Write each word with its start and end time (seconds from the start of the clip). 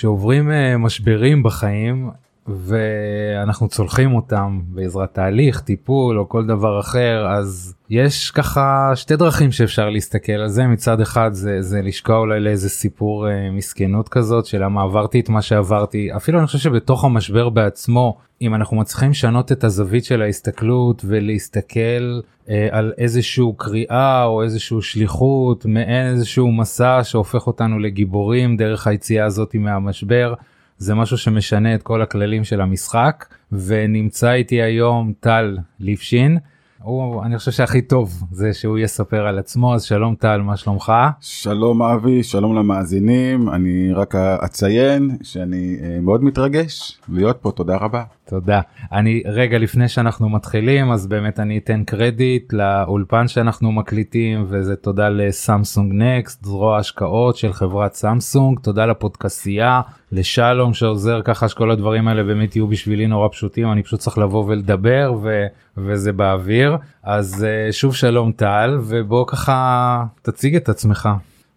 כשעוברים 0.00 0.50
אה, 0.50 0.76
משברים 0.76 1.42
בחיים 1.42 2.10
ואנחנו 2.48 3.68
צולחים 3.68 4.14
אותם 4.14 4.60
בעזרת 4.68 5.14
תהליך 5.14 5.60
טיפול 5.60 6.18
או 6.18 6.28
כל 6.28 6.46
דבר 6.46 6.80
אחר 6.80 7.26
אז 7.28 7.74
יש 7.90 8.30
ככה 8.30 8.92
שתי 8.94 9.16
דרכים 9.16 9.52
שאפשר 9.52 9.90
להסתכל 9.90 10.32
על 10.32 10.48
זה 10.48 10.66
מצד 10.66 11.00
אחד 11.00 11.30
זה 11.32 11.62
זה 11.62 11.82
לשקוע 11.82 12.16
אולי 12.16 12.40
לאיזה 12.40 12.68
סיפור 12.68 13.28
אה, 13.28 13.50
מסכנות 13.50 14.08
כזאת 14.08 14.46
של 14.46 14.64
למה 14.64 14.82
עברתי 14.82 15.20
את 15.20 15.28
מה 15.28 15.42
שעברתי 15.42 16.08
אפילו 16.16 16.38
אני 16.38 16.46
חושב 16.46 16.58
שבתוך 16.58 17.04
המשבר 17.04 17.48
בעצמו 17.48 18.18
אם 18.42 18.54
אנחנו 18.54 18.76
מצליחים 18.76 19.10
לשנות 19.10 19.52
את 19.52 19.64
הזווית 19.64 20.04
של 20.04 20.22
ההסתכלות 20.22 21.02
ולהסתכל 21.06 22.20
אה, 22.48 22.68
על 22.70 22.92
איזשהו 22.98 23.54
קריאה 23.54 24.24
או 24.24 24.42
איזשהו 24.42 24.82
שליחות 24.82 25.66
מעין 25.66 26.06
איזשהו 26.06 26.52
מסע 26.52 27.00
שהופך 27.02 27.46
אותנו 27.46 27.78
לגיבורים 27.78 28.56
דרך 28.56 28.86
היציאה 28.86 29.24
הזאת 29.24 29.54
מהמשבר. 29.54 30.34
זה 30.80 30.94
משהו 30.94 31.18
שמשנה 31.18 31.74
את 31.74 31.82
כל 31.82 32.02
הכללים 32.02 32.44
של 32.44 32.60
המשחק 32.60 33.26
ונמצא 33.52 34.32
איתי 34.32 34.62
היום 34.62 35.12
טל 35.20 35.58
ליפשין. 35.80 36.38
הוא 36.82 37.24
אני 37.24 37.38
חושב 37.38 37.50
שהכי 37.50 37.82
טוב 37.82 38.22
זה 38.32 38.52
שהוא 38.52 38.78
יספר 38.78 39.26
על 39.26 39.38
עצמו 39.38 39.74
אז 39.74 39.82
שלום 39.82 40.14
טל 40.14 40.40
מה 40.40 40.56
שלומך? 40.56 40.92
שלום 41.20 41.82
אבי 41.82 42.22
שלום 42.22 42.56
למאזינים. 42.56 43.48
אני 43.48 43.92
רק 43.92 44.14
אציין 44.14 45.16
שאני 45.22 45.76
אה, 45.82 45.98
מאוד 46.02 46.24
מתרגש 46.24 46.98
להיות 47.08 47.36
פה 47.42 47.52
תודה 47.52 47.76
רבה 47.76 48.02
תודה 48.30 48.60
אני 48.92 49.22
רגע 49.26 49.58
לפני 49.58 49.88
שאנחנו 49.88 50.28
מתחילים 50.28 50.92
אז 50.92 51.06
באמת 51.06 51.40
אני 51.40 51.58
אתן 51.58 51.84
קרדיט 51.84 52.52
לאולפן 52.52 53.28
שאנחנו 53.28 53.72
מקליטים 53.72 54.46
וזה 54.48 54.76
תודה 54.76 55.08
לסמסונג 55.08 55.92
נקסט 55.94 56.44
זרוע 56.44 56.78
השקעות 56.78 57.36
של 57.36 57.52
חברת 57.52 57.94
סמסונג 57.94 58.58
תודה 58.58 58.86
לפודקסייה 58.86 59.80
לשלום 60.12 60.74
שעוזר 60.74 61.20
ככה 61.24 61.48
שכל 61.48 61.70
הדברים 61.70 62.08
האלה 62.08 62.22
באמת 62.22 62.56
יהיו 62.56 62.66
בשבילי 62.66 63.06
נורא 63.06 63.28
פשוטים 63.28 63.72
אני 63.72 63.82
פשוט 63.82 64.00
צריך 64.00 64.18
לבוא 64.18 64.44
ולדבר 64.46 65.14
ו, 65.22 65.46
וזה 65.76 66.12
באוויר 66.12 66.76
אז 67.02 67.44
אה, 67.44 67.72
שוב 67.72 67.94
שלום 67.94 68.32
טל 68.32 68.78
ובוא 68.82 69.24
ככה 69.26 70.04
תציג 70.22 70.56
את 70.56 70.68
עצמך. 70.68 71.08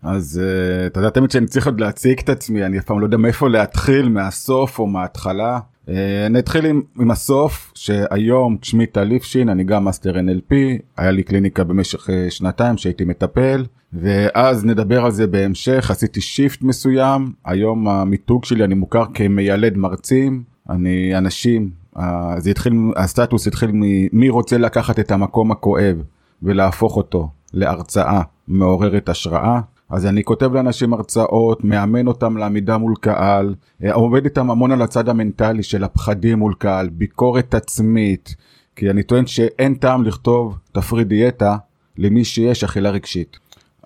אז 0.03 0.41
אה, 0.43 0.87
אתה 0.87 0.99
יודע 0.99 1.09
תמיד 1.09 1.31
שאני 1.31 1.45
צריך 1.45 1.65
עוד 1.65 1.79
להציג 1.79 2.19
את 2.19 2.29
עצמי 2.29 2.65
אני 2.65 2.79
אף 2.79 2.85
פעם 2.85 2.99
לא 2.99 3.05
יודע 3.05 3.17
מאיפה 3.17 3.49
להתחיל 3.49 4.09
מהסוף 4.09 4.79
או 4.79 4.87
מההתחלה. 4.87 5.59
אה, 5.87 5.91
אני 6.25 6.39
אתחיל 6.39 6.65
עם, 6.65 6.81
עם 6.99 7.11
הסוף 7.11 7.71
שהיום 7.75 8.57
שמי 8.61 8.85
טל 8.85 9.03
ליפשין 9.03 9.49
אני 9.49 9.63
גם 9.63 9.83
מאסטר 9.83 10.13
NLP 10.15 10.53
היה 10.97 11.11
לי 11.11 11.23
קליניקה 11.23 11.63
במשך 11.63 12.09
אה, 12.09 12.11
שנתיים 12.29 12.77
שהייתי 12.77 13.05
מטפל 13.05 13.65
ואז 13.93 14.65
נדבר 14.65 15.05
על 15.05 15.11
זה 15.11 15.27
בהמשך 15.27 15.91
עשיתי 15.91 16.21
shift 16.21 16.61
מסוים 16.61 17.31
היום 17.45 17.87
המיתוג 17.87 18.45
שלי 18.45 18.63
אני 18.63 18.75
מוכר 18.75 19.05
כמיילד 19.13 19.77
מרצים 19.77 20.43
אני 20.69 21.17
אנשים 21.17 21.69
אה, 21.95 22.01
זה 22.37 22.49
התחיל 22.49 22.73
הסטטוס 22.95 23.47
התחיל 23.47 23.69
ממי 23.73 24.29
רוצה 24.29 24.57
לקחת 24.57 24.99
את 24.99 25.11
המקום 25.11 25.51
הכואב 25.51 26.03
ולהפוך 26.43 26.97
אותו 26.97 27.29
להרצאה 27.53 28.21
מעוררת 28.47 29.09
השראה 29.09 29.59
אז 29.93 30.05
אני 30.05 30.23
כותב 30.23 30.53
לאנשים 30.53 30.93
הרצאות, 30.93 31.63
מאמן 31.63 32.07
אותם 32.07 32.37
לעמידה 32.37 32.77
מול 32.77 32.93
קהל, 33.01 33.55
אה, 33.83 33.93
עובד 33.93 34.25
איתם 34.25 34.49
המון 34.49 34.71
על 34.71 34.81
הצד 34.81 35.09
המנטלי 35.09 35.63
של 35.63 35.83
הפחדים 35.83 36.39
מול 36.39 36.53
קהל, 36.57 36.89
ביקורת 36.89 37.53
עצמית, 37.53 38.35
כי 38.75 38.89
אני 38.89 39.03
טוען 39.03 39.27
שאין 39.27 39.75
טעם 39.75 40.03
לכתוב 40.03 40.57
תפריט 40.71 41.07
דיאטה 41.07 41.57
למי 41.97 42.25
שיש 42.25 42.63
אכילה 42.63 42.89
רגשית. 42.89 43.37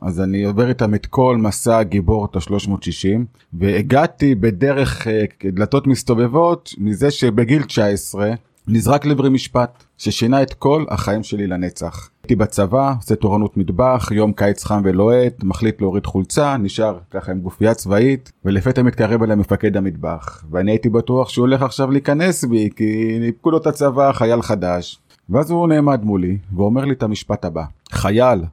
אז 0.02 0.22
אני 0.22 0.44
עובר 0.44 0.69
איתם 0.69 0.94
את 0.94 1.05
כל 1.05 1.38
מסע 1.38 1.78
הגיבור 1.78 2.25
את 2.25 2.35
ה-360 2.35 3.19
והגעתי 3.53 4.35
בדרך 4.35 5.08
אה, 5.08 5.23
דלתות 5.52 5.88
מסתובבות 5.88 6.73
מזה 6.78 7.11
שבגיל 7.11 7.63
19 7.63 8.31
נזרק 8.67 9.05
לעברי 9.05 9.30
משפט 9.30 9.83
ששינה 9.97 10.41
את 10.41 10.53
כל 10.53 10.85
החיים 10.89 11.23
שלי 11.23 11.47
לנצח. 11.47 12.09
הייתי 12.27 12.35
בצבא, 12.35 12.93
עושה 12.97 13.15
תורנות 13.15 13.57
מטבח, 13.57 14.09
יום 14.11 14.31
קיץ 14.31 14.63
חם 14.63 14.81
ולוהט, 14.83 15.43
מחליט 15.43 15.81
להוריד 15.81 16.05
חולצה, 16.05 16.57
נשאר 16.57 16.99
ככה 17.11 17.31
עם 17.31 17.39
גופייה 17.39 17.73
צבאית, 17.73 18.31
ולפתע 18.45 18.81
מתקרב 18.81 19.23
אליי 19.23 19.35
מפקד 19.35 19.77
המטבח. 19.77 20.43
ואני 20.51 20.71
הייתי 20.71 20.89
בטוח 20.89 21.29
שהוא 21.29 21.43
הולך 21.43 21.61
עכשיו 21.61 21.91
להיכנס 21.91 22.43
בי, 22.43 22.69
כי 22.75 23.17
ניפקו 23.19 23.51
לו 23.51 23.57
את 23.57 23.67
הצבא, 23.67 24.11
חייל 24.11 24.41
חדש. 24.41 24.99
ואז 25.29 25.51
הוא 25.51 25.67
נעמד 25.67 26.03
מולי, 26.03 26.38
ואומר 26.55 26.85
לי 26.85 26.93
את 26.93 27.03
המשפט 27.03 27.45
הבא: 27.45 27.63
חייל, 27.91 28.44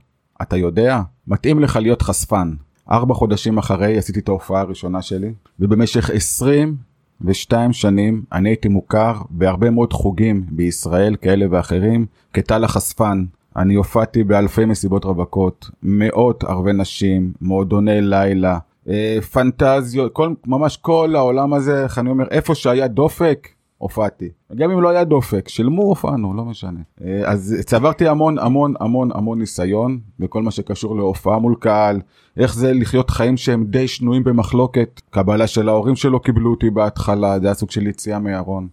אתה 0.43 0.57
יודע, 0.57 1.01
מתאים 1.27 1.61
לך 1.61 1.77
להיות 1.77 2.03
חשפן. 2.03 2.55
ארבע 2.91 3.15
חודשים 3.15 3.59
אחרי 3.59 3.99
עשיתי 3.99 4.21
את 4.21 4.29
ההופעה 4.29 4.61
הראשונה 4.61 5.03
שלי, 5.03 5.33
ובמשך 5.61 6.11
20 6.11 6.77
ושתיים 7.21 7.73
שנים 7.73 8.23
אני 8.33 8.49
הייתי 8.49 8.69
מוכר 8.69 9.15
בהרבה 9.31 9.71
מאוד 9.71 9.93
חוגים 9.93 10.45
בישראל 10.51 11.17
כאלה 11.17 11.47
ואחרים 11.51 12.07
כטל 12.33 12.65
החשפן. 12.65 13.25
אני 13.57 13.75
הופעתי 13.75 14.25
באלפי 14.25 14.65
מסיבות 14.65 15.05
רווקות, 15.05 15.71
מאות 15.83 16.45
ערבי 16.45 16.73
נשים, 16.73 17.33
מועדוני 17.41 18.01
לילה, 18.01 18.59
אה, 18.89 19.19
פנטזיות, 19.33 20.13
כל, 20.13 20.35
ממש 20.47 20.77
כל 20.77 21.15
העולם 21.17 21.55
הזה, 21.55 21.85
איך 21.85 21.99
אני 21.99 22.11
אומר, 22.11 22.25
איפה 22.31 22.55
שהיה 22.55 22.89
דופק, 22.89 23.49
הופעתי. 23.79 24.29
גם 24.57 24.71
אם 24.71 24.81
לא 24.81 24.89
היה 24.89 25.05
דופק, 25.05 25.49
שילמו 25.49 25.83
הופענו, 25.83 26.35
לא 26.35 26.45
משנה. 26.45 26.81
אה, 27.05 27.23
אז 27.25 27.57
צברתי 27.67 28.09
המון 28.09 28.39
המון 28.39 28.75
המון 28.81 29.11
המון 29.15 29.39
ניסיון 29.39 29.99
בכל 30.19 30.43
מה 30.43 30.51
שקשור 30.51 30.97
להופעה 30.97 31.39
מול 31.39 31.55
קהל, 31.61 32.01
איך 32.37 32.55
זה 32.55 32.73
לחיות 32.73 33.11
חיים 33.11 33.37
שהם 33.37 33.65
די 33.65 33.89
שנויים 33.89 34.25
במחלוקת. 34.25 35.01
קבלה 35.11 35.47
של 35.47 35.69
ההורים 35.69 35.97
שלו 35.97 36.21
קיבלו 36.21 36.51
אותי 36.51 36.71
בהתחלה, 36.71 37.41
זה 37.41 37.47
היה 37.47 37.55
סוג 37.55 37.71
של 37.71 37.87
יציאה 37.87 38.19
מהארון. 38.19 38.69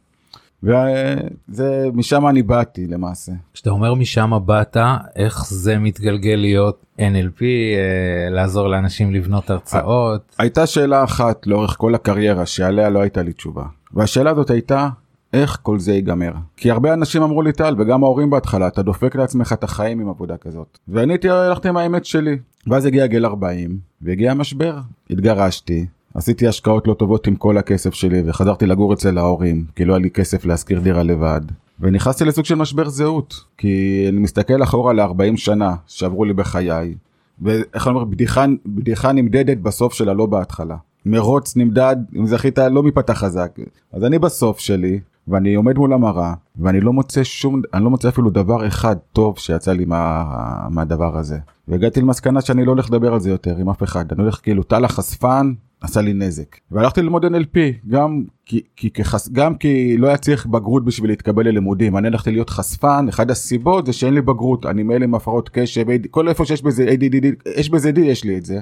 וזה 0.64 1.90
משם 1.94 2.28
אני 2.28 2.44
באתי 2.44 2.88
למעשה. 2.88 3.32
כשאתה 3.54 3.70
אומר 3.70 3.94
משם 3.94 4.32
באת 4.46 4.78
איך 5.16 5.46
זה 5.50 5.78
מתגלגל 5.78 6.36
להיות 6.36 6.86
NLP 6.98 7.42
אה, 7.42 8.30
לעזור 8.30 8.68
לאנשים 8.68 9.14
לבנות 9.14 9.50
הרצאות. 9.50 10.36
הייתה 10.40 10.66
שאלה 10.66 11.04
אחת 11.04 11.48
לאורך 11.48 11.76
כל 11.78 11.96
הקריירה 11.96 12.46
שעליה 12.46 12.90
לא 12.90 13.02
הייתה 13.02 13.22
לי 13.22 13.34
תשובה 13.34 13.64
והשאלה 13.94 14.32
הזאת 14.32 14.50
הייתה 14.50 14.90
איך 15.34 15.60
כל 15.62 15.80
זה 15.80 15.94
ייגמר. 15.94 16.32
כי 16.58 16.72
הרבה 16.72 16.94
אנשים 16.94 17.24
אמרו 17.24 17.42
לי 17.42 17.52
טל 17.52 17.76
וגם 17.78 18.04
ההורים 18.04 18.30
בהתחלה 18.30 18.68
אתה 18.68 18.82
דופק 18.82 19.16
לעצמך 19.16 19.54
את 19.54 19.64
החיים 19.64 20.00
עם 20.00 20.10
עבודה 20.10 20.38
כזאת. 20.38 20.78
ואני 20.88 21.18
הלכתי 21.30 21.70
עם 21.70 21.78
האמת 21.78 22.06
שלי. 22.06 22.38
ואז 22.68 22.86
הגיע 22.86 23.06
גיל 23.06 23.26
40 23.26 23.80
והגיע 24.02 24.32
המשבר. 24.32 24.78
התגרשתי 25.10 25.86
עשיתי 26.14 26.48
השקעות 26.48 26.88
לא 26.88 26.94
טובות 26.94 27.28
עם 27.28 27.36
כל 27.36 27.58
הכסף 27.58 27.94
שלי 27.94 28.24
וחזרתי 28.26 28.66
לגור 28.66 28.94
אצל 28.94 29.18
ההורים 29.18 29.66
כי 29.76 29.86
לא 29.86 29.94
היה 29.94 30.00
לי 30.00 30.10
כסף 30.10 30.46
להשכיר 30.46 30.80
דירה 30.80 31.04
לבד. 31.04 31.42
ונכנסתי 31.80 32.26
לסוג 32.26 32.46
של 32.46 32.56
משבר 32.56 32.90
זהות 32.90 33.36
כי 33.58 34.06
אני 34.10 34.20
מסתכל 34.20 34.64
אחורה 34.64 34.94
ל-40 34.94 35.38
שנה 35.38 35.76
שעברו 35.88 36.26
לי 36.26 36.34
בחיי. 36.34 36.96
ואיך 37.42 37.88
אני 37.88 37.96
אומר 37.96 38.06
בדיחה 38.06 38.46
בדיחה 38.66 39.12
נמדדת 39.12 39.58
בסוף 39.58 39.94
שלה 39.94 40.14
לא 40.14 40.26
בהתחלה. 40.26 40.76
מרוץ 41.06 41.58
נמדד 41.58 41.96
אם 42.16 42.26
זכית 42.26 42.58
לא 42.58 42.84
מפתח 42.84 43.14
חזק 43.14 43.52
אז 43.94 44.04
אני 44.04 44.20
בסוף 44.20 44.60
שלי 44.60 45.00
ואני 45.28 45.56
עומד 45.56 45.78
מול 45.78 45.94
המראה 45.94 46.34
ואני 46.56 46.82
לא 46.82 46.94
מוצא 46.94 47.24
שום 47.24 47.62
אני 47.74 47.84
לא 47.84 47.90
מוצא 47.90 48.10
אפילו 48.10 48.30
דבר 48.30 48.68
אחד 48.68 48.96
טוב 49.14 49.38
שיצא 49.38 49.74
לי 49.74 49.86
מה, 49.86 50.24
מהדבר 50.70 51.18
הזה 51.18 51.38
והגעתי 51.68 52.02
למסקנה 52.02 52.42
שאני 52.42 52.66
לא 52.66 52.72
הולך 52.72 52.90
לדבר 52.90 53.14
על 53.14 53.20
זה 53.20 53.30
יותר 53.30 53.58
עם 53.58 53.70
אף 53.70 53.84
אחד 53.84 54.06
אני 54.12 54.22
הולך 54.22 54.40
כאילו 54.44 54.64
טל 54.64 54.86
החשפן 54.86 55.54
עשה 55.81 56.02
לי 56.02 56.14
נזק. 56.14 56.58
והלכתי 56.72 57.02
ללמוד 57.02 57.25
NLP 57.25 57.58
גם 57.88 58.24
כי, 58.46 58.62
כי, 58.75 58.90
כחס, 58.90 59.30
גם 59.30 59.56
כי 59.56 59.97
לא 59.97 60.08
היה 60.08 60.18
צריך 60.18 60.46
בגרות 60.46 60.86
בשביל 60.86 61.09
להתקבל 61.09 61.47
ללימודים. 61.47 61.97
אני 61.97 62.08
הלכתי 62.08 62.31
להיות 62.31 62.50
חשפן 62.50 63.06
אחד 63.09 63.31
הסיבות 63.31 63.86
זה 63.86 63.94
שאין 63.94 64.14
לי 64.14 64.22
בגרות. 64.22 64.66
אני 64.66 64.84
מאלה 64.84 65.03
עם 65.06 65.16
הפרעות 65.16 65.50
קשב 65.53 65.86
כל 66.12 66.30
איפה 66.30 66.46
שיש 66.46 66.62
בזה 66.62 66.86
ADD 66.90 67.28
יש 67.58 67.69
בזה 67.69 67.92
D 67.96 68.00
יש 68.00 68.24
לי 68.24 68.38
את 68.38 68.46
זה. 68.46 68.59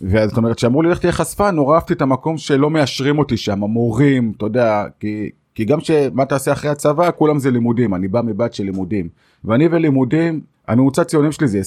זאת 0.00 0.36
אומרת 0.36 0.58
שאמרו 0.58 0.82
לי 0.82 0.90
לך 0.90 0.98
תהיה 0.98 1.12
חשפן 1.12 1.54
נורא 1.54 1.74
אהבתי 1.74 1.92
את 1.92 2.02
המקום 2.02 2.38
שלא 2.38 2.70
מאשרים 2.70 3.18
אותי 3.18 3.36
שם 3.36 3.64
המורים 3.64 4.32
אתה 4.36 4.46
יודע 4.46 4.84
כי 5.00 5.30
כי 5.54 5.64
גם 5.64 5.80
שמה 5.80 6.24
תעשה 6.24 6.52
אחרי 6.52 6.70
הצבא 6.70 7.10
כולם 7.16 7.38
זה 7.38 7.50
לימודים. 7.50 7.94
אני 7.94 8.08
בא 8.08 8.22
מבית 8.22 8.54
של 8.54 8.64
לימודים. 8.64 9.08
ואני 9.44 9.68
ולימודים 9.70 10.40
הממוצע 10.70 11.04
ציונים 11.04 11.32
שלי 11.32 11.48
זה 11.48 11.60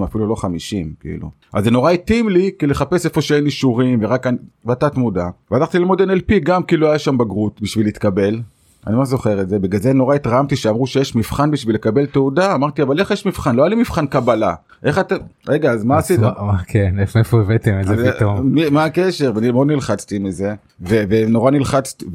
20-30 0.00 0.04
אפילו 0.04 0.26
לא 0.26 0.34
50 0.34 0.92
כאילו. 1.00 1.30
אז 1.52 1.64
זה 1.64 1.70
נורא 1.70 1.90
התאים 1.90 2.28
לי 2.28 2.50
כי 2.58 2.66
לחפש 2.66 3.06
איפה 3.06 3.22
שאין 3.22 3.46
אישורים 3.46 3.98
ורק 4.02 4.26
בתת 4.64 4.96
מודע. 4.96 5.28
והלכתי 5.50 5.78
ללמוד 5.78 6.02
NLP 6.02 6.38
גם 6.42 6.62
כי 6.62 6.76
לא 6.76 6.88
היה 6.88 6.98
שם 6.98 7.18
בגרות 7.18 7.62
בשביל 7.62 7.86
להתקבל. 7.86 8.40
אני 8.86 8.96
לא 8.96 9.04
זוכר 9.04 9.40
את 9.40 9.48
זה 9.48 9.58
בגלל 9.58 9.80
זה 9.80 9.92
נורא 9.92 10.14
התרעמתי 10.14 10.56
שאמרו 10.56 10.86
שיש 10.86 11.16
מבחן 11.16 11.50
בשביל 11.50 11.74
לקבל 11.74 12.06
תעודה. 12.06 12.54
אמרתי 12.54 12.82
אבל 12.82 13.00
איך 13.00 13.10
יש 13.10 13.26
מבחן? 13.26 13.56
לא 13.56 13.62
היה 13.62 13.68
לי 13.68 13.76
מבחן 13.76 14.06
קבלה. 14.06 14.54
איך 14.84 14.98
אתה 14.98 15.14
רגע 15.48 15.70
אז 15.70 15.84
מה 15.84 15.98
עשית 15.98 16.20
כן 16.66 16.94
איפה 16.98 17.40
הבאתם 17.40 17.80
את 17.80 17.86
זה 17.86 18.12
פתאום? 18.12 18.54
מה 18.70 18.84
הקשר? 18.84 19.32
ואני 19.34 19.50
מאוד 19.50 19.66
נלחצתי 19.66 20.18
מזה 20.18 20.54
ונורא 20.80 21.50
נלחצתי 21.50 22.06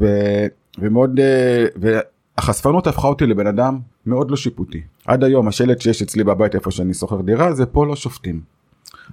ומאוד 0.80 1.20
אה, 1.20 1.66
והחשפנות 1.76 2.88
הפכה 2.88 3.08
אותי 3.08 3.26
לבן 3.26 3.48
אדם 3.48 3.80
מאוד 4.09 4.31
לא 4.31 4.38
שיפוטי 4.38 4.81
עד 5.06 5.23
היום 5.23 5.47
השלט 5.47 5.81
שיש 5.81 6.01
אצלי 6.01 6.23
בבית 6.23 6.56
איפה 6.56 6.71
שאני 6.71 6.94
שוכר 6.94 7.21
דירה 7.21 7.53
זה 7.53 7.65
פה 7.65 7.85
לא 7.85 7.95
שופטים. 7.95 8.41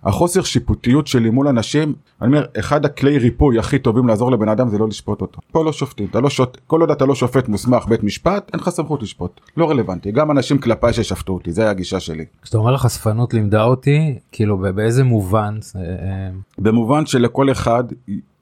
החוסר 0.04 0.42
שיפוטיות 0.42 1.06
שלי 1.06 1.30
מול 1.30 1.48
אנשים, 1.48 1.94
אני 2.22 2.28
אומר, 2.28 2.44
אחד 2.58 2.84
הכלי 2.84 3.18
ריפוי 3.18 3.58
הכי 3.58 3.78
טובים 3.78 4.08
לעזור 4.08 4.32
לבן 4.32 4.48
אדם 4.48 4.68
זה 4.68 4.78
לא 4.78 4.88
לשפוט 4.88 5.20
אותו. 5.20 5.40
פה 5.52 5.64
לא 5.64 5.72
שופטים, 5.72 6.06
אתה 6.10 6.20
לא 6.20 6.30
שוט, 6.30 6.58
כל 6.66 6.80
עוד 6.80 6.90
אתה 6.90 7.06
לא 7.06 7.14
שופט 7.14 7.48
מוסמך 7.48 7.86
בית 7.86 8.02
משפט, 8.02 8.50
אין 8.52 8.60
לך 8.60 8.68
סמכות 8.68 9.02
לשפוט. 9.02 9.40
לא 9.56 9.70
רלוונטי, 9.70 10.12
גם 10.12 10.30
אנשים 10.30 10.58
כלפיי 10.58 10.92
ששפטו 10.92 11.32
אותי, 11.32 11.52
זה 11.52 11.70
הגישה 11.70 12.00
שלי. 12.00 12.24
כשאתה 12.42 12.58
אומר 12.58 12.74
החשפנות 12.74 13.34
לימדה 13.34 13.64
אותי, 13.64 14.18
כאילו 14.32 14.58
באיזה 14.58 15.04
מובן? 15.04 15.58
אה, 15.76 15.80
אה, 15.80 16.30
במובן 16.58 17.06
שלכל 17.06 17.52
אחד 17.52 17.84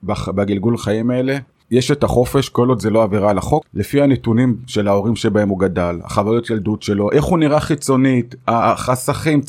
בגלגול 0.02 0.78
חיים 0.78 1.10
האלה 1.10 1.36
יש 1.70 1.90
את 1.90 2.04
החופש 2.04 2.48
כל 2.48 2.68
עוד 2.68 2.80
זה 2.80 2.90
לא 2.90 3.02
עבירה 3.02 3.30
על 3.30 3.38
החוק 3.38 3.64
לפי 3.74 4.02
הנתונים 4.02 4.56
של 4.66 4.88
ההורים 4.88 5.16
שבהם 5.16 5.48
הוא 5.48 5.58
גדל 5.58 5.98
החוויות 6.04 6.50
ילדות 6.50 6.82
שלו 6.82 7.12
איך 7.12 7.24
הוא 7.24 7.38
נראה 7.38 7.60
חיצונית 7.60 8.34
החסכים 8.48 9.40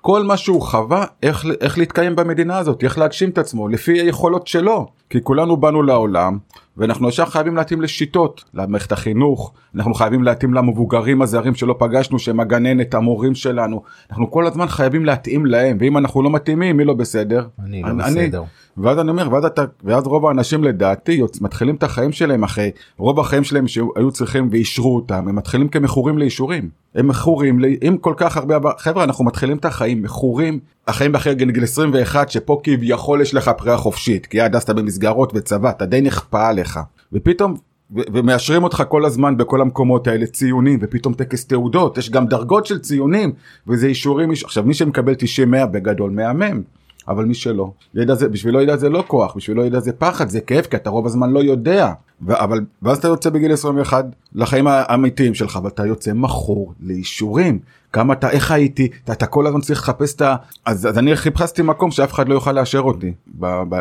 כל 0.00 0.22
מה 0.22 0.36
שהוא 0.36 0.62
חווה 0.62 1.04
איך, 1.22 1.46
איך 1.60 1.78
להתקיים 1.78 2.16
במדינה 2.16 2.58
הזאת 2.58 2.84
איך 2.84 2.98
להגשים 2.98 3.30
את 3.30 3.38
עצמו 3.38 3.68
לפי 3.68 4.00
היכולות 4.00 4.46
שלו 4.46 4.86
כי 5.10 5.22
כולנו 5.22 5.56
באנו 5.56 5.82
לעולם 5.82 6.38
ואנחנו 6.76 7.08
ישר 7.08 7.26
חייבים 7.26 7.56
להתאים 7.56 7.82
לשיטות 7.82 8.44
למערכת 8.54 8.92
החינוך 8.92 9.52
אנחנו 9.74 9.94
חייבים 9.94 10.22
להתאים 10.22 10.54
למבוגרים 10.54 11.22
הזרים 11.22 11.54
שלא 11.54 11.76
פגשנו 11.78 12.18
שהם 12.18 12.40
הגננת 12.40 12.94
המורים 12.94 13.34
שלנו. 13.34 13.82
אנחנו 14.10 14.30
כל 14.30 14.46
הזמן 14.46 14.66
חייבים 14.66 15.04
להתאים 15.04 15.46
להם 15.46 15.76
ואם 15.80 15.98
אנחנו 15.98 16.22
לא 16.22 16.30
מתאימים 16.30 16.76
מי 16.76 16.84
לא 16.84 16.94
בסדר? 16.94 17.46
אני 17.64 17.82
לא 17.82 17.88
אני, 17.88 17.98
בסדר. 17.98 18.42
ואז 18.76 18.98
אני 18.98 19.10
אומר 19.10 19.32
ואז 19.32 19.44
אתה 19.44 19.64
ואז 19.84 20.06
רוב 20.06 20.26
האנשים 20.26 20.64
לדעתי 20.64 21.12
יוצ... 21.12 21.40
מתחילים 21.40 21.74
את 21.74 21.82
החיים 21.82 22.12
שלהם 22.12 22.44
אחרי 22.44 22.70
רוב 22.98 23.20
החיים 23.20 23.44
שלהם 23.44 23.68
שהיו 23.68 24.10
צריכים 24.12 24.48
ואישרו 24.50 24.96
אותם 24.96 25.28
הם 25.28 25.36
מתחילים 25.36 25.68
כמכורים 25.68 26.18
לאישורים 26.18 26.68
הם 26.96 27.08
מכורים 27.08 27.60
אם 27.82 27.96
כל 28.00 28.14
כך 28.16 28.36
הרבה 28.36 28.58
חברה 28.78 29.04
אנחנו 29.04 29.24
מתחילים 29.24 29.56
את 29.56 29.64
החיים 29.64 30.02
מכורים. 30.02 30.58
החיים 30.86 31.14
אחרי 31.14 31.34
גיל 31.34 31.62
21 31.62 32.30
שפה 32.30 32.60
כביכול 32.62 33.20
יש 33.20 33.34
לך 33.34 33.50
בחירה 33.58 33.76
חופשית 33.76 34.26
כי 34.26 34.40
עד 34.40 34.56
אז 34.56 34.62
אתה 34.62 34.74
במסגרות 34.74 35.32
וצבא 35.34 35.70
אתה 35.70 35.86
די 35.86 36.00
נכפה 36.00 36.48
עליך. 36.48 36.80
ופתאום 37.12 37.54
ומאשרים 37.90 38.64
אותך 38.64 38.82
כל 38.88 39.04
הזמן 39.04 39.36
בכל 39.36 39.60
המקומות 39.60 40.06
האלה 40.06 40.26
ציונים 40.26 40.78
ופתאום 40.82 41.14
טקס 41.14 41.46
תעודות 41.46 41.98
יש 41.98 42.10
גם 42.10 42.26
דרגות 42.26 42.66
של 42.66 42.78
ציונים 42.78 43.32
וזה 43.66 43.86
אישורים 43.86 44.30
עכשיו 44.44 44.64
מי 44.64 44.74
שמקבל 44.74 45.14
90 45.14 45.50
100 45.50 45.66
בגדול 45.66 46.10
מהמם 46.10 46.62
אבל 47.08 47.24
מי 47.24 47.34
שלא 47.34 47.70
ידע 47.94 48.14
זה 48.14 48.28
בשבילו 48.28 48.60
ידע 48.60 48.76
זה 48.76 48.88
לא 48.88 49.04
כוח 49.06 49.36
בשבילו 49.36 49.64
ידע 49.64 49.80
זה 49.80 49.92
פחד 49.92 50.28
זה 50.28 50.40
כאב 50.40 50.64
כי 50.64 50.76
אתה 50.76 50.90
רוב 50.90 51.06
הזמן 51.06 51.30
לא 51.30 51.42
יודע 51.42 51.92
ו- 52.22 52.40
אבל 52.40 52.60
ואז 52.82 52.98
אתה 52.98 53.08
יוצא 53.08 53.30
בגיל 53.30 53.52
21 53.52 54.04
לחיים 54.34 54.66
האמיתיים 54.66 55.34
שלך 55.34 55.58
ואתה 55.64 55.86
יוצא 55.86 56.12
מכור 56.12 56.72
לאישורים 56.80 57.58
כמה 57.92 58.12
אתה 58.12 58.30
איך 58.30 58.50
הייתי 58.50 58.88
אתה, 59.04 59.12
אתה 59.12 59.26
כל 59.26 59.46
הזמן 59.46 59.60
צריך 59.60 59.80
לחפש 59.80 60.14
את 60.14 60.20
ה... 60.22 60.36
אז, 60.64 60.86
אז 60.86 60.98
אני 60.98 61.16
חיפשתי 61.16 61.62
מקום 61.62 61.90
שאף 61.90 62.12
אחד 62.12 62.28
לא 62.28 62.34
יוכל 62.34 62.52
לאשר 62.52 62.80
אותי 62.80 63.12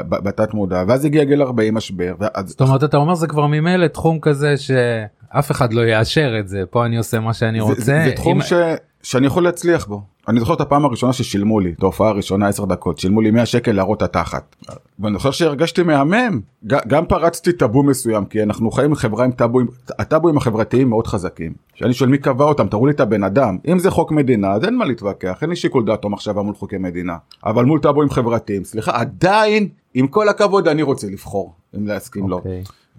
בתת 0.09 0.53
מודע 0.53 0.83
ואז 0.87 1.05
הגיע 1.05 1.23
גיל 1.23 1.41
40 1.41 1.73
משבר. 1.73 2.13
ואז... 2.19 2.49
זאת 2.49 2.61
אומרת 2.61 2.83
אתה 2.83 2.97
אומר 2.97 3.15
זה 3.15 3.27
כבר 3.27 3.47
ממילא 3.47 3.87
תחום 3.87 4.19
כזה 4.19 4.57
שאף 4.57 5.51
אחד 5.51 5.73
לא 5.73 5.81
יאשר 5.81 6.39
את 6.39 6.47
זה 6.47 6.63
פה 6.69 6.85
אני 6.85 6.97
עושה 6.97 7.19
מה 7.19 7.33
שאני 7.33 7.59
רוצה. 7.59 7.81
זה, 7.81 8.01
זה 8.05 8.11
תחום 8.15 8.37
אם... 8.37 8.41
ש... 8.41 8.53
שאני 9.03 9.27
יכול 9.27 9.43
להצליח 9.43 9.85
בו. 9.85 10.01
אני 10.27 10.39
זוכר 10.39 10.53
את 10.53 10.61
הפעם 10.61 10.85
הראשונה 10.85 11.13
ששילמו 11.13 11.59
לי, 11.59 11.73
את 11.77 11.83
ההופעה 11.83 12.09
הראשונה 12.09 12.47
10 12.47 12.65
דקות, 12.65 12.99
שילמו 12.99 13.21
לי 13.21 13.31
100 13.31 13.45
שקל 13.45 13.71
להראות 13.71 13.97
את 13.97 14.01
התחת. 14.01 14.55
ואני 14.99 15.13
זוכר 15.13 15.31
שהרגשתי 15.31 15.83
מהמם, 15.83 16.41
גם 16.65 17.05
פרצתי 17.05 17.53
טאבו 17.53 17.83
מסוים, 17.83 18.25
כי 18.25 18.43
אנחנו 18.43 18.71
חיים 18.71 18.89
עם 18.89 18.95
חברה 18.95 19.25
עם 19.25 19.31
טאבוים, 19.31 19.67
הטאבוים 19.99 20.37
החברתיים 20.37 20.89
מאוד 20.89 21.07
חזקים. 21.07 21.53
שאני 21.73 21.93
שואל 21.93 22.09
מי 22.09 22.17
קבע 22.17 22.45
אותם, 22.45 22.67
תראו 22.67 22.85
לי 22.85 22.91
את 22.91 22.99
הבן 22.99 23.23
אדם. 23.23 23.57
אם 23.67 23.79
זה 23.79 23.91
חוק 23.91 24.11
מדינה, 24.11 24.51
אז 24.51 24.63
אין 24.63 24.77
מה 24.77 24.85
להתווכח, 24.85 25.37
אין 25.41 25.49
לי 25.49 25.55
שיקול 25.55 25.85
דעת 25.85 26.03
או 26.03 26.09
מחשבה 26.09 26.41
מול 26.41 26.55
חוקי 26.55 26.77
מדינה. 26.77 27.17
אבל 27.45 27.65
מול 27.65 27.79
טאבוים 27.79 28.09
חברתיים, 28.09 28.63
סליחה, 28.63 28.91
עדיין, 28.99 29.69
עם 29.93 30.07
כל 30.07 30.29
הכבוד, 30.29 30.67
אני 30.67 30.81
רוצה 30.81 31.07
לבחור, 31.07 31.53
אם 31.77 31.87
להסכים 31.87 32.25
okay. 32.25 32.29
לו. 32.29 32.41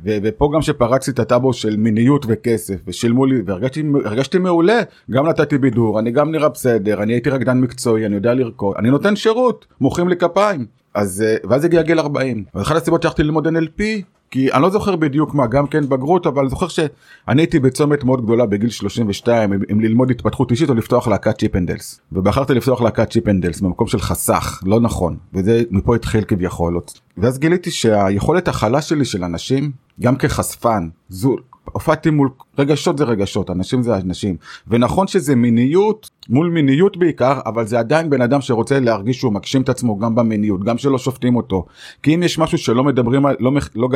ופה 0.03 0.51
גם 0.55 0.63
שפרצתי 0.63 1.11
את 1.11 1.19
הטאבו 1.19 1.53
של 1.53 1.77
מיניות 1.77 2.27
וכסף 2.29 2.77
ושילמו 2.87 3.27
לי 3.27 3.43
והרגשתי 3.47 4.39
מעולה. 4.39 4.81
גם 5.11 5.27
נתתי 5.27 5.59
בידור 5.59 5.99
אני 5.99 6.11
גם 6.11 6.31
נראה 6.31 6.49
בסדר 6.49 7.03
אני 7.03 7.13
הייתי 7.13 7.31
רקדן 7.31 7.59
מקצועי 7.59 8.07
אני 8.07 8.15
יודע 8.15 8.35
לרקוד 8.35 8.77
אני 8.79 8.91
נותן 8.91 9.17
שירות 9.17 9.67
מוחאים 9.81 10.09
לי 10.09 10.17
כפיים. 10.17 10.67
אז 10.95 11.25
אה, 11.27 11.37
ואז 11.51 11.65
הגיע 11.65 11.83
גיל 11.83 11.99
40 12.01 12.45
ואחת 12.55 12.77
הסיבות 12.77 13.03
שהלכתי 13.03 13.23
ללמוד 13.23 13.47
NLP 13.47 13.83
כי 14.31 14.53
אני 14.53 14.63
לא 14.63 14.71
זוכר 14.71 14.97
בדיוק 14.97 15.35
מה 15.35 15.47
גם 15.47 15.67
כן 15.67 15.89
בגרות 15.89 16.27
אבל 16.27 16.49
זוכר 16.49 16.69
שאני 16.69 17.43
הייתי 17.43 17.59
בצומת 17.59 18.05
מאוד 18.05 18.25
גדולה 18.25 18.47
בגיל 18.47 18.71
32 18.71 19.53
אם, 19.53 19.61
אם 19.73 19.81
ללמוד 19.81 20.11
התפתחות 20.11 20.51
אישית 20.51 20.69
או 20.69 20.75
לפתוח 20.75 21.09
להקת 21.09 21.39
צ'יפנדלס 21.39 22.01
ובחרתי 22.13 22.55
לפתוח 22.55 22.81
להקת 22.81 23.11
צ'יפנדלס 23.11 23.61
במקום 23.61 23.87
של 23.87 23.99
חסך 23.99 24.63
לא 24.65 24.81
נכון. 24.81 25.17
וזה 25.35 25.63
מפה 25.71 25.97
התחיל 25.97 26.25
כביכול. 26.25 26.81
ואז 27.19 27.39
גיליתי 27.39 27.71
שהיכולת 27.71 28.49
הכלה 28.49 28.83
שלי 28.83 29.05
של 29.05 29.25
אנשים 29.25 29.71
גם 30.01 30.17
כחשפן 30.17 30.89
זו 31.09 31.37
הופעתי 31.77 32.11
מול 32.11 32.29
רגשות 32.59 32.99
זה 32.99 33.05
רגשות 33.05 33.51
אנשים 33.51 33.83
זה 33.83 33.97
אנשים. 33.97 34.37
ונכון 34.69 35.07
שזה 35.07 35.37
מיניות 35.37 36.11
מול 36.29 36.51
מיניות 36.51 36.97
בעיקר 36.97 37.41
אבל 37.47 37.67
זה 37.67 37.79
עדיין 37.79 38.11
בן 38.11 38.21
אדם 38.21 38.41
שרוצה 38.41 38.81
להרגיש 38.81 39.19
שהוא 39.19 39.33
מגשים 39.33 39.63
את 39.63 39.69
עצמו 39.69 39.99
גם 39.99 40.15
במיניות 40.15 40.65
גם 40.65 40.79
שלא 40.79 40.99
שופטים 40.99 41.37
אותו. 41.37 41.67
כי 42.03 42.15
אם 42.15 42.23
יש 42.23 42.39
משהו 42.39 42.59
שלא 42.59 42.85
מדברים 42.85 43.27
על 43.27 43.37
לא, 43.41 43.53
לא, 43.75 43.89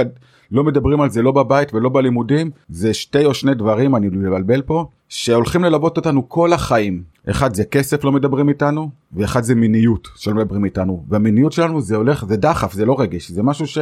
לא 0.51 0.65
מדברים 0.65 1.01
על 1.01 1.11
זה 1.11 1.23
לא 1.23 1.33
בבית 1.33 1.75
ולא 1.75 1.89
בלימודים 1.89 2.51
זה 2.69 2.95
שתי 2.95 3.25
או 3.25 3.35
שני 3.35 3.55
דברים 3.55 3.97
אני 3.97 4.07
מבלבל 4.07 4.63
פה 4.63 4.87
שהולכים 5.09 5.65
ללוות 5.65 5.97
אותנו 5.97 6.29
כל 6.29 6.53
החיים. 6.53 7.03
אחד 7.31 7.55
זה 7.55 7.65
כסף 7.65 8.05
לא 8.05 8.13
מדברים 8.13 8.49
איתנו 8.49 8.91
ואחד 9.13 9.43
זה 9.43 9.55
מיניות 9.55 10.09
שלא 10.17 10.35
מדברים 10.35 10.65
איתנו. 10.65 11.05
והמיניות 11.09 11.53
שלנו 11.53 11.81
זה 11.81 11.97
הולך 11.97 12.25
זה 12.25 12.37
דחף 12.37 12.73
זה 12.73 12.85
לא 12.85 13.01
רגש 13.01 13.31
זה 13.31 13.43
משהו 13.43 13.67
ש... 13.67 13.79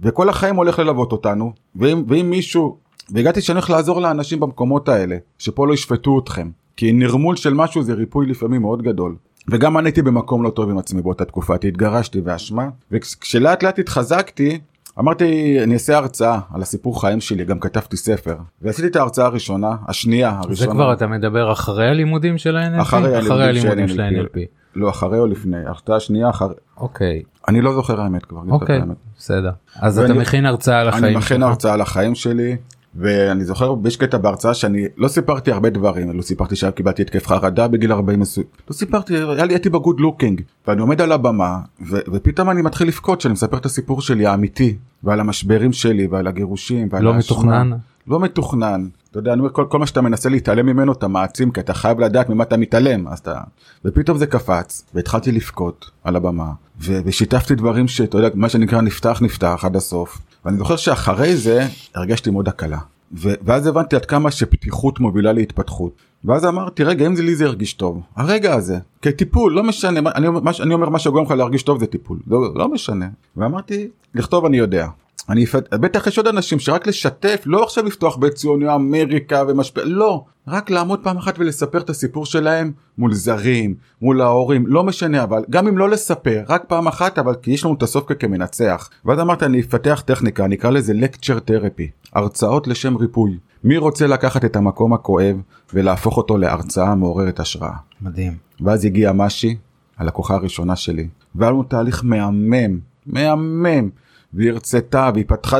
וכל 0.00 0.28
החיים 0.28 0.56
הולך 0.56 0.78
ללוות 0.78 1.12
אותנו. 1.12 1.52
ואם, 1.76 2.04
ואם 2.08 2.30
מישהו 2.30 2.89
והגעתי 3.12 3.40
שאני 3.40 3.58
הולך 3.58 3.70
לעזור 3.70 4.00
לאנשים 4.00 4.40
במקומות 4.40 4.88
האלה 4.88 5.16
שפה 5.38 5.66
לא 5.66 5.74
ישפטו 5.74 6.18
אתכם 6.18 6.50
כי 6.76 6.92
נרמול 6.92 7.36
של 7.36 7.54
משהו 7.54 7.82
זה 7.82 7.94
ריפוי 7.94 8.26
לפעמים 8.26 8.60
מאוד 8.60 8.82
גדול. 8.82 9.16
וגם 9.48 9.78
אני 9.78 9.88
הייתי 9.88 10.02
במקום 10.02 10.42
לא 10.42 10.50
טוב 10.50 10.70
עם 10.70 10.78
עצמי 10.78 11.02
באותה 11.02 11.24
תקופה, 11.24 11.54
התגרשתי 11.54 12.20
ואשמה, 12.24 12.68
וכשלאט 12.92 13.62
לאט 13.62 13.78
התחזקתי, 13.78 14.58
אמרתי 14.98 15.58
אני 15.62 15.74
אעשה 15.74 15.96
הרצאה 15.96 16.38
על 16.54 16.62
הסיפור 16.62 17.00
חיים 17.00 17.20
שלי, 17.20 17.44
גם 17.44 17.60
כתבתי 17.60 17.96
ספר, 17.96 18.36
ועשיתי 18.62 18.88
את 18.88 18.96
ההרצאה 18.96 19.26
הראשונה, 19.26 19.76
השנייה, 19.88 20.30
הראשונה. 20.30 20.54
זה 20.54 20.66
כבר 20.66 20.92
אתה 20.92 21.06
מדבר 21.06 21.52
אחרי 21.52 21.88
הלימודים 21.88 22.38
של 22.38 22.56
ה-NLP? 22.56 22.82
אחרי 22.82 23.18
אחרי 23.18 23.44
הלימודים 23.44 23.88
של 23.88 24.00
ה-NLP. 24.00 24.38
לא 24.76 24.90
אחרי 24.90 25.18
או 25.18 25.26
לפני, 25.26 25.56
ההרצאה 25.66 25.96
השנייה 25.96 26.30
אחרי. 26.30 26.54
אוקיי. 26.76 27.22
אני 27.48 27.60
לא 27.60 27.74
זוכר 27.74 28.00
האמת 28.00 28.24
כבר. 28.24 28.40
אוקיי, 28.48 28.80
בסדר. 29.18 29.50
אז 29.76 29.98
ואני, 29.98 30.12
אתה 30.12 30.20
מכין 30.20 30.46
הרצאה 30.46 30.80
על 30.80 30.88
החיים 30.88 31.02
שלך. 31.04 31.10
אני 31.10 31.16
מכין 31.16 31.42
הרצאה 31.42 31.72
על 31.72 31.80
החיים 31.80 32.14
שלי. 32.14 32.56
ואני 32.94 33.44
זוכר 33.44 33.74
יש 33.86 33.96
קטע 33.96 34.18
בהרצאה 34.18 34.54
שאני 34.54 34.84
לא 34.96 35.08
סיפרתי 35.08 35.52
הרבה 35.52 35.70
דברים 35.70 36.16
לא 36.16 36.22
סיפרתי 36.22 36.56
שקיבלתי 36.56 37.02
התקף 37.02 37.26
חרדה 37.26 37.68
בגיל 37.68 37.92
40 37.92 38.20
מסוים 38.20 38.46
לא 38.70 38.74
סיפרתי 38.74 39.16
היה 39.16 39.44
לי 39.44 39.54
הייתי 39.54 39.70
בגוד 39.70 40.00
לוקינג 40.00 40.40
ואני 40.66 40.80
עומד 40.80 41.00
על 41.00 41.12
הבמה 41.12 41.58
ו- 41.88 42.00
ופתאום 42.12 42.50
אני 42.50 42.62
מתחיל 42.62 42.88
לבכות 42.88 43.20
שאני 43.20 43.32
מספר 43.32 43.56
את 43.56 43.66
הסיפור 43.66 44.00
שלי 44.00 44.26
האמיתי 44.26 44.76
ועל 45.04 45.20
המשברים 45.20 45.72
שלי 45.72 46.06
ועל 46.06 46.26
הגירושים 46.26 46.88
ועל 46.90 47.02
לא 47.02 47.14
האשמה. 47.14 47.36
מתוכנן 47.36 47.70
לא 48.06 48.20
מתוכנן 48.20 48.88
אתה 49.10 49.18
יודע 49.18 49.32
אני 49.32 49.40
אומר 49.40 49.50
כל, 49.52 49.64
כל 49.68 49.78
מה 49.78 49.86
שאתה 49.86 50.00
מנסה 50.00 50.28
להתעלם 50.28 50.66
ממנו 50.66 50.92
אתה 50.92 51.08
מעצים 51.08 51.50
כי 51.50 51.60
אתה 51.60 51.74
חייב 51.74 52.00
לדעת 52.00 52.28
ממה 52.28 52.44
אתה 52.44 52.56
מתעלם 52.56 53.08
אז 53.08 53.18
אתה 53.18 53.40
ופתאום 53.84 54.18
זה 54.18 54.26
קפץ 54.26 54.84
והתחלתי 54.94 55.32
לבכות 55.32 55.90
על 56.04 56.16
הבמה 56.16 56.52
ו- 56.80 57.00
ושיתפתי 57.04 57.54
דברים 57.54 57.88
שאתה 57.88 58.18
יודע 58.18 58.28
מה 58.34 58.48
שנקרא 58.48 58.80
נפתח 58.80 59.18
נפתח 59.22 59.60
עד 59.66 59.76
הסוף. 59.76 60.18
ואני 60.44 60.58
זוכר 60.58 60.76
שאחרי 60.76 61.36
זה 61.36 61.66
הרגשתי 61.94 62.30
מאוד 62.30 62.48
הקלה. 62.48 62.78
ו- 63.12 63.34
ואז 63.42 63.66
הבנתי 63.66 63.96
עד 63.96 64.04
כמה 64.04 64.30
שפתיחות 64.30 65.00
מובילה 65.00 65.32
להתפתחות. 65.32 65.92
ואז 66.24 66.44
אמרתי 66.44 66.84
רגע 66.84 67.06
אם 67.06 67.16
זה 67.16 67.22
לי 67.22 67.34
זה 67.34 67.44
ירגיש 67.44 67.72
טוב 67.72 68.02
הרגע 68.16 68.54
הזה 68.54 68.78
כטיפול 69.02 69.52
לא 69.52 69.62
משנה 69.62 70.10
אני, 70.14 70.28
מה, 70.28 70.50
אני 70.60 70.74
אומר 70.74 70.88
מה 70.88 70.98
שגורם 70.98 71.24
לך 71.24 71.30
להרגיש 71.30 71.62
טוב 71.62 71.80
זה 71.80 71.86
טיפול 71.86 72.18
לא, 72.26 72.54
לא 72.54 72.68
משנה 72.68 73.08
ואמרתי 73.36 73.88
לכתוב 74.14 74.44
אני 74.44 74.56
יודע 74.56 74.86
אני 75.30 75.44
בטח 75.72 76.06
יש 76.06 76.18
עוד 76.18 76.26
אנשים 76.26 76.58
שרק 76.58 76.86
לשתף 76.86 77.42
לא 77.46 77.64
עכשיו 77.64 77.84
לפתוח 77.84 78.16
בית 78.16 78.34
ציוני 78.34 78.74
אמריקה 78.74 79.42
ומשפיע 79.48 79.84
לא 79.84 80.24
רק 80.48 80.70
לעמוד 80.70 81.00
פעם 81.02 81.16
אחת 81.16 81.38
ולספר 81.38 81.78
את 81.78 81.90
הסיפור 81.90 82.26
שלהם 82.26 82.72
מול 82.98 83.14
זרים 83.14 83.74
מול 84.02 84.20
ההורים 84.20 84.66
לא 84.66 84.84
משנה 84.84 85.22
אבל 85.22 85.44
גם 85.50 85.68
אם 85.68 85.78
לא 85.78 85.90
לספר 85.90 86.42
רק 86.48 86.64
פעם 86.68 86.88
אחת 86.88 87.18
אבל 87.18 87.34
כי 87.42 87.50
יש 87.50 87.64
לנו 87.64 87.74
את 87.74 87.82
הסוף 87.82 88.12
כמנצח. 88.12 88.90
ואז 89.04 89.20
אמרת 89.20 89.42
אני 89.42 89.60
אפתח 89.60 90.02
טכניקה 90.06 90.44
אני 90.44 90.54
אקרא 90.54 90.70
לזה 90.70 90.94
לקצ'ר 90.94 91.38
תרפי 91.38 91.90
הרצאות 92.12 92.66
לשם 92.66 92.96
ריפוי. 92.96 93.38
מי 93.64 93.76
רוצה 93.76 94.06
לקחת 94.06 94.44
את 94.44 94.56
המקום 94.56 94.92
הכואב 94.92 95.36
ולהפוך 95.74 96.16
אותו 96.16 96.38
להרצאה 96.38 96.94
מעוררת 96.94 97.40
השראה? 97.40 97.76
מדהים. 98.02 98.36
ואז 98.60 98.84
הגיע 98.84 99.12
משי 99.12 99.56
הלקוחה 99.98 100.34
הראשונה 100.34 100.76
שלי 100.76 101.08
והיה 101.34 101.50
לנו 101.50 101.62
תהליך 101.62 102.02
מהמם 102.04 102.78
מהמם 103.06 103.90
והיא 104.34 104.50
הרצתה 104.50 105.10
והיא 105.14 105.24
פתחה 105.28 105.58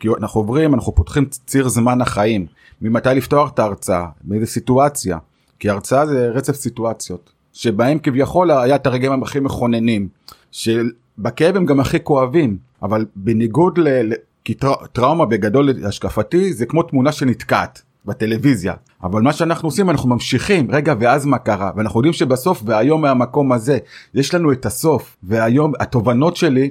כי 0.00 0.08
אנחנו 0.18 0.40
עוברים 0.40 0.74
אנחנו 0.74 0.94
פותחים 0.94 1.24
ציר 1.46 1.68
זמן 1.68 2.00
החיים. 2.00 2.46
ממתי 2.82 3.08
לפתוח 3.14 3.50
את 3.54 3.58
ההרצאה? 3.58 4.06
באיזה 4.24 4.46
סיטואציה? 4.46 5.18
כי 5.58 5.70
הרצאה 5.70 6.06
זה 6.06 6.28
רצף 6.28 6.54
סיטואציות 6.54 7.30
שבהם 7.52 7.98
כביכול 7.98 8.50
היה 8.50 8.74
את 8.74 8.86
הרגעים 8.86 9.22
הכי 9.22 9.40
מכוננים. 9.40 10.08
שבכאב 10.52 11.56
הם 11.56 11.66
גם 11.66 11.80
הכי 11.80 12.00
כואבים 12.02 12.56
אבל 12.82 13.06
בניגוד 13.16 13.78
ל... 13.78 14.12
כי 14.44 14.54
טר... 14.54 14.74
טראומה 14.92 15.26
בגדול 15.26 15.70
השקפתי 15.86 16.52
זה 16.52 16.66
כמו 16.66 16.82
תמונה 16.82 17.12
שנתקעת 17.12 17.82
בטלוויזיה. 18.04 18.74
אבל 19.02 19.22
מה 19.22 19.32
שאנחנו 19.32 19.68
עושים 19.68 19.90
אנחנו 19.90 20.08
ממשיכים 20.08 20.70
רגע 20.70 20.94
ואז 21.00 21.26
מה 21.26 21.38
קרה? 21.38 21.70
ואנחנו 21.76 22.00
יודעים 22.00 22.12
שבסוף 22.12 22.62
והיום 22.66 23.02
מהמקום 23.02 23.52
הזה 23.52 23.78
יש 24.14 24.34
לנו 24.34 24.52
את 24.52 24.66
הסוף 24.66 25.16
והיום 25.22 25.72
התובנות 25.80 26.36
שלי 26.36 26.70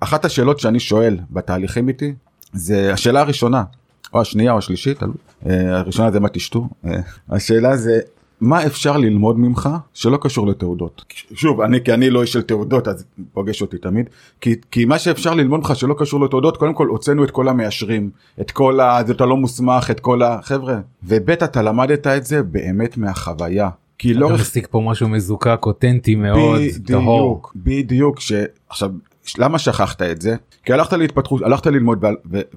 אחת 0.00 0.24
השאלות 0.24 0.60
שאני 0.60 0.80
שואל 0.80 1.18
בתהליכים 1.30 1.88
איתי 1.88 2.14
זה 2.52 2.92
השאלה 2.92 3.20
הראשונה 3.20 3.62
או 4.14 4.20
השנייה 4.20 4.52
או 4.52 4.58
השלישית 4.58 5.02
אה, 5.02 5.78
הראשונה 5.78 6.10
זה 6.10 6.20
מה 6.20 6.28
תשתו 6.28 6.68
אה, 6.86 7.00
השאלה 7.28 7.76
זה 7.76 8.00
מה 8.40 8.66
אפשר 8.66 8.96
ללמוד 8.96 9.38
ממך 9.38 9.68
שלא 9.94 10.18
קשור 10.20 10.46
לתעודות. 10.46 11.04
שוב, 11.34 11.60
אני 11.60 11.84
כי 11.84 11.94
אני 11.94 12.10
לא 12.10 12.22
איש 12.22 12.32
של 12.32 12.42
תעודות 12.42 12.88
אז 12.88 13.04
פוגש 13.32 13.62
אותי 13.62 13.78
תמיד, 13.78 14.10
כי, 14.40 14.54
כי 14.70 14.84
מה 14.84 14.98
שאפשר 14.98 15.34
ללמוד 15.34 15.60
ממך 15.60 15.76
שלא 15.76 15.94
קשור 15.98 16.24
לתעודות, 16.24 16.56
קודם 16.56 16.74
כל 16.74 16.86
הוצאנו 16.86 17.24
את 17.24 17.30
כל 17.30 17.48
המאשרים, 17.48 18.10
את 18.40 18.50
כל 18.50 18.80
ה... 18.80 19.00
אתה 19.00 19.26
לא 19.26 19.36
מוסמך, 19.36 19.90
את 19.90 20.00
כל 20.00 20.22
החבר'ה, 20.22 20.80
וב' 21.04 21.30
אתה 21.30 21.62
למדת 21.62 22.06
את 22.06 22.24
זה 22.26 22.42
באמת 22.42 22.96
מהחוויה. 22.96 23.68
כי 23.98 24.14
לא... 24.14 24.26
אתה 24.26 24.34
מסיק 24.34 24.68
פה 24.70 24.80
משהו 24.80 25.08
מזוקק, 25.08 25.60
אותנטי 25.66 26.14
מאוד, 26.14 26.60
טהור. 26.86 27.34
בדיוק, 27.34 27.52
בדיוק, 27.56 28.20
שעכשיו 28.20 28.90
למה 29.38 29.58
שכחת 29.58 30.02
את 30.02 30.22
זה? 30.22 30.36
כי 30.64 30.72
הלכת 30.72 30.92
להתפתחות, 30.92 31.42
הלכת 31.42 31.66
ללמוד, 31.66 32.04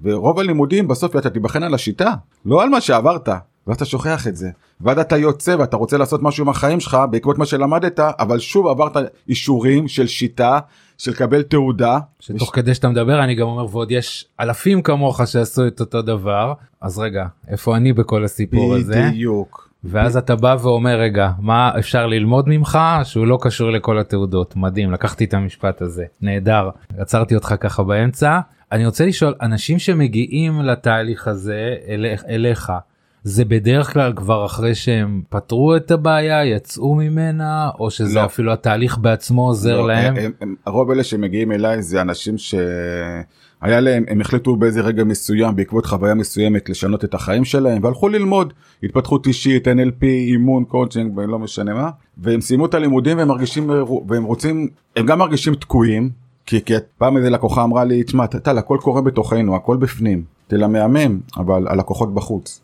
ורוב 0.04 0.40
הלימודים 0.40 0.88
בסוף 0.88 1.16
אתה 1.16 1.30
תיבחן 1.30 1.64
על 1.64 1.74
השיטה, 1.74 2.14
לא 2.46 2.64
על 2.64 2.70
מה 2.70 2.82
שעברת. 2.82 3.30
ואתה 3.68 3.86
שוכח 3.86 4.28
את 4.28 4.36
זה. 4.36 4.50
ואז 4.82 5.00
אתה 5.00 5.18
יוצא 5.18 5.56
ואתה 5.60 5.78
רוצה 5.78 5.98
לעשות 5.98 6.22
משהו 6.24 6.44
עם 6.44 6.50
החיים 6.50 6.80
שלך 6.80 6.98
בעקבות 7.12 7.38
מה 7.38 7.46
שלמדת, 7.46 8.00
אבל 8.00 8.40
שוב 8.40 8.68
עברת 8.68 8.98
אישורים 9.30 9.88
של 9.88 10.08
שיטה, 10.08 10.60
של 10.98 11.14
קבל 11.14 11.42
תעודה. 11.42 12.00
שתוך 12.20 12.56
כדי 12.56 12.74
שאתה 12.74 12.90
מדבר 12.90 13.24
אני 13.24 13.36
גם 13.36 13.48
אומר 13.48 13.66
ועוד 13.66 13.92
יש 13.92 14.26
אלפים 14.40 14.82
כמוך 14.82 15.22
שעשו 15.28 15.68
את 15.68 15.80
אותו 15.80 16.02
דבר, 16.02 16.54
אז 16.82 17.00
רגע, 17.00 17.26
איפה 17.48 17.76
אני 17.76 17.94
בכל 17.94 18.26
הסיפור 18.26 18.76
הזה? 18.76 19.10
בדיוק. 19.10 19.69
ואז 19.84 20.18
אתה 20.18 20.36
בא 20.36 20.56
ואומר 20.62 21.00
רגע 21.00 21.32
מה 21.40 21.72
אפשר 21.80 22.08
ללמוד 22.08 22.50
ממך? 22.50 22.80
שהוא 23.04 23.28
לא 23.28 23.38
קשור 23.42 23.72
לכל 23.72 24.00
התעודות. 24.00 24.56
מדהים 24.56 24.92
לקחתי 24.92 25.24
את 25.24 25.34
המשפט 25.34 25.82
הזה. 25.82 26.06
נהדר. 26.22 26.70
עצרתי 26.98 27.36
אותך 27.36 27.56
ככה 27.60 27.84
באמצע. 27.84 28.40
אני 28.72 28.86
רוצה 28.86 29.06
לשאול 29.06 29.36
אנשים 29.42 29.80
שמגיעים 29.80 30.62
לתהליך 30.62 31.28
הזה 31.28 31.76
אל, 31.88 32.06
אליך 32.30 32.72
זה 33.24 33.46
בדרך 33.46 33.94
כלל 33.94 34.14
כבר 34.16 34.46
אחרי 34.46 34.76
שהם 34.76 35.22
פתרו 35.30 35.76
את 35.76 35.92
הבעיה 35.92 36.46
יצאו 36.46 36.96
ממנה 36.96 37.70
או 37.80 37.92
שזה 37.92 38.20
לא. 38.20 38.26
אפילו 38.26 38.54
התהליך 38.54 38.98
בעצמו 38.98 39.48
עוזר 39.48 39.82
לא, 39.82 39.88
להם. 39.88 40.16
הם, 40.18 40.32
הם, 40.42 40.56
רוב 40.66 40.92
אלה 40.92 41.04
שמגיעים 41.04 41.52
אליי 41.52 41.82
זה 41.82 42.02
אנשים 42.02 42.36
שהיה 43.64 43.80
להם 43.80 44.04
הם 44.08 44.22
החליטו 44.22 44.56
באיזה 44.56 44.82
רגע 44.82 45.04
מסוים 45.04 45.56
בעקבות 45.56 45.86
חוויה 45.86 46.14
מסוימת 46.14 46.70
לשנות 46.70 47.04
את 47.04 47.14
החיים 47.14 47.46
שלהם 47.46 47.84
והלכו 47.84 48.10
ללמוד 48.10 48.54
התפתחות 48.84 49.28
אישית 49.28 49.68
NLP 49.68 50.04
אימון 50.04 50.64
קואוצ'ינג 50.64 51.18
ולא 51.18 51.40
משנה 51.40 51.74
מה. 51.74 51.90
והם 52.18 52.42
סיימו 52.42 52.66
את 52.66 52.74
הלימודים 52.74 53.18
והם 53.18 53.28
מרגישים 53.28 53.70
והם 54.08 54.24
רוצים 54.24 54.68
הם 54.96 55.06
גם 55.06 55.20
מרגישים 55.20 55.56
תקועים 55.56 56.10
כי, 56.46 56.66
כי 56.66 56.74
פעם 56.98 57.18
איזה 57.18 57.30
לקוחה 57.30 57.64
אמרה 57.64 57.84
לי 57.84 58.04
תשמע 58.04 58.26
טל 58.26 58.58
הכל 58.58 58.78
קורה 58.82 59.02
בתוכנו 59.02 59.56
הכל 59.56 59.78
בפנים. 59.78 60.24
תל 60.48 60.64
המהמם 60.64 61.20
אבל 61.38 61.68
הלקוחות 61.68 62.14
בחוץ. 62.14 62.62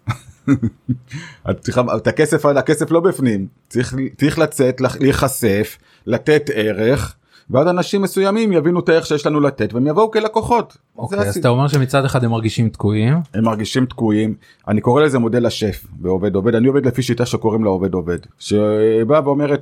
את 1.50 1.60
צריכה 1.60 1.82
את 1.98 2.08
הכסף 2.08 2.46
הכסף 2.46 2.92
לא 2.92 3.00
בפנים. 3.00 3.48
צריך 3.70 3.96
צריך 4.18 4.40
לצאת 4.40 4.82
להיחשף 5.00 5.78
לתת 6.08 6.50
ערך 6.54 7.16
ואז 7.50 7.68
אנשים 7.68 8.02
מסוימים 8.02 8.54
יבינו 8.54 8.80
את 8.80 8.90
הערך 8.90 9.06
שיש 9.06 9.26
לנו 9.26 9.40
לתת 9.40 9.74
והם 9.74 9.88
יבואו 9.88 10.12
כלקוחות. 10.12 10.78
אוקיי, 10.98 11.20
אז 11.20 11.38
אתה 11.38 11.50
אומר 11.50 11.68
שמצד 11.68 12.06
אחד 12.06 12.24
הם 12.24 12.32
מרגישים 12.32 12.70
תקועים? 12.70 13.14
הם 13.34 13.44
מרגישים 13.44 13.86
תקועים. 13.86 14.36
אני 14.68 14.82
קורא 14.82 15.02
לזה 15.02 15.20
מודל 15.20 15.46
השף 15.46 15.86
בעובד 15.92 16.36
עובד. 16.36 16.56
אני 16.56 16.68
עובד 16.68 16.86
לפי 16.86 17.02
שיטה 17.02 17.26
שקוראים 17.26 17.64
לה 17.64 17.70
עובד 17.70 17.94
עובד 17.94 18.18
שבאה 18.40 19.24
ואומרת 19.24 19.62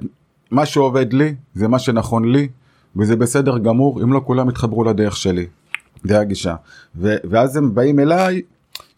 מה 0.51 0.65
שעובד 0.65 1.13
לי 1.13 1.35
זה 1.53 1.67
מה 1.67 1.79
שנכון 1.79 2.31
לי 2.31 2.47
וזה 2.95 3.15
בסדר 3.15 3.57
גמור 3.57 4.03
אם 4.03 4.13
לא 4.13 4.21
כולם 4.25 4.49
יתחברו 4.49 4.83
לדרך 4.83 5.17
שלי. 5.17 5.45
זה 6.03 6.19
הגישה. 6.19 6.55
ו- 6.95 7.15
ואז 7.23 7.57
הם 7.57 7.75
באים 7.75 7.99
אליי 7.99 8.41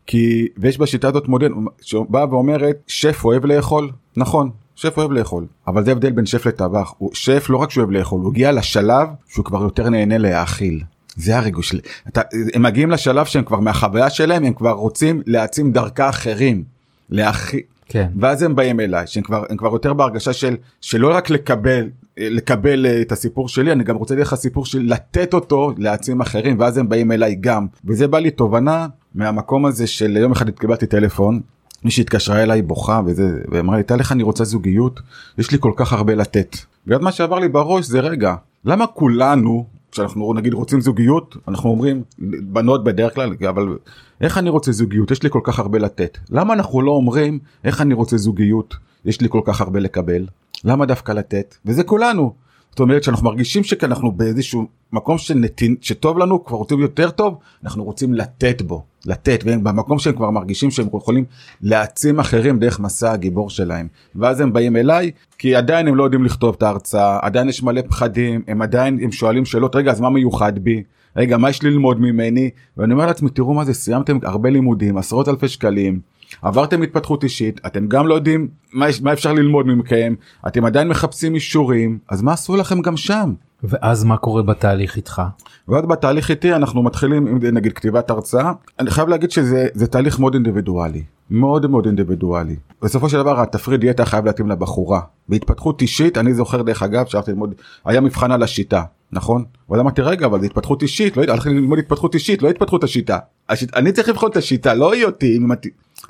כי 0.07 0.47
ויש 0.57 0.77
בשיטה 0.77 1.07
הזאת 1.07 1.27
מודל 1.27 1.51
שבאה 1.81 2.29
ואומרת 2.29 2.77
שף 2.87 3.21
אוהב 3.25 3.45
לאכול. 3.45 3.89
נכון 4.17 4.49
שף 4.75 4.97
אוהב 4.97 5.11
לאכול 5.11 5.45
אבל 5.67 5.85
זה 5.85 5.91
הבדל 5.91 6.11
בין 6.11 6.25
שף 6.25 6.45
לטבח 6.45 6.93
הוא 6.97 7.09
שף 7.13 7.45
לא 7.49 7.57
רק 7.57 7.71
שהוא 7.71 7.81
אוהב 7.81 7.91
לאכול 7.91 8.21
הוא 8.21 8.31
הגיע 8.31 8.51
לשלב 8.51 9.07
שהוא 9.27 9.45
כבר 9.45 9.61
יותר 9.61 9.89
נהנה 9.89 10.17
להאכיל. 10.17 10.81
זה 11.15 11.37
הריגוש 11.37 11.75
אתה, 12.07 12.21
הם 12.53 12.61
מגיעים 12.61 12.91
לשלב 12.91 13.25
שהם 13.25 13.43
כבר 13.43 13.59
מהחוויה 13.59 14.09
שלהם 14.09 14.45
הם 14.45 14.53
כבר 14.53 14.71
רוצים 14.71 15.21
להעצים 15.25 15.71
דרכה 15.71 16.09
אחרים. 16.09 16.63
להכיל. 17.09 17.61
כן. 17.89 18.07
ואז 18.19 18.41
הם 18.41 18.55
באים 18.55 18.79
אליי 18.79 19.07
שהם 19.07 19.23
כבר 19.23 19.43
הם 19.49 19.57
כבר 19.57 19.73
יותר 19.73 19.93
בהרגשה 19.93 20.33
של 20.33 20.55
שלא 20.81 21.15
רק 21.15 21.29
לקבל 21.29 21.89
לקבל 22.17 22.85
את 23.01 23.11
הסיפור 23.11 23.49
שלי 23.49 23.71
אני 23.71 23.83
גם 23.83 23.95
רוצה 23.95 24.15
לך 24.15 24.35
סיפור 24.35 24.65
של 24.65 24.81
לתת 24.81 25.33
אותו 25.33 25.73
להעצים 25.77 26.21
אחרים 26.21 26.59
ואז 26.59 26.77
הם 26.77 26.89
באים 26.89 27.11
אליי 27.11 27.35
גם 27.39 27.67
וזה 27.85 28.07
בא 28.07 28.19
לי 28.19 28.31
תובנה 28.31 28.87
מהמקום 29.15 29.65
הזה 29.65 29.87
של 29.87 30.17
יום 30.17 30.31
אחד 30.31 30.49
התקבלתי 30.49 30.85
טלפון 30.85 31.41
מישהי 31.85 32.01
התקשרה 32.01 32.43
אליי 32.43 32.61
בוכה 32.61 33.01
וזה 33.05 33.39
ואמרה 33.51 33.77
לי 33.77 33.83
תן 33.83 33.99
לך 33.99 34.11
אני 34.11 34.23
רוצה 34.23 34.43
זוגיות? 34.43 34.99
יש 35.37 35.51
לי 35.51 35.57
כל 35.59 35.71
כך 35.75 35.93
הרבה 35.93 36.15
לתת. 36.15 36.57
ואז 36.87 37.01
מה 37.01 37.11
שעבר 37.11 37.39
לי 37.39 37.47
בראש 37.47 37.85
זה 37.85 37.99
רגע 37.99 38.35
למה 38.65 38.87
כולנו 38.87 39.65
כשאנחנו 39.91 40.33
נגיד 40.33 40.53
רוצים 40.53 40.81
זוגיות 40.81 41.37
אנחנו 41.47 41.69
אומרים 41.69 42.03
בנות 42.41 42.83
בדרך 42.83 43.15
כלל 43.15 43.35
אבל 43.49 43.77
איך 44.21 44.37
אני 44.37 44.49
רוצה 44.49 44.71
זוגיות? 44.71 45.11
יש 45.11 45.23
לי 45.23 45.29
כל 45.29 45.39
כך 45.43 45.59
הרבה 45.59 45.79
לתת. 45.79 46.17
למה 46.29 46.53
אנחנו 46.53 46.81
לא 46.81 46.91
אומרים 46.91 47.39
איך 47.63 47.81
אני 47.81 47.93
רוצה 47.93 48.17
זוגיות? 48.17 48.75
יש 49.05 49.21
לי 49.21 49.29
כל 49.29 49.41
כך 49.45 49.61
הרבה 49.61 49.79
לקבל. 49.79 50.27
למה 50.63 50.85
דווקא 50.85 51.11
לתת? 51.11 51.55
וזה 51.65 51.83
כולנו 51.83 52.33
זאת 52.75 52.79
אומרת 52.79 53.03
שאנחנו 53.03 53.25
מרגישים 53.25 53.63
שאנחנו 53.63 54.11
באיזשהו 54.11 54.65
מקום 54.93 55.17
שנתין, 55.17 55.75
שטוב 55.81 56.17
לנו 56.17 56.45
כבר 56.45 56.57
רוצים 56.57 56.79
יותר 56.79 57.09
טוב 57.09 57.37
אנחנו 57.63 57.83
רוצים 57.83 58.13
לתת 58.13 58.61
בו 58.61 58.83
לתת 59.05 59.43
ובמקום 59.45 59.99
שהם 59.99 60.15
כבר 60.15 60.29
מרגישים 60.29 60.71
שהם 60.71 60.87
יכולים 60.93 61.25
להעצים 61.61 62.19
אחרים 62.19 62.59
דרך 62.59 62.79
מסע 62.79 63.11
הגיבור 63.11 63.49
שלהם. 63.49 63.87
ואז 64.15 64.39
הם 64.41 64.53
באים 64.53 64.75
אליי 64.77 65.11
כי 65.37 65.55
עדיין 65.55 65.87
הם 65.87 65.95
לא 65.95 66.03
יודעים 66.03 66.23
לכתוב 66.23 66.55
את 66.57 66.63
ההרצאה 66.63 67.19
עדיין 67.21 67.49
יש 67.49 67.63
מלא 67.63 67.81
פחדים 67.81 68.41
הם 68.47 68.61
עדיין 68.61 68.99
הם 69.01 69.11
שואלים 69.11 69.45
שאלות 69.45 69.75
רגע 69.75 69.91
אז 69.91 70.01
מה 70.01 70.09
מיוחד 70.09 70.59
בי? 70.59 70.83
רגע 71.15 71.37
מה 71.37 71.49
יש 71.49 71.63
ללמוד 71.63 72.01
ממני? 72.01 72.49
ואני 72.77 72.93
אומר 72.93 73.05
לעצמי 73.05 73.29
תראו 73.29 73.53
מה 73.53 73.65
זה 73.65 73.73
סיימתם 73.73 74.17
הרבה 74.23 74.49
לימודים 74.49 74.97
עשרות 74.97 75.29
אלפי 75.29 75.47
שקלים 75.47 75.99
עברתם 76.41 76.81
התפתחות 76.81 77.23
אישית 77.23 77.61
אתם 77.65 77.87
גם 77.87 78.07
לא 78.07 78.15
יודעים 78.15 78.47
מה, 78.73 78.85
מה 79.01 79.13
אפשר 79.13 79.33
ללמוד 79.33 79.67
מכם 79.67 80.13
אתם 80.47 80.65
עדיין 80.65 80.87
מחפשים 80.87 81.35
אישורים 81.35 81.99
אז 82.09 82.21
מה 82.21 82.33
עשו 82.33 82.55
לכם 82.55 82.81
גם 82.81 82.97
שם. 82.97 83.33
ואז 83.63 84.03
מה 84.03 84.17
קורה 84.17 84.43
בתהליך 84.43 84.95
איתך? 84.95 85.21
ואז 85.67 85.85
בתהליך 85.85 86.29
איתי 86.29 86.53
אנחנו 86.53 86.83
מתחילים 86.83 87.27
עם 87.27 87.39
נגיד 87.43 87.73
כתיבת 87.73 88.09
הרצאה 88.09 88.51
אני 88.79 88.91
חייב 88.91 89.09
להגיד 89.09 89.31
שזה 89.31 89.87
תהליך 89.91 90.19
מאוד 90.19 90.33
אינדיבידואלי 90.33 91.03
מאוד 91.29 91.67
מאוד 91.67 91.85
אינדיבידואלי 91.85 92.55
בסופו 92.81 93.09
של 93.09 93.17
דבר 93.17 93.41
התפריד 93.41 93.81
דיאטה 93.81 94.05
חייב 94.05 94.25
להתאים 94.25 94.49
לבחורה 94.49 95.01
בהתפתחות 95.29 95.81
אישית 95.81 96.17
אני 96.17 96.33
זוכר 96.33 96.61
דרך 96.61 96.83
אגב 96.83 97.05
שהלכתי 97.05 97.31
ללמוד 97.31 97.53
היה 97.85 98.01
מבחן 98.01 98.31
על 98.31 98.43
השיטה 98.43 98.83
נכון? 99.11 99.43
אבל 99.69 99.79
אמרתי 99.79 100.01
רגע 100.01 100.25
אבל 100.25 100.39
זה 100.39 100.45
התפתחות 100.45 100.81
אישית 100.81 101.17
לא 101.17 101.23
הלכתי 101.23 101.49
ללמוד 101.49 101.79
התפתחות 101.79 102.13
אישית 102.13 102.41
לא 102.41 102.49
התפתחות 102.49 102.83
השיטה 102.83 103.17
השיט, 103.49 103.75
אני 103.75 103.91
צריך 103.91 104.09
לבחון 104.09 104.31
את 104.31 104.37
השיטה 104.37 104.73
לא 104.73 104.93
היא 104.93 105.05
אותי 105.05 105.37
אם. 105.37 105.51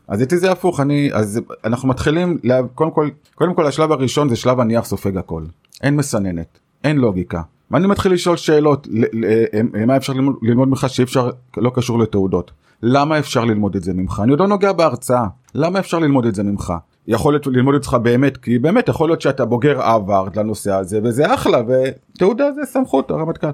אז 0.07 0.23
אצלי 0.23 0.37
זה 0.37 0.51
הפוך 0.51 0.79
אני 0.79 1.09
אז 1.13 1.41
אנחנו 1.63 1.87
מתחילים 1.87 2.37
לה, 2.43 2.61
קודם 2.75 2.91
כל 2.91 3.09
קודם 3.35 3.53
כל 3.53 3.67
השלב 3.67 3.91
הראשון 3.91 4.29
זה 4.29 4.35
שלב 4.35 4.59
הנייר 4.59 4.83
סופג 4.83 5.17
הכל. 5.17 5.43
אין 5.83 5.95
מסננת 5.95 6.59
אין 6.83 6.97
לוגיקה. 6.97 7.41
ואני 7.71 7.87
מתחיל 7.87 8.13
לשאול 8.13 8.37
שאלות 8.37 8.87
מה 9.87 9.97
אפשר 9.97 10.13
ללמוד, 10.13 10.35
ללמוד 10.41 10.67
ממך 10.67 10.85
שאי 10.89 11.03
אפשר 11.03 11.29
לא 11.57 11.71
קשור 11.75 11.99
לתעודות? 11.99 12.51
למה 12.83 13.19
אפשר 13.19 13.45
ללמוד 13.45 13.75
את 13.75 13.83
זה 13.83 13.93
ממך? 13.93 14.21
אני 14.23 14.31
עוד 14.31 14.39
לא 14.39 14.47
נוגע 14.47 14.73
בהרצאה. 14.73 15.25
למה 15.55 15.79
אפשר 15.79 15.99
ללמוד 15.99 16.25
את 16.25 16.35
זה 16.35 16.43
ממך? 16.43 16.73
יכול 17.07 17.33
להיות 17.33 17.47
ללמוד 17.47 17.75
אותך 17.75 17.97
באמת 18.01 18.37
כי 18.37 18.59
באמת 18.59 18.87
יכול 18.87 19.09
להיות 19.09 19.21
שאתה 19.21 19.45
בוגר 19.45 19.81
עברת 19.81 20.37
לנושא 20.37 20.73
הזה 20.73 20.99
וזה 21.03 21.33
אחלה 21.33 21.61
ותעודה 21.67 22.51
זה 22.51 22.61
סמכות 22.65 23.11
הרמטכ"ל 23.11 23.47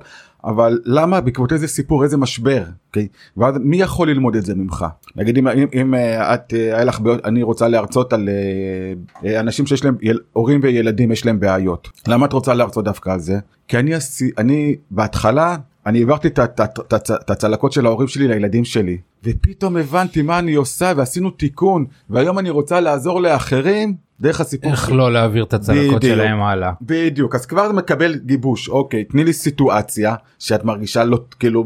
אבל 0.46 0.80
למה 0.86 1.22
בעקבות 1.22 1.54
איזה 1.54 1.68
סיפור 1.68 2.04
איזה 2.04 2.18
משבר 2.18 2.64
okay? 2.66 2.72
אוקיי? 2.88 3.08
ואז 3.38 3.56
מי 3.60 3.78
יכול 3.78 4.10
ללמוד 4.10 4.36
את 4.36 4.46
זה 4.46 4.56
ממך 4.56 4.86
נגיד 5.16 5.38
אם, 5.38 5.48
אם, 5.48 5.68
אם 5.74 5.96
אה, 5.96 6.34
את 6.34 6.54
אה, 6.54 6.76
היה 6.76 6.84
לך 6.84 7.00
בעיות 7.00 7.26
אני 7.26 7.44
רוצה 7.44 7.68
להרצות 7.68 8.14
על 8.14 8.30
אה, 9.26 9.40
אנשים 9.40 9.68
שיש 9.68 9.86
להם 9.86 9.98
הורים 10.34 10.60
וילדים 10.64 11.12
יש 11.12 11.26
להם 11.26 11.40
בעיות 11.40 11.90
למה 12.08 12.26
את 12.26 12.34
רוצה 12.34 12.54
להרצות 12.54 12.86
דווקא 12.86 13.10
על 13.10 13.20
זה 13.20 13.40
כי 13.68 13.80
אני 13.80 13.92
אני 14.38 14.76
בהתחלה 14.92 15.58
אני 15.86 16.00
העברתי 16.00 16.28
את 16.28 17.30
הצלקות 17.30 17.72
של 17.72 17.86
ההורים 17.86 18.08
שלי 18.08 18.28
לילדים 18.28 18.66
שלי 18.66 18.98
ופתאום 19.24 19.78
הבנתי 19.78 20.22
מה 20.22 20.40
אני 20.40 20.54
עושה 20.56 20.94
ועשינו 20.98 21.30
תיקון 21.32 21.86
והיום 22.10 22.40
אני 22.40 22.50
רוצה 22.50 22.80
לעזור 22.80 23.22
לאחרים 23.22 23.94
דרך 24.20 24.42
הסיפור 24.42 24.72
איך 24.72 24.86
שלי. 24.86 24.98
לא 24.98 25.14
להעביר 25.14 25.44
את 25.44 25.54
הצלקות 25.54 25.96
בדיוק. 25.96 26.16
שלהם 26.16 26.42
הלאה. 26.42 26.72
בדיוק 26.82 27.36
אז 27.36 27.46
כבר 27.46 27.72
מקבל 27.72 28.16
גיבוש 28.16 28.70
אוקיי 28.70 29.04
תני 29.04 29.24
לי 29.24 29.34
סיטואציה 29.34 30.16
שאת 30.40 30.64
מרגישה 30.64 31.04
לא 31.04 31.20
כאילו 31.40 31.66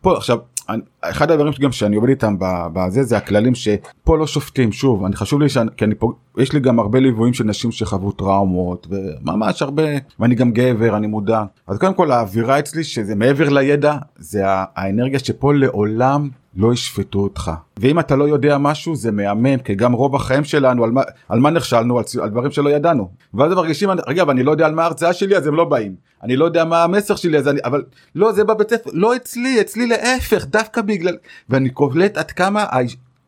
פה 0.00 0.16
עכשיו 0.16 0.38
אני- 0.68 0.82
אחד 1.00 1.30
הדברים 1.30 1.52
שגם 1.52 1.72
שאני 1.72 1.96
עובד 1.96 2.08
איתם 2.08 2.36
בזה 2.72 3.02
זה 3.02 3.16
הכללים 3.16 3.54
שפה 3.54 4.18
לא 4.18 4.26
שופטים 4.26 4.72
שוב 4.72 5.04
אני 5.04 5.16
חשוב 5.16 5.40
לי 5.42 5.48
שאני 5.48 5.70
כי 5.76 5.84
אני 5.84 5.94
פה 5.98 6.12
יש 6.38 6.52
לי 6.52 6.60
גם 6.60 6.78
הרבה 6.78 7.00
ליוויים 7.00 7.34
של 7.34 7.44
נשים 7.44 7.72
שחוו 7.72 8.12
טראומות 8.12 8.86
וממש 8.90 9.62
הרבה 9.62 9.82
ואני 10.20 10.34
גם 10.34 10.52
גבר 10.52 10.96
אני 10.96 11.06
מודע. 11.06 11.44
אז 11.66 11.78
קודם 11.78 11.94
כל 11.94 12.12
האווירה 12.12 12.58
אצלי 12.58 12.84
שזה 12.84 13.14
מעבר 13.14 13.48
לידע 13.48 13.96
זה 14.16 14.42
האנרגיה 14.46 15.18
שפה 15.18 15.54
לעולם 15.54 16.28
לא 16.56 16.72
ישפטו 16.72 17.18
אותך. 17.18 17.50
ואם 17.76 17.98
אתה 17.98 18.16
לא 18.16 18.24
יודע 18.24 18.58
משהו 18.58 18.96
זה 18.96 19.12
מהמם 19.12 19.58
כי 19.58 19.74
גם 19.74 19.92
רוב 19.92 20.16
החיים 20.16 20.44
שלנו 20.44 20.84
על 20.84 20.90
מה, 20.90 21.02
על 21.28 21.40
מה 21.40 21.50
נכשלנו? 21.50 21.98
על, 21.98 22.04
על 22.22 22.30
דברים 22.30 22.50
שלא 22.50 22.70
ידענו. 22.70 23.08
ואז 23.34 23.52
הם 23.52 23.56
מרגישים 23.56 23.90
רגע 24.06 24.22
אבל 24.22 24.30
אני 24.30 24.42
לא 24.42 24.50
יודע 24.50 24.66
על 24.66 24.74
מה 24.74 24.82
ההרצאה 24.82 25.12
שלי 25.12 25.36
אז 25.36 25.46
הם 25.46 25.54
לא 25.54 25.64
באים. 25.64 25.94
אני 26.22 26.36
לא 26.36 26.44
יודע 26.44 26.64
מה 26.64 26.84
המסר 26.84 27.16
שלי 27.16 27.38
אז 27.38 27.48
אני 27.48 27.60
אבל 27.64 27.82
לא 28.14 28.32
זה 28.32 28.44
בבית 28.44 28.70
ספר 28.70 28.90
לא 28.92 29.16
אצלי 29.16 29.60
אצלי 29.60 29.86
להפך 29.86 30.46
דווקא 30.46 30.82
בגלל 30.82 31.16
ואני 31.48 31.70
קולט 31.70 32.16
עד 32.16 32.30
כמה 32.30 32.66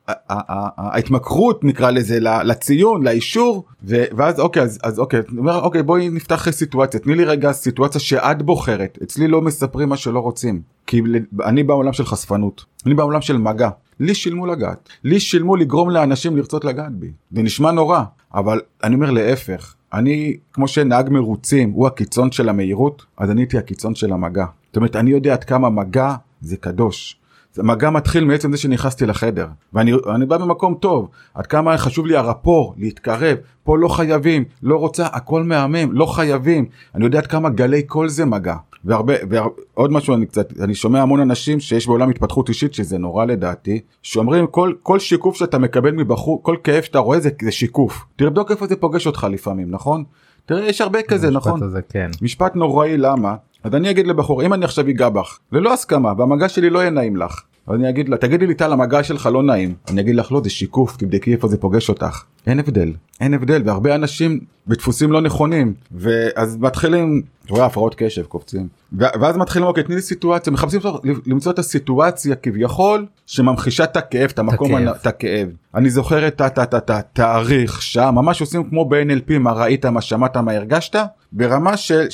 ההתמכרות 0.08 1.64
נקרא 1.64 1.90
לזה 1.90 2.18
לציון 2.20 3.02
לאישור 3.02 3.64
ואז 3.84 4.40
אוקיי 4.40 4.62
אז, 4.62 4.78
אז 4.82 4.98
אוקיי 4.98 5.20
אומר 5.38 5.60
אוקיי 5.60 5.82
בואי 5.82 6.08
נפתח 6.08 6.50
סיטואציה. 6.50 7.00
תני 7.00 7.14
לי 7.14 7.24
רגע 7.24 7.52
סיטואציה 7.52 8.00
שאת 8.00 8.42
בוחרת. 8.42 8.98
אצלי 9.02 9.28
לא 9.28 9.42
מספרים 9.42 9.88
מה 9.88 9.96
שלא 9.96 10.18
רוצים 10.18 10.62
כי 10.86 11.02
אני 11.44 11.62
בעולם 11.62 11.92
של 11.92 12.04
חשפנות. 12.04 12.64
אני 12.86 12.94
בעולם 12.94 13.20
של 13.20 13.36
מגע. 13.36 13.68
לי 14.00 14.14
שילמו 14.14 14.46
לגעת. 14.46 14.88
לי 15.04 15.20
שילמו 15.20 15.56
לגרום 15.56 15.90
לאנשים 15.90 16.36
לרצות 16.36 16.64
לגעת 16.64 16.92
בי. 16.92 17.12
זה 17.32 17.42
נשמע 17.42 17.72
נורא 17.72 18.02
אבל 18.34 18.60
אני 18.84 18.94
אומר 18.94 19.10
להפך. 19.10 19.74
אני 19.92 20.36
כמו 20.52 20.68
שנהג 20.68 21.10
מרוצים 21.10 21.70
הוא 21.70 21.86
הקיצון 21.86 22.32
של 22.32 22.48
המהירות 22.48 23.04
אז 23.18 23.30
אני 23.30 23.40
הייתי 23.40 23.58
הקיצון 23.58 23.94
של 23.94 24.12
המגע. 24.12 24.46
זאת 24.66 24.76
אומרת 24.76 24.96
אני 24.96 25.10
יודע 25.10 25.32
עד 25.32 25.44
כמה 25.44 25.70
מגע 25.70 26.14
זה 26.40 26.56
קדוש. 26.56 27.16
זה 27.54 27.62
מגע 27.62 27.90
מתחיל 27.90 28.24
מעצם 28.24 28.52
זה 28.52 28.58
שנכנסתי 28.58 29.06
לחדר. 29.06 29.46
ואני 29.72 29.92
אני 30.14 30.26
בא 30.26 30.38
במקום 30.38 30.74
טוב. 30.74 31.08
עד 31.34 31.46
כמה 31.46 31.78
חשוב 31.78 32.06
לי 32.06 32.16
הרפור 32.16 32.74
להתקרב. 32.76 33.36
פה 33.64 33.78
לא 33.78 33.88
חייבים 33.88 34.44
לא 34.62 34.76
רוצה 34.76 35.06
הכל 35.06 35.42
מהמם 35.42 35.92
לא 35.92 36.06
חייבים. 36.06 36.66
אני 36.94 37.04
יודע 37.04 37.18
עד 37.18 37.26
כמה 37.26 37.50
גלי 37.50 37.82
כל 37.86 38.08
זה 38.08 38.24
מגע. 38.24 38.56
והרבה 38.84 39.14
ועוד 39.30 39.92
משהו 39.92 40.14
אני 40.14 40.26
קצת 40.26 40.60
אני 40.60 40.74
שומע 40.74 41.02
המון 41.02 41.20
אנשים 41.20 41.60
שיש 41.60 41.86
בעולם 41.86 42.10
התפתחות 42.10 42.48
אישית 42.48 42.74
שזה 42.74 42.98
נורא 42.98 43.24
לדעתי 43.24 43.80
שאומרים 44.02 44.46
כל 44.46 44.72
כל 44.82 44.98
שיקוף 44.98 45.36
שאתה 45.36 45.58
מקבל 45.58 45.90
מבחור 45.90 46.42
כל 46.42 46.56
כאב 46.64 46.82
שאתה 46.82 46.98
רואה 46.98 47.20
זה, 47.20 47.30
זה 47.42 47.52
שיקוף. 47.52 48.04
תבדוק 48.16 48.50
איפה 48.50 48.66
זה 48.66 48.76
פוגש 48.76 49.06
אותך 49.06 49.26
לפעמים 49.30 49.70
נכון? 49.70 50.04
תראה 50.46 50.68
יש 50.68 50.80
הרבה 50.80 51.02
כזה 51.02 51.30
נכון? 51.30 51.62
הזה, 51.62 51.82
כן. 51.88 52.10
משפט 52.22 52.56
נוראי 52.56 52.96
למה 52.96 53.34
אז 53.64 53.74
אני 53.74 53.90
אגיד 53.90 54.06
לבחור 54.06 54.42
אם 54.42 54.54
אני 54.54 54.64
עכשיו 54.64 54.88
אגע 54.88 55.08
בך 55.08 55.38
ללא 55.52 55.72
הסכמה 55.72 56.12
והמגע 56.18 56.48
שלי 56.48 56.70
לא 56.70 56.78
יהיה 56.78 56.90
נעים 56.90 57.16
לך 57.16 57.42
אז 57.66 57.74
אני 57.74 57.88
אגיד 57.88 58.08
לה 58.08 58.16
תגידי 58.16 58.46
לי 58.46 58.54
טל 58.54 58.72
המגע 58.72 59.02
שלך 59.02 59.28
לא 59.32 59.42
נעים. 59.42 59.74
אני 59.88 60.00
אגיד 60.00 60.14
לך 60.14 60.32
לא 60.32 60.40
זה 60.44 60.50
שיקוף 60.50 60.96
תבדקי 60.96 61.32
איפה 61.32 61.48
זה 61.48 61.56
פוגש 61.56 61.88
אותך. 61.88 62.22
אין 62.46 62.58
הבדל 62.58 62.92
אין 63.20 63.34
הבדל 63.34 63.62
והרבה 63.64 63.94
אנשים 63.94 64.40
בדפוסים 64.66 65.12
לא 65.12 65.20
נכונים 65.20 65.74
ואז 65.92 66.56
מתחילים 66.56 67.22
אתה 67.44 67.54
רואה 67.54 67.66
הפרעות 67.66 67.94
קשב 67.98 68.22
קופצים. 68.22 68.68
ואז 68.92 69.36
מתחילים 69.36 69.68
אוקיי 69.68 69.82
תני 69.82 69.94
לי 69.94 70.02
סיטואציה. 70.02 70.52
מחפשים 70.52 70.80
למצוא 71.26 71.52
את 71.52 71.58
הסיטואציה 71.58 72.34
כביכול 72.34 73.06
שממחישה 73.26 73.84
את 73.84 73.96
הכאב 73.96 74.30
את 74.32 74.38
המקום 74.38 74.88
את 74.88 75.06
הכאב. 75.06 75.48
אני 75.74 75.90
זוכר 75.90 76.28
את 76.28 76.90
התאריך 76.90 77.82
שם 77.82 78.10
ממש 78.14 78.40
עושים 78.40 78.64
כמו 78.64 78.88
ב-NLP 78.88 79.38
מה 79.38 79.52
ראית 79.52 79.86
מה 79.86 80.00
שמעת 80.00 80.36
מה 80.36 80.52
הרגשת? 80.52 80.96
ברמה 81.32 81.76
של 81.76 82.06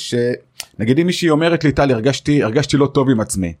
שנגיד 0.77 0.99
אם 0.99 1.05
מישהי 1.05 1.29
אומרת 1.29 1.63
לי 1.63 1.71
טל 1.71 1.91
הרגשתי 1.91 2.43
הרגשתי 2.43 2.77
לא 2.77 2.87
טוב 2.87 3.09
עם 3.09 3.19
עצמי. 3.19 3.53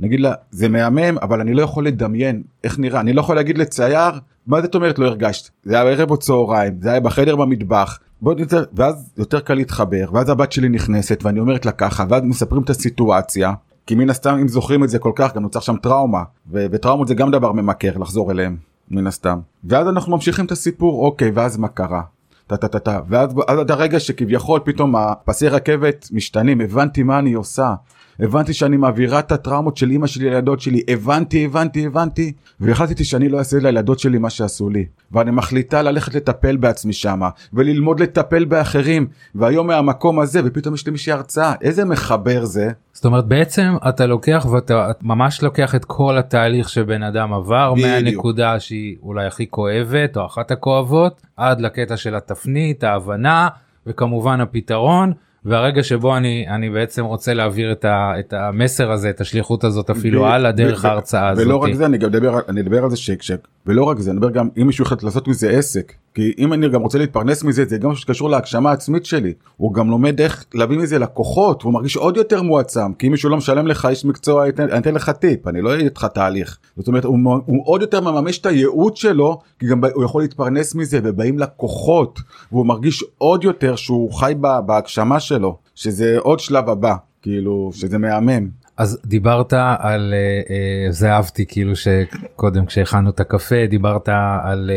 אני 0.00 0.08
אגיד 0.08 0.20
לה 0.20 0.34
זה 0.50 0.68
מהמם 0.68 1.18
אבל 1.22 1.40
אני 1.40 1.54
לא 1.54 1.62
יכול 1.62 1.86
לדמיין 1.86 2.42
איך 2.64 2.78
נראה 2.78 3.00
אני 3.00 3.12
לא 3.12 3.20
יכול 3.20 3.36
להגיד 3.36 3.58
לצייר 3.58 4.20
מה 4.46 4.62
זאת 4.62 4.74
אומרת 4.74 4.98
לא 4.98 5.06
הרגשת 5.06 5.50
זה 5.64 5.80
היה 5.80 5.90
ערב 5.90 6.10
או 6.10 6.16
צהריים 6.16 6.74
זה 6.80 6.90
היה 6.90 7.00
בחדר 7.00 7.36
במטבח 7.36 7.98
בוא 8.20 8.34
נצא 8.34 8.62
ואז 8.72 9.12
יותר 9.18 9.40
קל 9.40 9.54
להתחבר 9.54 10.04
ואז 10.12 10.28
הבת 10.28 10.52
שלי 10.52 10.68
נכנסת 10.68 11.20
ואני 11.24 11.40
אומרת 11.40 11.66
לה 11.66 11.72
ככה 11.72 12.04
ואז 12.08 12.22
מספרים 12.22 12.62
את 12.62 12.70
הסיטואציה 12.70 13.52
כי 13.86 13.94
מן 13.94 14.10
הסתם 14.10 14.38
אם 14.40 14.48
זוכרים 14.48 14.84
את 14.84 14.88
זה 14.88 14.98
כל 14.98 15.12
כך 15.14 15.34
גם 15.34 15.42
נוצר 15.42 15.60
שם 15.60 15.76
טראומה 15.76 16.22
ו- 16.52 16.66
וטראומות 16.70 17.08
זה 17.08 17.14
גם 17.14 17.30
דבר 17.30 17.52
ממכר 17.52 17.98
לחזור 17.98 18.30
אליהם 18.30 18.56
מן 18.90 19.06
הסתם 19.06 19.38
ואז 19.64 19.88
אנחנו 19.88 20.12
ממשיכים 20.12 20.44
את 20.44 20.52
הסיפור 20.52 21.04
אוקיי 21.04 21.30
ואז 21.30 21.56
מה 21.56 21.68
קרה. 21.68 22.02
טה 22.50 22.56
טה 22.56 22.68
טה 22.68 22.78
טה. 22.78 23.00
ואז 23.08 23.30
אז 23.48 23.58
עד 23.58 23.70
הרגע 23.70 24.00
שכביכול 24.00 24.60
פתאום 24.64 24.96
הפסי 24.96 25.48
רכבת 25.48 26.08
משתנים 26.12 26.60
הבנתי 26.60 27.02
מה 27.02 27.18
אני 27.18 27.32
עושה 27.32 27.74
הבנתי 28.22 28.52
שאני 28.52 28.76
מעבירה 28.76 29.18
את 29.18 29.32
הטראומות 29.32 29.76
של 29.76 29.90
אמא 29.90 30.06
שלי 30.06 30.30
לילדות 30.30 30.60
שלי. 30.60 30.82
הבנתי 30.88 31.44
הבנתי 31.44 31.86
הבנתי. 31.86 32.32
והחלטתי 32.60 33.04
שאני 33.04 33.28
לא 33.28 33.38
אעשה 33.38 33.58
לילדות 33.58 33.98
שלי 33.98 34.18
מה 34.18 34.30
שעשו 34.30 34.70
לי. 34.70 34.86
ואני 35.12 35.30
מחליטה 35.30 35.82
ללכת 35.82 36.14
לטפל 36.14 36.56
בעצמי 36.56 36.92
שמה 36.92 37.28
וללמוד 37.52 38.00
לטפל 38.00 38.44
באחרים. 38.44 39.06
והיום 39.34 39.66
מהמקום 39.66 40.20
הזה 40.20 40.40
ופתאום 40.44 40.74
יש 40.74 40.88
למישהי 40.88 41.12
הרצאה. 41.12 41.52
איזה 41.60 41.84
מחבר 41.84 42.44
זה. 42.44 42.70
זאת 42.92 43.04
אומרת 43.04 43.26
בעצם 43.26 43.74
אתה 43.88 44.06
לוקח 44.06 44.46
ואתה 44.50 44.90
את 44.90 45.02
ממש 45.02 45.42
לוקח 45.42 45.74
את 45.74 45.84
כל 45.84 46.18
התהליך 46.18 46.68
שבן 46.68 47.02
אדם 47.02 47.32
עבר 47.32 47.72
בדיוק. 47.74 47.88
מהנקודה 47.88 48.60
שהיא 48.60 48.96
אולי 49.02 49.26
הכי 49.26 49.46
כואבת 49.50 50.16
או 50.16 50.26
אחת 50.26 50.50
הכואבות 50.50 51.22
עד 51.36 51.60
לקטע 51.60 51.96
של 51.96 52.14
התפנית 52.14 52.84
ההבנה 52.84 53.48
וכמובן 53.86 54.40
הפתרון 54.40 55.12
והרגע 55.44 55.82
שבו 55.82 56.16
אני 56.16 56.46
אני 56.48 56.70
בעצם 56.70 57.04
רוצה 57.04 57.34
להעביר 57.34 57.72
את, 57.72 57.84
ה, 57.84 58.12
את 58.18 58.32
המסר 58.32 58.90
הזה 58.90 59.10
את 59.10 59.20
השליחות 59.20 59.64
הזאת 59.64 59.90
אפילו 59.90 60.20
ו- 60.20 60.26
הלאה 60.26 60.52
דרך 60.52 60.84
ההרצאה 60.84 61.28
הזאת. 61.28 61.46
ולא 61.46 61.56
רק 61.56 61.72
זה 61.72 61.86
אני 61.86 61.98
גם 61.98 62.10
אני 62.48 62.60
אדבר 62.60 62.84
על 62.84 62.90
זה 62.90 62.96
שקשק 62.96 63.48
ולא 63.66 63.84
רק 63.84 63.98
זה 63.98 64.10
אני 64.10 64.16
מדבר 64.18 64.30
גם 64.30 64.48
אם 64.58 64.66
מישהו 64.66 64.84
החליט 64.84 65.02
לעשות 65.02 65.28
מזה 65.28 65.50
עסק 65.50 65.92
כי 66.20 66.32
אם 66.38 66.52
אני 66.52 66.68
גם 66.68 66.82
רוצה 66.82 66.98
להתפרנס 66.98 67.44
מזה 67.44 67.64
זה 67.64 67.78
גם 67.78 67.94
שקשור 67.94 68.30
להגשמה 68.30 68.70
העצמית 68.70 69.04
שלי 69.06 69.32
הוא 69.56 69.74
גם 69.74 69.90
לומד 69.90 70.20
איך 70.20 70.44
להביא 70.54 70.78
מזה 70.78 70.98
לקוחות 70.98 71.62
הוא 71.62 71.72
מרגיש 71.72 71.96
עוד 71.96 72.16
יותר 72.16 72.42
מועצם 72.42 72.92
כי 72.98 73.06
אם 73.06 73.12
מישהו 73.12 73.30
לא 73.30 73.36
משלם 73.36 73.66
לך 73.66 73.86
איש 73.90 74.04
מקצוע 74.04 74.44
אני 74.44 74.78
אתן- 74.78 74.94
לך 74.94 75.10
טיפ 75.10 75.48
אני 75.48 75.62
לא 75.62 75.70
אהיה 75.70 75.80
איתך 75.84 76.04
תהליך 76.14 76.58
זאת 76.76 76.88
אומרת 76.88 77.04
הוא, 77.04 77.18
הוא 77.46 77.62
עוד 77.64 77.80
יותר 77.80 78.00
מממש 78.00 78.38
את 78.38 78.46
הייעוד 78.46 78.96
שלו 78.96 79.38
כי 79.58 79.66
גם 79.66 79.80
הוא 79.94 80.04
יכול 80.04 80.22
להתפרנס 80.22 80.74
מזה 80.74 81.00
ובאים 81.02 81.38
לקוחות 81.38 82.20
והוא 82.52 82.66
מרגיש 82.66 83.04
עוד 83.18 83.44
יותר 83.44 83.76
שהוא 83.76 84.12
חי 84.12 84.34
ב- 84.40 84.60
בהגשמה 84.66 85.20
שלו 85.20 85.56
שזה 85.74 86.16
עוד 86.18 86.40
שלב 86.40 86.68
הבא 86.68 86.94
כאילו 87.22 87.70
שזה 87.74 87.98
מהמם. 87.98 88.48
אז 88.80 89.00
דיברת 89.04 89.52
על 89.78 90.14
אה, 90.14 90.40
אה, 90.50 90.92
זה 90.92 91.12
אהבתי 91.12 91.46
כאילו 91.46 91.72
שקודם 91.76 92.66
כשהכנו 92.66 93.10
את 93.10 93.20
הקפה 93.20 93.66
דיברת 93.68 94.08
על 94.42 94.70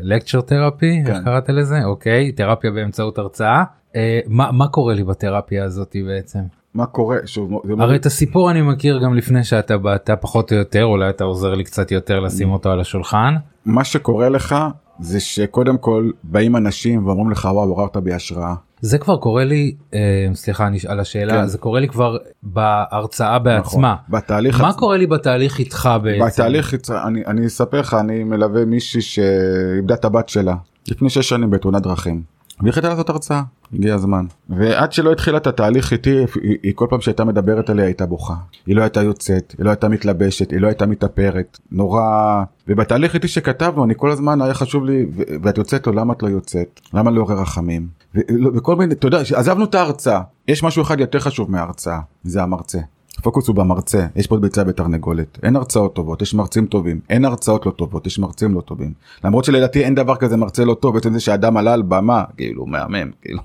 לקצ'ר 0.00 0.40
תרפי 0.40 1.02
איך 1.06 1.16
כן. 1.16 1.24
קראת 1.24 1.48
לזה? 1.48 1.84
אוקיי 1.84 2.32
תרפיה 2.32 2.70
באמצעות 2.70 3.18
הרצאה. 3.18 3.64
אה, 3.96 4.20
מה 4.26 4.52
מה 4.52 4.68
קורה 4.68 4.94
לי 4.94 5.04
בתרפיה 5.04 5.64
הזאת 5.64 5.96
בעצם? 6.06 6.38
מה 6.74 6.86
קורה? 6.86 7.16
שוב 7.26 7.60
זה 7.64 7.72
הרי 7.78 7.96
את 7.96 8.06
הסיפור 8.06 8.50
אני 8.50 8.62
מכיר 8.62 8.98
גם 8.98 9.14
לפני 9.14 9.44
שאתה 9.44 9.78
באת 9.78 10.10
פחות 10.20 10.52
או 10.52 10.56
יותר 10.56 10.84
אולי 10.84 11.10
אתה 11.10 11.24
עוזר 11.24 11.54
לי 11.54 11.64
קצת 11.64 11.90
יותר 11.90 12.20
לשים 12.20 12.50
אותו 12.50 12.70
על 12.70 12.80
השולחן. 12.80 13.34
מה 13.66 13.84
שקורה 13.84 14.28
לך 14.28 14.56
זה 15.00 15.20
שקודם 15.20 15.78
כל 15.78 16.10
באים 16.22 16.56
אנשים 16.56 17.06
ואומרים 17.06 17.30
לך 17.30 17.44
וואו 17.44 17.68
עוררת 17.68 17.96
בי 17.96 18.12
השראה. 18.12 18.54
זה 18.84 18.98
כבר 18.98 19.16
קורה 19.16 19.44
לי 19.44 19.74
אה, 19.94 19.98
סליחה 20.34 20.66
אני 20.66 20.78
על 20.86 21.00
השאלה 21.00 21.32
כן. 21.32 21.46
זה 21.46 21.58
קורה 21.58 21.80
לי 21.80 21.88
כבר 21.88 22.16
בהרצאה 22.42 23.38
בעצמה. 23.38 23.94
נכון. 24.08 24.18
בתהליך 24.18 24.60
מה 24.60 24.70
עצ- 24.70 24.74
קורה 24.78 24.96
לי 24.96 25.06
בתהליך 25.06 25.58
איתך 25.58 25.88
בעצם? 26.02 26.26
בתהליך 26.26 26.74
אני 27.06 27.26
אני 27.26 27.46
אספר 27.46 27.80
לך 27.80 27.94
אני 28.00 28.24
מלווה 28.24 28.64
מישהי 28.64 29.00
שאיבדה 29.02 29.94
את 29.94 30.04
הבת 30.04 30.28
שלה 30.28 30.54
לפני 30.88 31.10
שש 31.10 31.28
שנים 31.28 31.50
בתאונת 31.50 31.82
דרכים. 31.82 32.22
והיא 32.60 32.70
החליטה 32.70 32.88
לעשות 32.88 33.10
הרצאה 33.10 33.42
הגיע 33.74 33.94
הזמן. 33.94 34.24
ועד 34.48 34.92
שלא 34.92 35.12
התחילה 35.12 35.38
את 35.38 35.46
התהליך 35.46 35.92
איתי 35.92 36.10
היא, 36.42 36.56
היא 36.62 36.72
כל 36.74 36.86
פעם 36.90 37.00
שהייתה 37.00 37.24
מדברת 37.24 37.70
עליה 37.70 37.84
הייתה 37.84 38.06
בוכה. 38.06 38.34
היא 38.66 38.76
לא 38.76 38.82
הייתה 38.82 39.02
יוצאת 39.02 39.54
היא 39.58 39.64
לא 39.64 39.70
הייתה 39.70 39.88
מתלבשת 39.88 40.50
היא 40.50 40.60
לא 40.60 40.66
הייתה 40.66 40.86
מתאפרת. 40.86 41.58
נורא. 41.72 42.02
ובתהליך 42.68 43.14
איתי 43.14 43.28
שכתבנו 43.28 43.84
אני 43.84 43.94
כל 43.96 44.10
הזמן 44.10 44.42
היה 44.42 44.54
חשוב 44.54 44.84
לי 44.84 45.06
ו- 45.16 45.22
ואת 45.42 45.58
יוצאת 45.58 45.86
לו 45.86 45.92
למה 45.92 46.12
את 46.12 46.22
לא 46.22 46.28
יוצאת? 46.28 46.80
למה 46.94 47.10
לא 47.10 47.20
עורר 47.20 47.40
רחמים 47.40 48.03
וכל 48.54 48.76
מיני 48.76 48.94
אתה 48.94 49.06
יודע 49.06 49.20
עזבנו 49.34 49.64
את 49.64 49.74
ההרצאה 49.74 50.20
יש 50.48 50.62
משהו 50.62 50.82
אחד 50.82 51.00
יותר 51.00 51.18
חשוב 51.18 51.50
מההרצאה 51.50 51.98
זה 52.24 52.42
המרצה 52.42 52.78
הפוקוס 53.18 53.48
הוא 53.48 53.56
במרצה, 53.56 54.06
יש 54.16 54.26
פה 54.26 54.36
ביצה 54.38 54.64
בתרנגולת, 54.64 55.38
אין 55.42 55.56
הרצאות 55.56 55.94
טובות, 55.94 56.22
יש 56.22 56.34
מרצים 56.34 56.66
טובים, 56.66 57.00
אין 57.10 57.24
הרצאות 57.24 57.66
לא 57.66 57.70
טובות, 57.70 58.06
יש 58.06 58.18
מרצים 58.18 58.54
לא 58.54 58.60
טובים. 58.60 58.92
למרות 59.24 59.44
שלדעתי 59.44 59.84
אין 59.84 59.94
דבר 59.94 60.16
כזה 60.16 60.36
מרצה 60.36 60.64
לא 60.64 60.74
טוב, 60.74 60.94
בעצם 60.94 61.12
זה 61.12 61.20
שאדם 61.20 61.56
עלה 61.56 61.72
על 61.72 61.82
במה, 61.82 62.24
כאילו, 62.36 62.66
מהמם, 62.66 63.10
כאילו. 63.22 63.40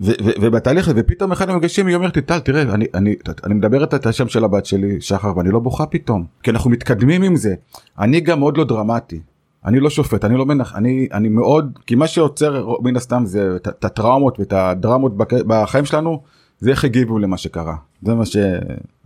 ובתהליך 0.40 0.88
הזה, 0.88 1.00
ופתאום 1.00 1.32
אחד 1.32 1.50
המפגשים 1.50 1.86
היא 1.86 1.96
אומרת 1.96 2.16
לי, 2.16 2.22
טל, 2.22 2.38
תראה, 2.38 2.62
אני, 2.62 2.86
אני, 2.94 3.14
אני 3.44 3.54
מדברת 3.54 3.94
את 3.94 4.06
השם 4.06 4.28
של 4.28 4.44
הבת 4.44 4.66
שלי, 4.66 5.00
שחר, 5.00 5.36
ואני 5.36 5.50
לא 5.50 5.58
בוכה 5.58 5.86
פתאום, 5.86 6.24
כי 6.42 6.50
אנחנו 6.50 6.70
מתקדמים 6.70 7.22
עם 7.22 7.36
זה. 7.36 7.54
אני 7.98 8.20
גם 8.20 8.38
מאוד 8.38 8.56
לא 8.56 8.64
דרמטי. 8.64 9.20
אני 9.64 9.80
לא 9.80 9.90
שופט, 9.90 10.24
אני 10.24 10.36
לא 10.36 10.46
מנח, 10.46 10.74
אני, 10.76 11.08
אני 11.12 11.28
מאוד, 11.28 11.78
כי 11.86 11.94
מה 11.94 12.06
שעוצר 12.06 12.66
מן 12.82 12.96
הסתם 12.96 13.22
זה 13.26 13.56
את 13.56 13.84
הטראומות 13.84 14.40
ואת 14.40 14.52
הדרמות 14.52 15.12
בחיים 15.46 15.84
שלנו, 15.84 16.20
זה 16.60 16.70
איך 16.70 16.84
הגיבו 16.84 17.18
למה 17.18 17.36
שקרה. 17.36 17.76
זה 18.02 18.14
מה 18.14 18.26
ש... 18.26 18.36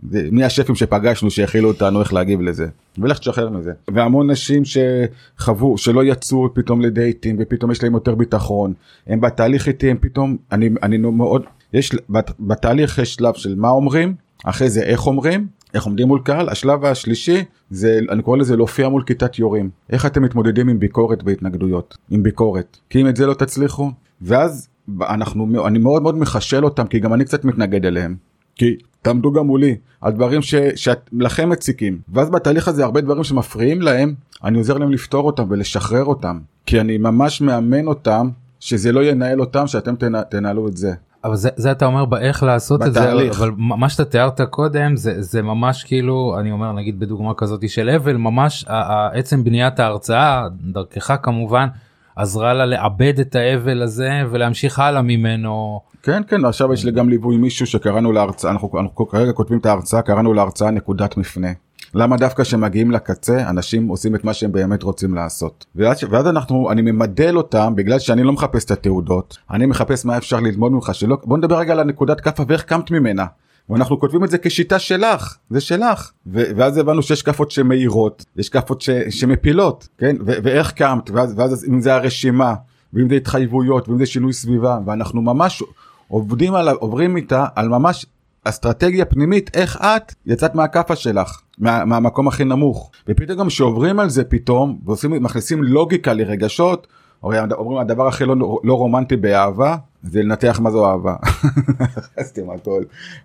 זה... 0.09 0.27
מי 0.31 0.43
השפים 0.43 0.75
שפגשנו 0.75 1.31
שהכילו 1.31 1.67
אותנו 1.67 1.99
איך 1.99 2.13
להגיב 2.13 2.41
לזה. 2.41 2.67
ולך 2.97 3.19
תשחרר 3.19 3.49
מזה. 3.49 3.71
והמון 3.91 4.31
נשים 4.31 4.63
שחוו, 4.65 5.77
שלא 5.77 6.03
יצאו 6.03 6.53
פתאום 6.53 6.81
לדייטים 6.81 7.35
ופתאום 7.39 7.71
יש 7.71 7.83
להם 7.83 7.93
יותר 7.93 8.15
ביטחון. 8.15 8.73
הם 9.07 9.21
בתהליך 9.21 9.67
איתי, 9.67 9.89
הם 9.89 9.97
פתאום, 10.01 10.37
אני, 10.51 10.69
אני 10.83 10.97
מאוד, 10.97 11.43
יש, 11.73 11.95
בתהליך 12.39 12.97
יש 12.97 13.13
שלב 13.13 13.33
של 13.33 13.55
מה 13.55 13.69
אומרים, 13.69 14.15
אחרי 14.43 14.69
זה 14.69 14.81
איך 14.81 15.07
אומרים, 15.07 15.47
איך 15.73 15.83
עומדים 15.83 16.07
מול 16.07 16.19
קהל, 16.23 16.49
השלב 16.49 16.85
השלישי 16.85 17.43
זה, 17.69 17.99
אני 18.09 18.21
קורא 18.21 18.37
לזה 18.37 18.57
להופיע 18.57 18.89
מול 18.89 19.03
כיתת 19.03 19.39
יורים. 19.39 19.69
איך 19.89 20.05
אתם 20.05 20.23
מתמודדים 20.23 20.69
עם 20.69 20.79
ביקורת 20.79 21.23
בהתנגדויות, 21.23 21.97
עם 22.09 22.23
ביקורת. 22.23 22.77
כי 22.89 23.01
אם 23.01 23.07
את 23.07 23.15
זה 23.15 23.25
לא 23.25 23.33
תצליחו, 23.33 23.91
ואז 24.21 24.67
אנחנו, 25.01 25.67
אני 25.67 25.79
מאוד 25.79 26.01
מאוד 26.01 26.17
מחשל 26.17 26.65
אותם, 26.65 26.87
כי 26.87 26.99
גם 26.99 27.13
אני 27.13 27.25
קצת 27.25 27.45
מתנגד 27.45 27.85
אליהם. 27.85 28.15
כי 28.55 28.75
תעמדו 29.01 29.31
גם 29.31 29.47
מולי 29.47 29.75
על 30.01 30.11
דברים 30.11 30.41
שלכם 30.75 31.49
מציקים. 31.49 31.99
ואז 32.09 32.29
בתהליך 32.29 32.67
הזה 32.67 32.83
הרבה 32.83 33.01
דברים 33.01 33.23
שמפריעים 33.23 33.81
להם, 33.81 34.13
אני 34.43 34.57
עוזר 34.57 34.77
להם 34.77 34.91
לפתור 34.91 35.25
אותם 35.25 35.43
ולשחרר 35.49 36.05
אותם. 36.05 36.39
כי 36.65 36.81
אני 36.81 36.97
ממש 36.97 37.41
מאמן 37.41 37.87
אותם 37.87 38.29
שזה 38.59 38.91
לא 38.91 39.03
ינהל 39.03 39.39
אותם, 39.39 39.67
שאתם 39.67 39.95
תנהלו 40.29 40.67
את 40.67 40.77
זה. 40.77 40.93
אבל 41.23 41.35
זה, 41.35 41.49
זה 41.55 41.71
אתה 41.71 41.85
אומר 41.85 42.05
באיך 42.05 42.43
לעשות 42.43 42.81
בתהליך. 42.81 43.31
את 43.31 43.37
זה 43.37 43.43
אבל 43.43 43.51
מה 43.57 43.89
שאתה 43.89 44.05
תיארת 44.05 44.41
קודם 44.41 44.95
זה 44.95 45.21
זה 45.21 45.41
ממש 45.41 45.83
כאילו 45.83 46.35
אני 46.39 46.51
אומר 46.51 46.71
נגיד 46.71 46.99
בדוגמה 46.99 47.33
כזאת 47.33 47.69
של 47.69 47.89
אבל 47.89 48.17
ממש 48.17 48.65
עצם 49.13 49.43
בניית 49.43 49.79
ההרצאה 49.79 50.47
דרכך 50.61 51.15
כמובן 51.23 51.67
עזרה 52.15 52.53
לה 52.53 52.65
לעבד 52.65 53.19
את 53.19 53.35
האבל 53.35 53.81
הזה 53.81 54.11
ולהמשיך 54.29 54.79
הלאה 54.79 55.01
ממנו. 55.01 55.79
כן 56.03 56.21
כן 56.27 56.45
עכשיו 56.45 56.73
יש 56.73 56.85
לי 56.85 56.91
גם 56.91 57.09
ליווי 57.09 57.37
מישהו 57.37 57.67
שקראנו 57.67 58.11
להרצאה 58.11 58.51
אנחנו, 58.51 58.69
אנחנו 58.79 59.07
כרגע 59.07 59.31
כותבים 59.31 59.59
את 59.59 59.65
ההרצאה 59.65 60.01
קראנו 60.01 60.33
להרצאה 60.33 60.71
נקודת 60.71 61.17
מפנה. 61.17 61.47
למה 61.95 62.17
דווקא 62.17 62.43
כשמגיעים 62.43 62.91
לקצה 62.91 63.49
אנשים 63.49 63.87
עושים 63.87 64.15
את 64.15 64.23
מה 64.23 64.33
שהם 64.33 64.51
באמת 64.51 64.83
רוצים 64.83 65.15
לעשות. 65.15 65.65
ואז, 65.75 66.03
ואז 66.09 66.27
אנחנו 66.27 66.71
אני 66.71 66.81
ממדל 66.81 67.37
אותם 67.37 67.73
בגלל 67.75 67.99
שאני 67.99 68.23
לא 68.23 68.33
מחפש 68.33 68.65
את 68.65 68.71
התעודות 68.71 69.37
אני 69.51 69.65
מחפש 69.65 70.05
מה 70.05 70.17
אפשר 70.17 70.39
ללמוד 70.39 70.71
ממך 70.71 70.95
שלא 70.95 71.17
בוא 71.23 71.37
נדבר 71.37 71.59
רגע 71.59 71.73
על 71.73 71.79
הנקודת 71.79 72.21
כאפה 72.21 72.43
ואיך 72.47 72.63
קמת 72.63 72.91
ממנה. 72.91 73.25
ואנחנו 73.69 73.99
כותבים 73.99 74.23
את 74.23 74.29
זה 74.29 74.37
כשיטה 74.37 74.79
שלך 74.79 75.37
זה 75.49 75.61
שלך 75.61 76.11
ו- 76.27 76.43
ואז 76.55 76.77
הבנו 76.77 77.01
שיש 77.01 77.21
כאפות 77.21 77.51
שמאירות 77.51 78.25
יש 78.37 78.49
כאפות 78.49 78.83
שמפילות 79.09 79.87
כן 79.97 80.15
ו- 80.25 80.37
ואיך 80.43 80.71
קמת 80.71 81.09
ואז, 81.09 81.33
ואז 81.37 81.65
אם 81.69 81.81
זה 81.81 81.95
הרשימה 81.95 82.53
ואם 82.93 83.09
זה 83.09 83.15
התחייבויות 83.15 83.89
ואם 83.89 83.97
זה 83.97 84.05
שינוי 84.05 84.33
סביבה 84.33 84.79
ואנחנו 84.85 85.21
ממש 85.21 85.63
עובדים 86.07 86.55
על 86.55 86.69
עוברים 86.69 87.15
איתה 87.15 87.45
על 87.55 87.67
ממש 87.69 88.05
אסטרטגיה 88.43 89.05
פנימית 89.05 89.51
איך 89.53 89.81
את 89.81 90.13
יצאת 90.25 90.55
מהכאפה 90.55 90.95
שלך 90.95 91.41
מה, 91.57 91.85
מהמקום 91.85 92.27
הכי 92.27 92.43
נמוך. 92.43 92.91
ופתאום 93.07 93.39
גם 93.39 93.49
שעוברים 93.49 93.99
על 93.99 94.09
זה 94.09 94.23
פתאום 94.23 94.79
ועושים 94.85 95.23
מכניסים 95.23 95.63
לוגיקה 95.63 96.13
לרגשות 96.13 96.87
אומרים 97.23 97.77
הדבר 97.77 98.07
הכי 98.07 98.25
לא, 98.25 98.59
לא 98.63 98.73
רומנטי 98.73 99.15
באהבה 99.15 99.75
זה 100.03 100.23
לנתח 100.23 100.59
מה 100.59 100.71
זו 100.71 100.89
אהבה. 100.89 101.15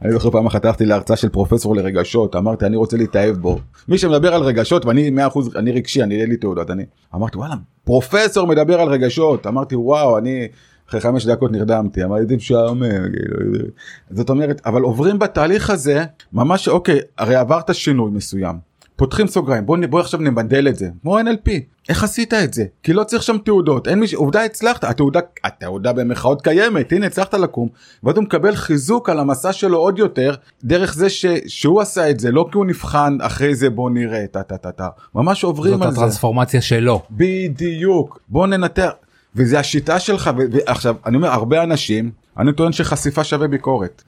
אני 0.02 0.12
זוכר 0.12 0.30
פעם 0.30 0.46
אחת 0.46 0.64
הלכתי 0.64 0.86
להרצאה 0.86 1.16
של 1.16 1.28
פרופסור 1.28 1.76
לרגשות 1.76 2.36
אמרתי 2.36 2.66
אני 2.66 2.76
רוצה 2.76 2.96
להתאהב 2.96 3.36
בו. 3.36 3.58
מי 3.88 3.98
שמדבר 3.98 4.34
על 4.34 4.42
רגשות 4.42 4.86
ואני 4.86 5.10
100% 5.28 5.38
אני 5.56 5.72
רגשי 5.72 6.02
אני 6.02 6.20
אין 6.20 6.30
לי 6.30 6.36
תעודות 6.36 6.70
אני 6.70 6.84
אמרתי 7.14 7.38
וואלה 7.38 7.54
פרופסור 7.84 8.46
מדבר 8.46 8.80
על 8.80 8.88
רגשות. 8.88 9.46
אמרתי 9.46 9.76
וואו 9.76 10.18
אני 10.18 10.48
אחרי 10.88 11.00
חמש 11.00 11.26
דקות 11.26 11.52
נרדמתי 11.52 12.04
אמרתי 12.04 12.26
זה 12.26 12.36
משעמם 12.36 12.82
כאילו 13.12 13.64
זאת 14.10 14.30
אומרת 14.30 14.60
אבל 14.66 14.82
עוברים 14.82 15.18
בתהליך 15.18 15.70
הזה 15.70 16.04
ממש 16.32 16.68
אוקיי 16.68 17.00
הרי 17.18 17.34
עברת 17.34 17.74
שינוי 17.74 18.10
מסוים. 18.10 18.68
פותחים 18.96 19.26
סוגריים 19.26 19.66
בוא, 19.66 19.76
בוא 19.90 20.00
עכשיו 20.00 20.20
נבדל 20.20 20.68
את 20.68 20.76
זה. 20.76 20.88
כמו 21.02 21.18
NLP 21.18 21.50
איך 21.88 22.04
עשית 22.04 22.34
את 22.34 22.54
זה? 22.54 22.64
כי 22.82 22.92
לא 22.92 23.04
צריך 23.04 23.22
שם 23.22 23.36
תעודות 23.44 23.88
אין 23.88 24.00
מי 24.00 24.06
ש... 24.08 24.14
עובדה 24.14 24.44
הצלחת. 24.44 24.84
התעודה 24.84 25.20
התעודה 25.44 25.92
במחאות 25.92 26.42
קיימת 26.42 26.92
הנה 26.92 27.06
הצלחת 27.06 27.34
לקום 27.34 27.68
ואז 28.02 28.16
הוא 28.16 28.24
מקבל 28.24 28.54
חיזוק 28.54 29.08
על 29.08 29.18
המסע 29.18 29.52
שלו 29.52 29.78
עוד 29.78 29.98
יותר 29.98 30.34
דרך 30.64 30.94
זה 30.94 31.10
ש... 31.10 31.26
שהוא 31.46 31.80
עשה 31.80 32.10
את 32.10 32.20
זה 32.20 32.30
לא 32.30 32.48
כי 32.52 32.58
הוא 32.58 32.66
נבחן 32.66 33.18
אחרי 33.20 33.54
זה 33.54 33.70
בוא 33.70 33.90
נראה 33.90 34.26
טה 34.26 34.42
טה 34.42 34.56
טה 34.56 34.72
טה. 34.72 34.88
ממש 35.14 35.44
עוברים 35.44 35.74
על 35.74 35.78
זה. 35.78 35.86
זאת 35.86 35.98
הטרנספורמציה 35.98 36.60
שלו. 36.60 37.02
בדיוק. 37.10 38.20
בוא 38.28 38.46
ננתח 38.46 38.90
וזה 39.36 39.58
השיטה 39.58 39.98
שלך 39.98 40.30
ועכשיו 40.36 40.96
אני 41.06 41.16
אומר 41.16 41.28
הרבה 41.28 41.62
אנשים 41.62 42.10
אני 42.38 42.52
טוען 42.52 42.72
שחשיפה 42.72 43.24
שווה 43.24 43.48
ביקורת. 43.48 44.02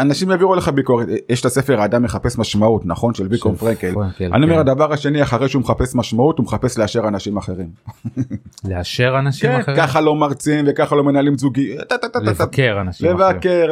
אנשים 0.00 0.30
יעבירו 0.30 0.54
לך 0.54 0.68
ביקורת. 0.68 1.06
יש 1.28 1.40
את 1.40 1.44
הספר 1.44 1.80
האדם 1.80 2.02
מחפש 2.02 2.38
משמעות 2.38 2.86
נכון 2.86 3.14
של 3.14 3.26
ויקום 3.30 3.56
פרנקל. 3.56 3.94
אני 4.20 4.44
אומר 4.44 4.54
כן. 4.54 4.60
הדבר 4.60 4.92
השני 4.92 5.22
אחרי 5.22 5.48
שהוא 5.48 5.60
מחפש 5.60 5.94
משמעות 5.94 6.38
הוא 6.38 6.44
מחפש 6.44 6.78
לאשר 6.78 7.08
אנשים 7.08 7.36
אחרים. 7.36 7.68
לאשר 8.68 9.16
אנשים 9.18 9.50
כן, 9.50 9.60
אחרים? 9.60 9.76
ככה 9.76 10.00
לא 10.00 10.14
מרצים 10.14 10.64
וככה 10.68 10.96
לא 10.96 11.04
מנהלים 11.04 11.38
זוגי. 11.38 11.76
לבקר 12.22 12.78
אנשים 12.80 13.10
אחרים. 13.10 13.28
לבקר. 13.28 13.66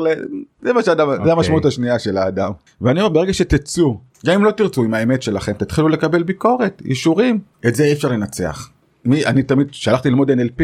זה 0.63 0.73
אוקיי. 1.03 1.33
המשמעות 1.33 1.65
השנייה 1.65 1.99
של 1.99 2.17
האדם. 2.17 2.51
ואני 2.81 3.01
אומר 3.01 3.13
ברגע 3.13 3.33
שתצאו 3.33 4.01
גם 4.27 4.35
אם 4.35 4.45
לא 4.45 4.51
תרצו 4.51 4.85
עם 4.85 4.95
האמת 4.95 5.23
שלכם 5.23 5.53
תתחילו 5.53 5.89
לקבל 5.89 6.23
ביקורת 6.23 6.83
אישורים 6.85 7.39
את 7.67 7.75
זה 7.75 7.85
אי 7.85 7.93
אפשר 7.93 8.09
לנצח. 8.09 8.69
אני 9.07 9.43
תמיד 9.43 9.67
שלחתי 9.73 10.09
ללמוד 10.09 10.31
NLP 10.31 10.63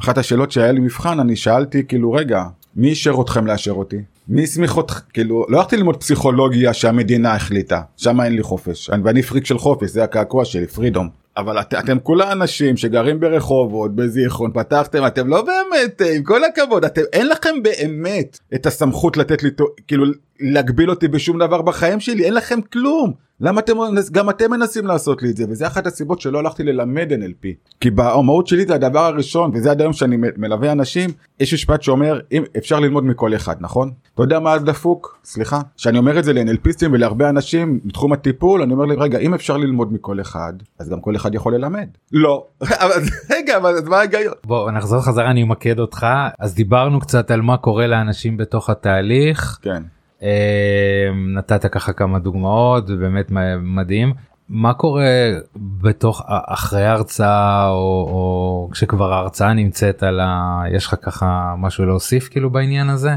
אחת 0.00 0.18
השאלות 0.18 0.52
שהיה 0.52 0.72
לי 0.72 0.80
מבחן 0.80 1.20
אני 1.20 1.36
שאלתי 1.36 1.86
כאילו 1.86 2.12
רגע 2.12 2.44
מי 2.76 2.88
אישר 2.88 3.14
אתכם 3.20 3.46
לאשר 3.46 3.72
אותי? 3.72 3.96
מי 4.28 4.42
הסמיך 4.42 4.76
אותך? 4.76 5.00
כאילו, 5.12 5.46
לא 5.48 5.58
הלכתי 5.58 5.76
ללמוד 5.76 5.96
פסיכולוגיה 5.96 6.74
שהמדינה 6.74 7.34
החליטה, 7.34 7.80
שם 7.96 8.20
אין 8.20 8.36
לי 8.36 8.42
חופש, 8.42 8.90
ואני 9.04 9.22
פריק 9.22 9.46
של 9.46 9.58
חופש, 9.58 9.90
זה 9.90 10.04
הקעקוע 10.04 10.44
שלי, 10.44 10.66
פרידום. 10.66 11.08
אבל 11.36 11.60
את, 11.60 11.74
אתם 11.74 11.98
כולה 11.98 12.32
אנשים 12.32 12.76
שגרים 12.76 13.20
ברחובות, 13.20 13.94
בזיכרון, 13.94 14.50
פתחתם, 14.54 15.06
אתם 15.06 15.28
לא 15.28 15.42
באמת, 15.42 16.02
עם 16.16 16.22
כל 16.22 16.44
הכבוד, 16.44 16.84
אתם, 16.84 17.00
אין 17.12 17.28
לכם 17.28 17.62
באמת 17.62 18.38
את 18.54 18.66
הסמכות 18.66 19.16
לתת 19.16 19.42
לי, 19.42 19.50
כאילו, 19.88 20.04
להגביל 20.40 20.90
אותי 20.90 21.08
בשום 21.08 21.38
דבר 21.38 21.62
בחיים 21.62 22.00
שלי, 22.00 22.24
אין 22.24 22.34
לכם 22.34 22.60
כלום. 22.72 23.25
למה 23.40 23.60
אתם 23.60 23.72
גם 24.12 24.30
אתם 24.30 24.50
מנסים 24.50 24.86
לעשות 24.86 25.22
לי 25.22 25.30
את 25.30 25.36
זה? 25.36 25.44
וזה 25.48 25.66
אחת 25.66 25.86
הסיבות 25.86 26.20
שלא 26.20 26.38
הלכתי 26.38 26.62
ללמד 26.62 27.12
NLP 27.12 27.46
כי 27.80 27.90
במהות 27.90 28.46
שלי 28.46 28.66
זה 28.66 28.74
הדבר 28.74 29.04
הראשון 29.04 29.50
וזה 29.54 29.70
עד 29.70 29.80
היום 29.80 29.92
שאני 29.92 30.16
מלווה 30.36 30.72
אנשים. 30.72 31.10
יש 31.40 31.54
משפט 31.54 31.82
שאומר 31.82 32.20
אם 32.32 32.42
אפשר 32.56 32.80
ללמוד 32.80 33.04
מכל 33.04 33.34
אחד 33.34 33.56
נכון? 33.60 33.90
אתה 34.14 34.22
יודע 34.22 34.40
מה 34.40 34.58
דפוק 34.58 35.18
סליחה. 35.24 35.60
שאני 35.76 35.98
אומר 35.98 36.18
את 36.18 36.24
זה 36.24 36.32
ל-NLPיסטים 36.32 36.88
ולהרבה 36.92 37.28
אנשים 37.28 37.80
בתחום 37.84 38.12
הטיפול 38.12 38.62
אני 38.62 38.72
אומר 38.72 38.84
לי 38.84 38.94
רגע 38.94 39.18
אם 39.18 39.34
אפשר 39.34 39.56
ללמוד 39.56 39.92
מכל 39.92 40.20
אחד 40.20 40.52
אז 40.78 40.88
גם 40.88 41.00
כל 41.00 41.16
אחד 41.16 41.34
יכול 41.34 41.54
ללמד 41.54 41.88
לא. 42.12 42.46
רגע 43.36 43.56
אבל 43.56 43.74
מה 43.86 43.98
ההיגיון? 43.98 44.34
בוא 44.44 44.70
נחזור 44.70 45.00
חזרה 45.00 45.30
אני 45.30 45.42
אמקד 45.42 45.78
אותך. 45.78 46.06
אז 46.38 46.54
דיברנו 46.54 47.00
קצת 47.00 47.30
על 47.30 47.42
מה 47.42 47.56
קורה 47.56 47.86
לאנשים 47.86 48.36
בתוך 48.36 48.70
התהליך. 48.70 49.58
כן. 49.62 49.82
אמ, 50.22 50.28
נתת 51.34 51.66
ככה 51.66 51.92
כמה 51.92 52.18
דוגמאות 52.18 52.86
באמת 52.86 53.32
מדהים 53.60 54.12
מה 54.48 54.74
קורה 54.74 55.30
בתוך 55.56 56.22
אחרי 56.26 56.84
ההרצאה 56.84 57.68
או, 57.68 58.08
או 58.10 58.68
כשכבר 58.72 59.12
ההרצאה 59.12 59.52
נמצאת 59.52 60.02
על 60.02 60.20
ה... 60.20 60.62
יש 60.72 60.86
לך 60.86 60.94
ככה 61.02 61.54
משהו 61.58 61.86
להוסיף 61.86 62.28
כאילו 62.28 62.50
בעניין 62.50 62.88
הזה? 62.88 63.10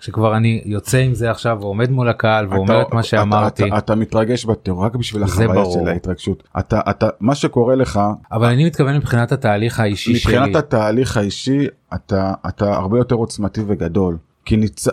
שכבר 0.00 0.36
אני 0.36 0.62
יוצא 0.64 0.98
עם 0.98 1.14
זה 1.14 1.30
עכשיו 1.30 1.58
ועומד 1.60 1.90
מול 1.90 2.08
הקהל 2.08 2.46
ואומר 2.50 2.82
את 2.82 2.92
מה 2.92 3.02
שאמרתי. 3.02 3.62
אתה, 3.62 3.68
אתה, 3.68 3.78
אתה 3.78 3.94
מתרגש 3.94 4.44
בטרור 4.44 4.84
רק 4.84 4.94
בשביל 4.94 5.22
החוויה 5.22 5.64
של 5.64 5.88
ההתרגשות. 5.88 6.42
אתה, 6.58 6.80
אתה, 6.90 7.08
מה 7.20 7.34
שקורה 7.34 7.74
לך. 7.74 8.00
אבל 8.32 8.46
אני 8.46 8.66
מתכוון 8.66 8.96
מבחינת 8.96 9.32
התהליך 9.32 9.80
האישי 9.80 10.10
מבחינת 10.12 10.22
שלי. 10.22 10.40
מבחינת 10.40 10.56
התהליך 10.56 11.16
האישי 11.16 11.66
אתה, 11.94 12.32
אתה 12.48 12.74
הרבה 12.74 12.98
יותר 12.98 13.14
עוצמתי 13.14 13.60
וגדול. 13.66 14.16
כי 14.46 14.56
ניצ... 14.56 14.88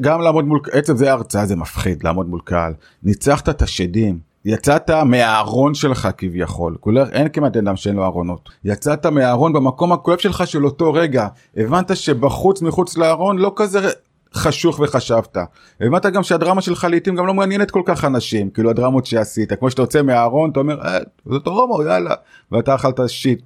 גם 0.00 0.20
לעמוד 0.20 0.44
מול 0.44 0.60
עצם 0.72 0.96
זה 0.96 1.12
הרצאה 1.12 1.46
זה 1.46 1.56
מפחיד 1.56 2.04
לעמוד 2.04 2.28
מול 2.28 2.40
קהל. 2.44 2.72
ניצחת 3.02 3.48
את 3.48 3.62
השדים 3.62 4.18
יצאת 4.44 4.90
מהארון 4.90 5.74
שלך 5.74 6.08
כביכול. 6.18 6.76
כולל 6.80 7.06
אין 7.12 7.28
כמעט 7.28 7.56
אדם 7.56 7.76
שאין 7.76 7.96
לו 7.96 8.04
ארונות. 8.04 8.48
יצאת 8.64 9.06
מהארון 9.06 9.52
במקום 9.52 9.92
הכואב 9.92 10.18
שלך 10.18 10.46
של 10.46 10.64
אותו 10.64 10.92
רגע. 10.92 11.28
הבנת 11.56 11.96
שבחוץ 11.96 12.62
מחוץ 12.62 12.96
לארון 12.96 13.38
לא 13.38 13.52
כזה 13.56 13.90
חשוך 14.34 14.80
וחשבת. 14.80 15.36
הבנת 15.80 16.06
גם 16.06 16.22
שהדרמה 16.22 16.60
שלך 16.60 16.86
לעיתים 16.90 17.16
גם 17.16 17.26
לא 17.26 17.34
מעניינת 17.34 17.70
כל 17.70 17.82
כך 17.84 18.04
אנשים, 18.04 18.50
כאילו 18.50 18.70
הדרמות 18.70 19.06
שעשית, 19.06 19.52
כמו 19.52 19.70
שאתה 19.70 19.82
יוצא 19.82 20.02
מהארון, 20.02 20.50
אתה 20.50 20.60
אומר, 20.60 20.80
אה, 20.82 20.98
זאת 21.26 21.46
הומו, 21.46 21.82
יאללה, 21.82 22.14
ואתה 22.52 22.74
אכלת 22.74 23.00
שיט. 23.06 23.40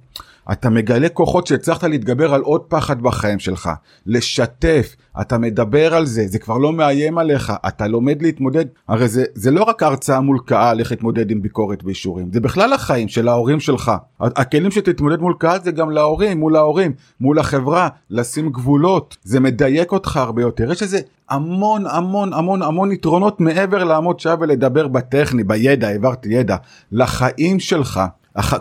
אתה 0.51 0.69
מגלה 0.69 1.09
כוחות 1.09 1.47
שהצלחת 1.47 1.83
להתגבר 1.83 2.33
על 2.33 2.41
עוד 2.41 2.61
פחד 2.61 3.01
בחיים 3.01 3.39
שלך, 3.39 3.69
לשתף, 4.05 4.95
אתה 5.21 5.37
מדבר 5.37 5.93
על 5.93 6.05
זה, 6.05 6.27
זה 6.27 6.39
כבר 6.39 6.57
לא 6.57 6.73
מאיים 6.73 7.17
עליך, 7.17 7.53
אתה 7.67 7.87
לומד 7.87 8.21
להתמודד, 8.21 8.65
הרי 8.87 9.07
זה, 9.07 9.23
זה 9.33 9.51
לא 9.51 9.63
רק 9.63 9.83
הרצאה 9.83 10.21
מול 10.21 10.39
קהל 10.45 10.79
איך 10.79 10.91
להתמודד 10.91 11.31
עם 11.31 11.41
ביקורת 11.41 11.83
ואישורים, 11.83 12.29
זה 12.33 12.39
בכלל 12.39 12.73
החיים 12.73 13.07
של 13.07 13.27
ההורים 13.27 13.59
שלך. 13.59 13.91
הכלים 14.19 14.71
שתתמודד 14.71 15.19
מול 15.19 15.33
קהל 15.39 15.59
זה 15.63 15.71
גם 15.71 15.91
להורים, 15.91 16.39
מול 16.39 16.55
ההורים, 16.55 16.93
מול 17.21 17.39
החברה, 17.39 17.89
לשים 18.09 18.49
גבולות, 18.49 19.17
זה 19.23 19.39
מדייק 19.39 19.91
אותך 19.91 20.17
הרבה 20.17 20.41
יותר, 20.41 20.71
יש 20.71 20.81
איזה 20.81 20.99
המון 21.29 21.83
המון 21.87 22.33
המון 22.33 22.61
המון 22.61 22.91
יתרונות 22.91 23.41
מעבר 23.41 23.83
לעמוד 23.83 24.19
שעה 24.19 24.35
ולדבר 24.39 24.87
בטכני, 24.87 25.43
בידע, 25.43 25.87
העברתי 25.87 26.29
ידע, 26.29 26.55
לחיים 26.91 27.59
שלך. 27.59 28.01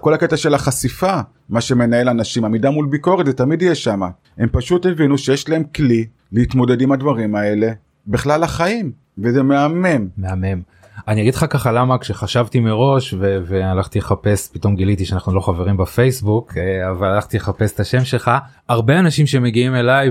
כל 0.00 0.14
הקטע 0.14 0.36
של 0.36 0.54
החשיפה, 0.54 1.20
מה 1.48 1.60
שמנהל 1.60 2.08
אנשים, 2.08 2.44
עמידה 2.44 2.70
מול 2.70 2.86
ביקורת, 2.86 3.26
זה 3.26 3.32
תמיד 3.32 3.62
יהיה 3.62 3.74
שם. 3.74 4.00
הם 4.38 4.48
פשוט 4.52 4.86
הבינו 4.86 5.18
שיש 5.18 5.48
להם 5.48 5.62
כלי 5.76 6.06
להתמודד 6.32 6.80
עם 6.80 6.92
הדברים 6.92 7.34
האלה 7.34 7.72
בכלל 8.06 8.42
החיים, 8.42 8.92
וזה 9.18 9.42
מהמם. 9.42 10.08
מהמם. 10.16 10.62
אני 11.08 11.22
אגיד 11.22 11.34
לך 11.34 11.46
ככה 11.50 11.72
למה 11.72 11.98
כשחשבתי 11.98 12.60
מראש 12.60 13.14
ו- 13.18 13.38
והלכתי 13.46 13.98
לחפש 13.98 14.48
פתאום 14.52 14.76
גיליתי 14.76 15.04
שאנחנו 15.04 15.34
לא 15.34 15.40
חברים 15.40 15.76
בפייסבוק 15.76 16.52
אה, 16.56 16.90
אבל 16.90 17.08
הלכתי 17.08 17.36
לחפש 17.36 17.74
את 17.74 17.80
השם 17.80 18.04
שלך 18.04 18.30
הרבה 18.68 18.98
אנשים 18.98 19.26
שמגיעים 19.26 19.74
אליי 19.74 20.10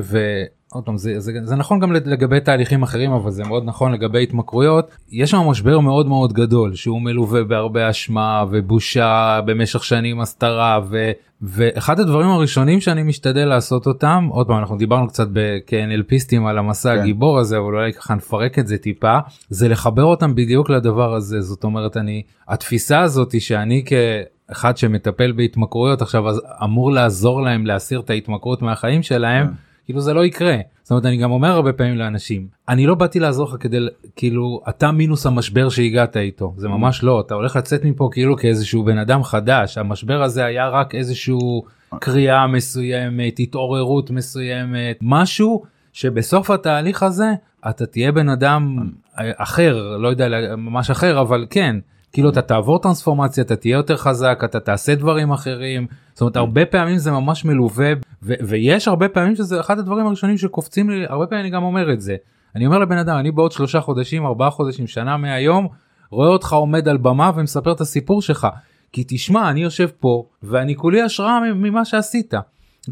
עוד 0.71 0.83
פעם 0.83 0.97
זה, 0.97 1.19
זה, 1.19 1.31
זה 1.43 1.55
נכון 1.55 1.79
גם 1.79 1.91
לגבי 1.91 2.39
תהליכים 2.39 2.83
אחרים 2.83 3.11
אבל 3.11 3.31
זה 3.31 3.43
מאוד 3.43 3.63
נכון 3.65 3.91
לגבי 3.91 4.23
התמכרויות 4.23 4.97
יש 5.11 5.31
שם 5.31 5.37
משבר 5.37 5.79
מאוד 5.79 6.07
מאוד 6.07 6.33
גדול 6.33 6.75
שהוא 6.75 7.01
מלווה 7.01 7.43
בהרבה 7.43 7.89
אשמה 7.89 8.45
ובושה 8.49 9.39
במשך 9.45 9.83
שנים 9.83 10.19
הסתרה 10.19 10.79
ו, 10.89 11.11
ואחד 11.41 11.99
הדברים 11.99 12.29
הראשונים 12.29 12.81
שאני 12.81 13.03
משתדל 13.03 13.45
לעשות 13.45 13.87
אותם 13.87 14.27
עוד 14.31 14.47
פעם 14.47 14.59
אנחנו 14.59 14.77
דיברנו 14.77 15.07
קצת 15.07 15.27
כנלפיסטים 15.67 16.45
על 16.45 16.57
המסע 16.57 16.95
כן. 16.95 17.01
הגיבור 17.01 17.39
הזה 17.39 17.57
אבל 17.57 17.65
אולי 17.65 17.93
ככה 17.93 18.15
נפרק 18.15 18.59
את 18.59 18.67
זה 18.67 18.77
טיפה 18.77 19.17
זה 19.49 19.67
לחבר 19.67 20.03
אותם 20.03 20.35
בדיוק 20.35 20.69
לדבר 20.69 21.13
הזה 21.13 21.41
זאת 21.41 21.63
אומרת 21.63 21.97
אני 21.97 22.21
התפיסה 22.47 22.99
הזאת 22.99 23.41
שאני 23.41 23.83
כאחד 23.85 24.77
שמטפל 24.77 25.31
בהתמכרויות 25.31 26.01
עכשיו 26.01 26.23
אמור 26.63 26.91
לעזור 26.91 27.41
להם 27.41 27.65
להסיר 27.65 27.99
את 27.99 28.09
ההתמכרות 28.09 28.61
מהחיים 28.61 29.03
שלהם. 29.03 29.47
כן. 29.47 29.53
כאילו 29.87 30.01
זה 30.01 30.13
לא 30.13 30.25
יקרה. 30.25 30.57
זאת 30.83 30.91
אומרת 30.91 31.05
אני 31.05 31.17
גם 31.17 31.31
אומר 31.31 31.51
הרבה 31.51 31.73
פעמים 31.73 31.97
לאנשים 31.97 32.47
אני 32.69 32.85
לא 32.85 32.95
באתי 32.95 33.19
לעזור 33.19 33.47
לך 33.47 33.55
כדי 33.59 33.77
כאילו 34.15 34.61
אתה 34.69 34.91
מינוס 34.91 35.25
המשבר 35.25 35.69
שהגעת 35.69 36.17
איתו. 36.17 36.53
זה 36.57 36.67
ממש 36.67 37.03
לא 37.03 37.21
אתה 37.21 37.33
הולך 37.33 37.55
לצאת 37.55 37.85
מפה 37.85 38.09
כאילו 38.11 38.37
כאיזשהו 38.37 38.83
בן 38.83 38.97
אדם 38.97 39.23
חדש. 39.23 39.77
המשבר 39.77 40.23
הזה 40.23 40.45
היה 40.45 40.69
רק 40.69 40.95
איזשהו 40.95 41.63
קריאה 41.99 42.47
מסוימת 42.47 43.39
התעוררות 43.39 44.11
מסוימת 44.11 44.97
משהו 45.01 45.63
שבסוף 45.93 46.49
התהליך 46.49 47.03
הזה 47.03 47.33
אתה 47.69 47.85
תהיה 47.85 48.11
בן 48.11 48.29
אדם 48.29 48.89
אחר 49.15 49.97
לא 49.97 50.07
יודע 50.07 50.55
ממש 50.57 50.89
אחר 50.89 51.21
אבל 51.21 51.45
כן. 51.49 51.75
כאילו 52.13 52.29
אתה 52.29 52.41
תעבור 52.41 52.79
טרנספורמציה 52.79 53.43
אתה 53.43 53.55
תהיה 53.55 53.75
יותר 53.75 53.97
חזק 53.97 54.41
אתה 54.45 54.59
תעשה 54.59 54.95
דברים 54.95 55.31
אחרים 55.31 55.87
זאת 56.17 56.21
אומרת 56.21 56.37
הרבה 56.37 56.65
פעמים 56.65 56.97
זה 56.97 57.11
ממש 57.11 57.45
מלווה 57.45 57.93
ויש 58.21 58.87
הרבה 58.87 59.09
פעמים 59.09 59.35
שזה 59.35 59.59
אחד 59.59 59.79
הדברים 59.79 60.07
הראשונים 60.07 60.37
שקופצים 60.37 60.89
לי 60.89 61.05
הרבה 61.07 61.27
פעמים 61.27 61.45
אני 61.45 61.49
גם 61.49 61.63
אומר 61.63 61.93
את 61.93 62.01
זה 62.01 62.15
אני 62.55 62.65
אומר 62.65 62.79
לבן 62.79 62.97
אדם 62.97 63.17
אני 63.17 63.31
בעוד 63.31 63.51
שלושה 63.51 63.81
חודשים 63.81 64.25
ארבעה 64.25 64.49
חודשים 64.49 64.87
שנה 64.87 65.17
מהיום 65.17 65.67
רואה 66.11 66.29
אותך 66.29 66.53
עומד 66.53 66.87
על 66.87 66.97
במה 66.97 67.31
ומספר 67.35 67.71
את 67.71 67.81
הסיפור 67.81 68.21
שלך 68.21 68.47
כי 68.91 69.03
תשמע 69.07 69.49
אני 69.49 69.63
יושב 69.63 69.87
פה 69.99 70.25
ואני 70.43 70.75
כולי 70.75 71.01
השראה 71.01 71.39
ממה 71.55 71.85
שעשית. 71.85 72.33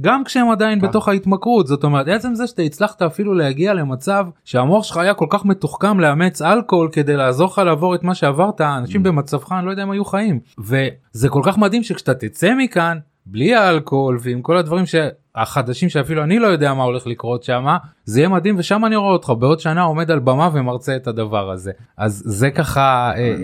גם 0.02 0.24
כשהם 0.24 0.52
עדיין 0.52 0.82
כן. 0.82 0.88
בתוך 0.88 1.08
ההתמכרות 1.08 1.68
זאת 1.68 1.84
אומרת 1.84 2.08
עצם 2.08 2.36
זה 2.36 2.48
שאתה 2.48 2.62
הצלחת 2.62 3.02
אפילו 3.02 3.34
להגיע 3.34 3.74
למצב 3.74 4.28
שהמוח 4.44 4.84
שלך 4.84 4.98
היה 4.98 5.14
כל 5.14 5.28
כך 5.30 5.46
מתוחכם 5.46 6.00
לאמץ 6.00 6.42
אלכוהול 6.42 6.90
כדי 6.92 7.16
לעזור 7.16 7.48
לך 7.48 7.58
לעבור 7.58 7.96
את 7.96 8.04
מה 8.04 8.16
שעברת 8.16 8.62
אנשים 8.62 9.02
mm. 9.02 9.04
במצבך 9.04 9.52
אני 9.52 9.66
לא 9.66 9.72
יודע 9.72 9.84
אם 9.84 9.92
היו 9.92 10.06
חיים 10.06 10.40
וזה 10.60 11.30
כל 11.30 11.42
כך 11.46 11.58
מדהים 11.58 11.84
שכשאתה 11.84 12.14
תצא 12.14 12.54
מכאן 12.58 12.98
בלי 13.26 13.56
האלכוהול 13.56 14.18
ועם 14.22 14.42
כל 14.42 14.58
הדברים 14.58 14.86
שהחדשים 14.86 15.90
שאפילו 15.90 16.24
אני 16.24 16.40
לא 16.40 16.48
יודע 16.48 16.74
מה 16.74 16.84
הולך 16.84 17.08
לקרות 17.08 17.44
שם 17.44 17.66
זה 18.06 18.20
יהיה 18.20 18.30
מדהים 18.30 18.56
ושם 18.58 18.86
אני 18.86 18.96
רואה 18.96 19.12
אותך. 19.12 19.34
בעוד 19.40 19.60
שנה 19.60 19.82
עומד 19.82 20.12
על 20.12 20.20
במה 20.20 20.50
ומרצה 20.54 20.96
את 20.96 21.08
הדבר 21.08 21.52
הזה. 21.52 21.72
אז 21.98 22.24
זה 22.26 22.52
ככה 22.52 23.12
אה, 23.16 23.36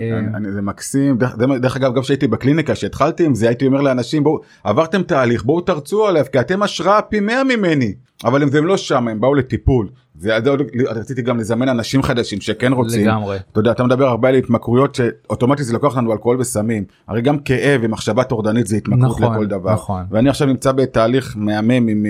אה, 0.44 0.52
זה 0.52 0.62
מקסים. 0.62 1.18
דרך 1.60 1.76
אגב 1.76 1.94
גם 1.94 2.02
כשהייתי 2.02 2.26
בקליניקה 2.26 2.74
שהתחלתי 2.74 3.24
עם 3.24 3.34
זה 3.34 3.48
הייתי 3.48 3.66
אומר 3.66 3.80
לאנשים 3.80 4.24
בואו 4.24 4.40
עברתם 4.64 5.02
תהליך 5.02 5.44
בואו 5.44 5.60
תרצו 5.60 6.06
עליו 6.06 6.24
כי 6.32 6.40
אתם 6.40 6.62
השראה 6.62 7.02
פי 7.02 7.20
100 7.20 7.44
ממני 7.44 7.94
אבל 8.24 8.42
הם 8.42 8.66
לא 8.66 8.76
שם 8.76 9.08
הם 9.08 9.20
באו 9.20 9.34
לטיפול 9.34 9.88
רציתי 10.88 11.22
גם 11.22 11.38
לזמן 11.38 11.68
אנשים 11.68 12.02
חדשים 12.02 12.40
שכן 12.40 12.72
רוצים. 12.72 13.02
לגמרי. 13.06 13.36
אתה 13.52 13.60
יודע, 13.60 13.70
אתה 13.70 13.84
מדבר 13.84 14.06
הרבה 14.06 14.28
על 14.28 14.34
התמכרויות 14.34 14.94
שאוטומטית 14.94 15.66
זה 15.66 15.72
לוקח 15.72 15.96
לנו 15.96 16.12
אלכוהול 16.12 16.40
וסמים. 16.40 16.84
הרי 17.08 17.22
גם 17.22 17.38
כאב 17.38 17.80
ומחשבה 17.84 18.24
טורדנית 18.24 18.66
זה 18.66 18.76
התמכרות 18.76 19.20
נכון, 19.20 19.34
לכל 19.34 19.46
דבר. 19.46 19.72
נכון. 19.72 20.04
ואני 20.10 20.28
עכשיו 20.28 20.48
נמצא 20.48 20.72
בתהליך 20.72 21.34
מהמם 21.36 21.88
עם 21.88 22.06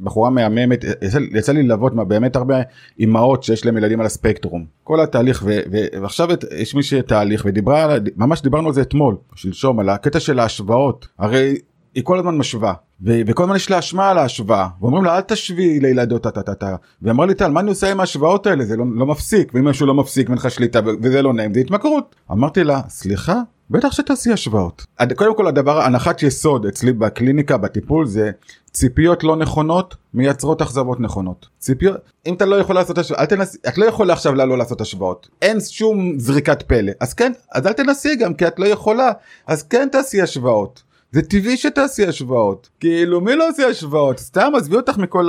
בחורה 0.00 0.30
מהממת, 0.30 0.84
יצא, 1.02 1.18
יצא 1.32 1.52
לי 1.52 1.62
ללוות 1.62 1.94
באמת 1.94 2.36
הרבה 2.36 2.56
אימהות 2.98 3.42
שיש 3.42 3.66
להם 3.66 3.76
ילדים 3.76 4.00
על 4.00 4.06
הספקטרום. 4.06 4.64
כל 4.84 5.00
התהליך 5.00 5.42
ו, 5.46 5.58
ו, 5.72 5.76
ועכשיו 6.02 6.28
יש 6.58 6.74
מישהי 6.74 7.02
תהליך 7.02 7.42
ודיברה, 7.48 7.96
ממש 8.16 8.42
דיברנו 8.42 8.68
על 8.68 8.74
זה 8.74 8.82
אתמול, 8.82 9.16
שלשום, 9.34 9.80
על 9.80 9.88
הקטע 9.88 10.20
של 10.20 10.38
ההשוואות. 10.38 11.08
הרי 11.18 11.56
היא 11.94 12.04
כל 12.04 12.18
הזמן 12.18 12.36
משווה 12.36 12.72
וכל 13.02 13.42
הזמן 13.42 13.56
יש 13.56 13.70
לה 13.70 13.78
אשמה 13.78 14.10
על 14.10 14.18
ההשוואה. 14.18 14.68
ואומרים 14.80 15.04
לה 15.04 15.16
אל 15.16 15.20
תשווי 15.20 15.80
לילדות 15.80 16.22
טה 16.22 16.30
טה 16.30 16.54
טה 16.54 16.76
והיא 17.02 17.12
אמרה 17.12 17.26
לי 17.26 17.34
טל 17.34 17.50
מה 17.50 17.60
אני 17.60 17.68
עושה 17.68 17.90
עם 17.90 18.00
ההשוואות 18.00 18.46
האלה? 18.46 18.64
זה 18.64 18.76
לא, 18.76 18.84
לא 18.94 19.06
מפסיק. 19.06 19.52
ואם 19.54 19.64
משהו 19.64 19.86
לא 19.86 19.94
מפסיק 19.94 20.28
ואין 20.28 20.38
לך 20.38 20.50
שליטה 20.50 20.80
וזה 21.02 21.22
לא 21.22 21.32
נעים 21.32 21.54
זה 21.54 21.60
התמכרות. 21.60 22.14
אמרתי 22.32 22.64
לה 22.64 22.80
סליחה? 22.88 23.40
בטח 23.70 23.92
שתעשי 23.92 24.32
השוואות. 24.32 24.86
קודם 25.16 25.36
כל 25.36 25.46
הדבר 25.46 25.80
הנחת 25.80 26.22
יסוד 26.22 26.66
אצלי 26.66 26.92
בקליניקה 26.92 27.56
בטיפול 27.56 28.06
זה 28.06 28.30
ציפיות 28.72 29.24
לא 29.24 29.36
נכונות 29.36 29.96
מייצרות 30.14 30.62
אכזבות 30.62 31.00
נכונות. 31.00 31.48
ציפיות 31.58 31.96
אם 32.26 32.34
אתה 32.34 32.46
לא 32.46 32.56
יכול 32.56 32.74
לעשות 32.74 32.98
השוואות 32.98 33.32
את 33.68 33.78
לא 33.78 33.84
יכולה 33.84 34.12
עכשיו 34.12 34.34
לא 34.34 34.58
לעשות 34.58 34.80
השוואות. 34.80 35.28
אין 35.42 35.60
שום 35.60 36.18
זריקת 36.18 36.62
פלא. 36.62 36.92
אז 37.00 37.14
כן 37.14 37.32
אז 37.52 37.66
אל 37.66 37.72
תנסי 37.72 38.16
גם 38.16 38.34
כי 38.34 38.46
את 38.46 38.58
לא 38.58 38.66
יכולה. 38.66 39.12
אז 39.46 39.62
כן 39.62 39.88
תעשי 39.92 40.22
השוואות. 40.22 40.82
זה 41.16 41.22
טבעי 41.22 41.56
שתעשי 41.56 42.06
השוואות. 42.06 42.68
כאילו 42.80 43.20
מי 43.20 43.36
לא 43.36 43.48
עושה 43.48 43.66
השוואות? 43.66 44.18
סתם 44.18 44.52
עזבי 44.56 44.76
אותך 44.76 44.98
מכל 44.98 45.28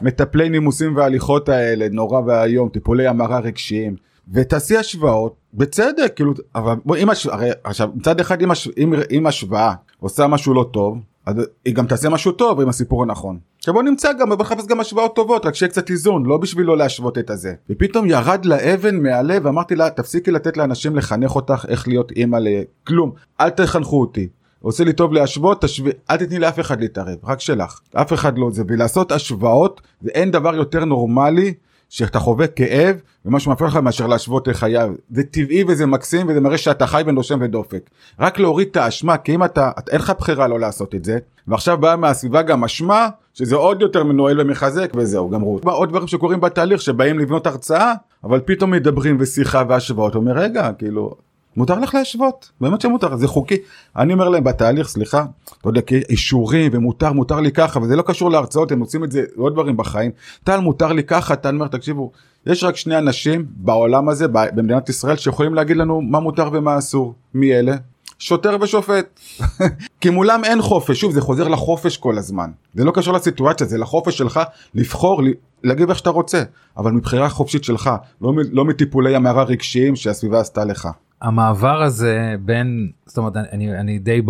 המטפלי 0.00 0.48
נימוסים 0.48 0.96
והליכות 0.96 1.48
האלה 1.48 1.88
נורא 1.90 2.20
ואיום 2.26 2.68
טיפולי 2.68 3.06
המרה 3.06 3.38
רגשיים. 3.38 3.96
ותעשי 4.32 4.76
השוואות 4.76 5.34
בצדק 5.54 6.12
כאילו 6.16 6.32
אבל 6.54 6.74
אם 6.98 7.10
הש... 7.10 7.26
הרי 7.26 7.50
עכשיו 7.64 7.88
מצד 7.94 8.20
אחד 8.20 8.42
אם, 8.42 8.50
הש... 8.50 8.68
אם, 8.78 8.94
אם 9.10 9.26
השוואה 9.26 9.72
עושה 10.00 10.26
משהו 10.26 10.54
לא 10.54 10.68
טוב 10.72 10.98
אז 11.26 11.36
היא 11.64 11.74
גם 11.74 11.86
תעשה 11.86 12.08
משהו 12.08 12.32
טוב 12.32 12.60
עם 12.60 12.68
הסיפור 12.68 13.02
הנכון. 13.02 13.38
עכשיו 13.58 13.74
בוא 13.74 13.82
נמצא 13.82 14.12
גם 14.12 14.28
בוא 14.28 14.36
נחפש 14.36 14.66
גם 14.66 14.80
השוואות 14.80 15.16
טובות 15.16 15.46
רק 15.46 15.54
שיהיה 15.54 15.70
קצת 15.70 15.90
איזון 15.90 16.26
לא 16.26 16.36
בשביל 16.36 16.66
לא 16.66 16.76
להשוות 16.76 17.18
את 17.18 17.30
הזה. 17.30 17.54
ופתאום 17.70 18.06
ירד 18.06 18.44
לה 18.44 18.74
אבן 18.74 19.02
מהלב 19.02 19.44
ואמרתי 19.44 19.76
לה 19.76 19.90
תפסיקי 19.90 20.30
לתת 20.30 20.56
לאנשים 20.56 20.96
לחנך 20.96 21.36
אותך 21.36 21.66
איך 21.68 21.88
להיות 21.88 22.12
אימא 22.12 22.38
לכלום. 22.40 23.12
אל 23.40 23.50
תחנכו 23.50 24.00
אותי 24.00 24.28
עושה 24.64 24.84
לי 24.84 24.92
טוב 24.92 25.12
להשוות, 25.12 25.62
תשווה, 25.62 25.92
אל 26.10 26.16
תתני 26.16 26.38
לאף 26.38 26.60
אחד 26.60 26.80
להתערב, 26.80 27.16
רק 27.24 27.40
שלך. 27.40 27.80
אף 27.94 28.12
אחד 28.12 28.38
לא 28.38 28.50
זה, 28.50 28.62
ולעשות 28.68 29.12
השוואות, 29.12 29.80
ואין 30.02 30.30
דבר 30.30 30.54
יותר 30.54 30.84
נורמלי 30.84 31.54
שאתה 31.88 32.18
חווה 32.18 32.46
כאב 32.46 32.96
ומה 33.24 33.40
שמפריע 33.40 33.70
לך 33.70 33.76
מאשר 33.76 34.06
להשוות 34.06 34.48
לחייו. 34.48 34.92
זה 35.10 35.22
טבעי 35.22 35.64
וזה 35.68 35.86
מקסים 35.86 36.28
וזה 36.28 36.40
מראה 36.40 36.58
שאתה 36.58 36.86
חי 36.86 37.02
ונושם 37.06 37.38
ודופק. 37.42 37.90
רק 38.20 38.38
להוריד 38.38 38.68
את 38.70 38.76
האשמה, 38.76 39.16
כי 39.16 39.34
אם 39.34 39.44
אתה, 39.44 39.70
אין 39.90 40.00
לך 40.00 40.12
בחירה 40.18 40.48
לא 40.48 40.60
לעשות 40.60 40.94
את 40.94 41.04
זה, 41.04 41.18
ועכשיו 41.48 41.78
באה 41.78 41.96
מהסביבה 41.96 42.42
גם 42.42 42.64
אשמה, 42.64 43.08
שזה 43.34 43.56
עוד 43.56 43.82
יותר 43.82 44.04
מנוהל 44.04 44.40
ומחזק 44.40 44.92
וזהו, 44.96 45.30
גמרו. 45.30 45.60
עוד 45.64 45.88
דברים 45.88 46.06
שקורים 46.06 46.40
בתהליך 46.40 46.80
שבאים 46.80 47.18
לבנות 47.18 47.46
הרצאה, 47.46 47.92
אבל 48.24 48.40
פתאום 48.44 48.70
מדברים 48.70 49.16
ושיחה 49.20 49.62
והשוואות, 49.68 50.14
אומר 50.14 50.32
רגע, 50.32 50.70
כאילו, 50.78 51.14
מותר 51.56 51.78
לך 51.78 51.94
להשוות, 51.94 52.50
באמת 52.60 52.80
שמותר, 52.80 53.16
זה 53.16 53.28
חוקי. 53.28 53.56
אני 53.96 54.12
אומר 54.12 54.28
להם 54.28 54.44
בתהליך, 54.44 54.88
סליחה, 54.88 55.24
לא 55.64 55.70
יודע, 55.70 55.80
אישורים 56.08 56.70
ומותר, 56.74 57.12
מותר 57.12 57.40
לי 57.40 57.52
ככה, 57.52 57.80
וזה 57.80 57.96
לא 57.96 58.02
קשור 58.02 58.30
להרצאות, 58.30 58.72
הם 58.72 58.80
עושים 58.80 59.04
את 59.04 59.12
זה, 59.12 59.22
עוד 59.36 59.52
דברים 59.52 59.76
בחיים. 59.76 60.10
טל, 60.44 60.60
מותר 60.60 60.92
לי 60.92 61.02
ככה, 61.04 61.36
טל 61.36 61.54
אומר, 61.54 61.66
תקשיבו, 61.66 62.12
יש 62.46 62.64
רק 62.64 62.76
שני 62.76 62.98
אנשים 62.98 63.46
בעולם 63.56 64.08
הזה, 64.08 64.28
במדינת 64.28 64.88
ישראל, 64.88 65.16
שיכולים 65.16 65.54
להגיד 65.54 65.76
לנו 65.76 66.00
מה 66.00 66.20
מותר 66.20 66.48
ומה 66.52 66.78
אסור. 66.78 67.14
מי 67.34 67.54
אלה? 67.54 67.76
שוטר 68.18 68.56
ושופט. 68.60 69.20
כי 70.00 70.10
מולם 70.10 70.44
אין 70.44 70.62
חופש, 70.62 71.00
שוב 71.00 71.12
זה 71.12 71.20
חוזר 71.20 71.48
לחופש 71.48 71.96
כל 71.96 72.18
הזמן. 72.18 72.50
זה 72.74 72.84
לא 72.84 72.92
קשור 72.94 73.14
לסיטואציה, 73.14 73.66
זה 73.66 73.78
לחופש 73.78 74.18
שלך 74.18 74.40
לבחור, 74.74 75.22
להגיב 75.64 75.88
איך 75.88 75.98
שאתה 75.98 76.10
רוצה, 76.10 76.42
אבל 76.76 76.92
מבחירה 76.92 77.28
חופשית 77.28 77.64
שלך, 77.64 77.90
לא, 78.20 78.32
לא 78.52 78.64
מטיפולי 78.64 79.16
המערה 79.16 79.42
רגשיים 79.42 79.96
שהסביבה 79.96 80.40
עשתה 80.40 80.64
לך. 80.64 80.88
המעבר 81.24 81.82
הזה 81.82 82.34
בין 82.40 82.90
זאת 83.06 83.18
אומרת 83.18 83.36
אני 83.36 83.80
אני 83.80 83.98
די 83.98 84.22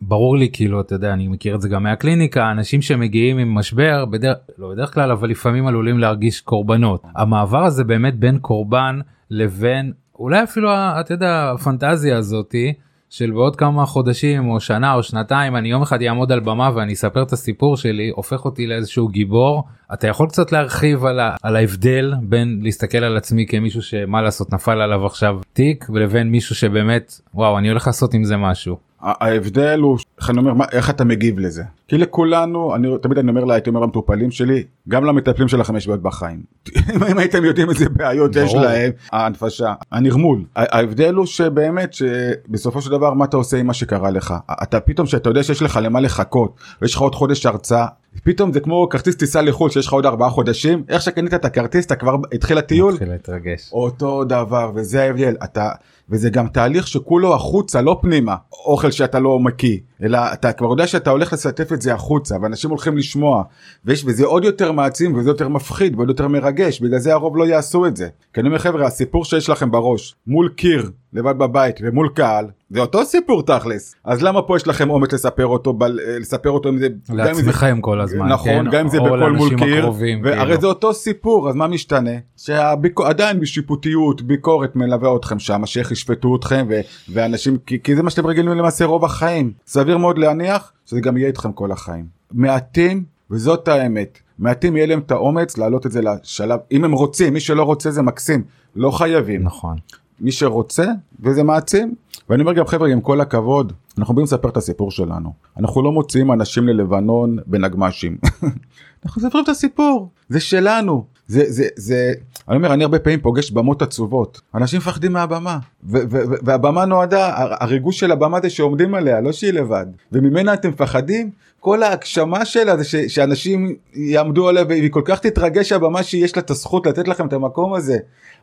ברור 0.00 0.36
לי 0.36 0.48
כאילו 0.52 0.80
אתה 0.80 0.94
יודע 0.94 1.12
אני 1.12 1.28
מכיר 1.28 1.54
את 1.54 1.60
זה 1.60 1.68
גם 1.68 1.82
מהקליניקה 1.82 2.50
אנשים 2.50 2.82
שמגיעים 2.82 3.38
עם 3.38 3.54
משבר 3.54 4.04
בדרך 4.04 4.36
לא 4.58 4.70
בדרך 4.70 4.94
כלל 4.94 5.10
אבל 5.10 5.30
לפעמים 5.30 5.66
עלולים 5.66 5.98
להרגיש 5.98 6.40
קורבנות. 6.40 7.02
המעבר 7.16 7.64
הזה 7.64 7.84
באמת 7.84 8.18
בין 8.18 8.38
קורבן 8.38 9.00
לבין 9.30 9.92
אולי 10.18 10.42
אפילו 10.42 10.70
אתה 10.74 11.14
יודע 11.14 11.50
הפנטזיה 11.54 12.16
הזאתי 12.16 12.72
של 13.10 13.30
בעוד 13.30 13.56
כמה 13.56 13.86
חודשים 13.86 14.48
או 14.48 14.60
שנה 14.60 14.94
או 14.94 15.02
שנתיים 15.02 15.56
אני 15.56 15.68
יום 15.68 15.82
אחד 15.82 16.02
אעמוד 16.02 16.32
על 16.32 16.40
במה 16.40 16.70
ואני 16.74 16.92
אספר 16.92 17.22
את 17.22 17.32
הסיפור 17.32 17.76
שלי 17.76 18.10
הופך 18.14 18.44
אותי 18.44 18.66
לאיזשהו 18.66 19.08
גיבור 19.08 19.64
אתה 19.94 20.08
יכול 20.08 20.28
קצת 20.28 20.52
להרחיב 20.52 21.04
על, 21.04 21.20
ה, 21.20 21.36
על 21.42 21.56
ההבדל 21.56 22.14
בין 22.22 22.60
להסתכל 22.62 22.98
על 22.98 23.16
עצמי 23.16 23.46
כמישהו 23.46 23.82
שמה 23.82 24.22
לעשות 24.22 24.52
נפל 24.52 24.80
עליו 24.80 25.06
עכשיו 25.06 25.38
תיק 25.52 25.84
ולבין 25.94 26.30
מישהו 26.30 26.54
שבאמת 26.54 27.20
וואו 27.34 27.58
אני 27.58 27.68
הולך 27.68 27.86
לעשות 27.86 28.14
עם 28.14 28.24
זה 28.24 28.36
משהו. 28.36 28.85
ההבדל 29.00 29.80
הוא 29.80 29.98
איך 30.20 30.30
אני 30.30 30.38
אומר 30.38 30.54
מה, 30.54 30.64
איך 30.72 30.90
אתה 30.90 31.04
מגיב 31.04 31.38
לזה? 31.38 31.62
כי 31.88 31.98
לכולנו 31.98 32.74
אני 32.74 32.88
תמיד 33.02 33.18
אני 33.18 33.30
אומר 33.30 33.44
לה 33.44 33.54
הייתי 33.54 33.70
אומר 33.70 33.80
למטופלים 33.80 34.30
שלי 34.30 34.64
גם 34.88 35.04
למטפלים 35.04 35.48
שלכם 35.48 35.76
יש 35.76 35.86
בעיות 35.86 36.02
בחיים. 36.02 36.42
אם 37.10 37.18
הייתם 37.18 37.44
יודעים 37.44 37.70
איזה 37.70 37.88
בעיות 37.88 38.36
יש 38.36 38.54
להם 38.54 38.90
ההנפשה 39.12 39.74
הנרמול. 39.92 40.44
ההבדל 40.56 41.14
הוא 41.14 41.26
שבאמת 41.26 41.92
שבסופו 41.92 42.82
של 42.82 42.90
דבר 42.90 43.14
מה 43.14 43.24
אתה 43.24 43.36
עושה 43.36 43.56
עם 43.56 43.66
מה 43.66 43.74
שקרה 43.74 44.10
לך? 44.10 44.34
אתה 44.62 44.80
פתאום 44.80 45.06
שאתה 45.06 45.30
יודע 45.30 45.42
שיש 45.42 45.62
לך 45.62 45.80
למה 45.82 46.00
לחכות 46.00 46.56
ויש 46.82 46.94
לך 46.94 47.00
עוד 47.00 47.14
חודש 47.14 47.46
הרצאה 47.46 47.86
פתאום 48.24 48.52
זה 48.52 48.60
כמו 48.60 48.88
כרטיס 48.90 49.16
טיסה 49.16 49.42
לחו"ל 49.42 49.70
שיש 49.70 49.86
לך 49.86 49.92
עוד 49.92 50.06
ארבעה 50.06 50.30
חודשים 50.30 50.84
איך 50.88 51.02
שקנית 51.02 51.34
את 51.34 51.44
הכרטיס 51.44 51.86
אתה 51.86 51.96
כבר 51.96 52.16
התחיל 52.32 52.58
הטיול. 52.58 52.92
מתחיל 52.92 53.08
להתרגש. 53.08 53.70
אותו 53.72 54.24
דבר 54.24 54.70
וזה 54.74 55.02
ההבדל. 55.02 55.34
אתה 55.44 55.70
וזה 56.10 56.30
גם 56.30 56.48
תהליך 56.48 56.86
שכולו 56.86 57.34
החוצה 57.34 57.82
לא 57.82 57.98
פנימה 58.02 58.36
אוכל 58.52 58.90
שאתה 58.90 59.18
לא 59.18 59.38
מקיא 59.38 59.78
אלא 60.02 60.18
אתה 60.32 60.52
כבר 60.52 60.70
יודע 60.70 60.86
שאתה 60.86 61.10
הולך 61.10 61.32
לשתף 61.32 61.72
את 61.72 61.82
זה 61.82 61.94
החוצה 61.94 62.36
ואנשים 62.42 62.70
הולכים 62.70 62.96
לשמוע 62.96 63.42
ויש 63.84 64.04
וזה 64.06 64.26
עוד 64.26 64.44
יותר 64.44 64.72
מעצים 64.72 65.14
וזה 65.14 65.30
יותר 65.30 65.48
מפחיד 65.48 65.94
ועוד 65.96 66.08
יותר 66.08 66.28
מרגש 66.28 66.80
בגלל 66.80 66.98
זה 66.98 67.12
הרוב 67.12 67.36
לא 67.36 67.44
יעשו 67.44 67.86
את 67.86 67.96
זה. 67.96 68.08
כי 68.34 68.40
אני 68.40 68.48
אומר 68.48 68.58
חבר'ה 68.58 68.86
הסיפור 68.86 69.24
שיש 69.24 69.48
לכם 69.48 69.70
בראש 69.70 70.14
מול 70.26 70.48
קיר 70.56 70.90
לבד 71.12 71.38
בבית 71.38 71.76
ומול 71.82 72.08
קהל 72.14 72.46
זה 72.70 72.80
אותו 72.80 73.04
סיפור 73.04 73.42
תכלס. 73.42 73.94
אז 74.04 74.22
למה 74.22 74.42
פה 74.42 74.56
יש 74.56 74.66
לכם 74.66 74.90
אומץ 74.90 75.12
לספר 75.12 75.46
אותו 75.46 75.72
ב, 75.72 75.84
לספר 76.20 76.50
אותו 76.50 76.68
עם 76.68 76.78
זה 76.78 76.88
לעצמכם 77.08 77.80
כל 77.80 78.00
הזמן 78.00 78.28
נכון 78.28 78.64
כן? 78.64 78.70
גם 78.70 78.80
אם 78.80 78.88
זה 78.88 79.00
בכל 79.00 79.32
מול 79.32 79.56
קיר. 79.58 79.90
והרי 80.22 80.38
כאילו. 80.38 80.60
זה 80.60 80.66
אותו 80.66 80.94
סיפור 80.94 81.48
אז 81.48 81.54
מה 81.54 81.66
משתנה? 81.66 82.10
שעדיין 82.36 83.40
בשיפוטיות 83.40 84.22
ביקורת 84.22 84.76
מלווה 84.76 85.16
אתכם 85.16 85.38
שם 85.38 85.66
שאיך 85.66 85.92
ישפטו 85.92 86.36
אתכם 86.36 86.66
ו, 86.70 86.80
ואנשים 87.12 87.56
כי, 87.66 87.82
כי 87.82 87.96
זה 87.96 88.02
מה 88.02 88.10
שאתם 88.10 88.26
רגילים 88.26 88.52
למעשה 88.52 88.84
רוב 88.84 89.04
החיים. 89.04 89.52
סביר 89.66 89.98
מאוד 89.98 90.18
להניח 90.18 90.72
שזה 90.86 91.00
גם 91.00 91.16
יהיה 91.16 91.26
איתכם 91.26 91.52
כל 91.52 91.72
החיים. 91.72 92.04
מעטים 92.32 93.04
וזאת 93.30 93.68
האמת 93.68 94.18
מעטים 94.38 94.76
יהיה 94.76 94.86
להם 94.86 94.98
את 94.98 95.10
האומץ 95.10 95.58
להעלות 95.58 95.86
את 95.86 95.92
זה 95.92 96.00
לשלב 96.02 96.60
אם 96.72 96.84
הם 96.84 96.92
רוצים 96.92 97.32
מי 97.32 97.40
שלא 97.40 97.62
רוצה 97.62 97.90
זה 97.90 98.02
מקסים 98.02 98.44
לא 98.76 98.90
חייבים. 98.90 99.42
נכון 99.42 99.76
מי 100.20 100.32
שרוצה 100.32 100.86
וזה 101.20 101.42
מעצים. 101.42 101.94
ואני 102.28 102.42
אומר 102.42 102.52
גם 102.52 102.66
חבר'ה 102.66 102.88
עם 102.88 103.00
כל 103.00 103.20
הכבוד 103.20 103.72
אנחנו 103.98 104.14
באים 104.14 104.24
לספר 104.24 104.48
את 104.48 104.56
הסיפור 104.56 104.90
שלנו. 104.90 105.32
אנחנו 105.56 105.82
לא 105.82 105.92
מוציאים 105.92 106.32
אנשים 106.32 106.68
ללבנון 106.68 107.36
בנגמ"שים. 107.46 108.18
אנחנו 109.04 109.22
מספרים 109.22 109.44
את 109.44 109.48
הסיפור. 109.48 110.10
זה 110.28 110.40
שלנו 110.40 111.04
זה 111.28 111.44
זה 111.46 111.68
זה 111.76 112.12
אני 112.48 112.56
אומר 112.56 112.74
אני 112.74 112.84
הרבה 112.84 112.98
פעמים 112.98 113.20
פוגש 113.20 113.50
במות 113.50 113.82
עצובות. 113.82 114.40
אנשים 114.54 114.78
מפחדים 114.78 115.12
מהבמה. 115.12 115.58
ו- 115.84 115.98
ו- 116.10 116.22
והבמה 116.42 116.84
נועדה 116.84 117.32
הריגוש 117.36 118.00
של 118.00 118.12
הבמה 118.12 118.38
זה 118.42 118.50
שעומדים 118.50 118.94
עליה 118.94 119.20
לא 119.20 119.32
שהיא 119.32 119.52
לבד. 119.52 119.86
וממנה 120.12 120.54
אתם 120.54 120.68
מפחדים? 120.68 121.30
כל 121.60 121.82
ההגשמה 121.82 122.44
שלה 122.44 122.76
זה 122.76 122.84
ש- 122.84 122.96
שאנשים 122.96 123.74
יעמדו 123.94 124.48
עליה 124.48 124.64
והיא 124.68 124.90
כל 124.90 125.02
כך 125.04 125.18
תתרגש 125.20 125.72
הבמה 125.72 126.02
שיש 126.02 126.36
לה 126.36 126.42
את 126.42 126.50
הזכות 126.50 126.86
לתת 126.86 127.08
לכם 127.08 127.26
את 127.26 127.32
המקום 127.32 127.74
הזה. 127.74 127.98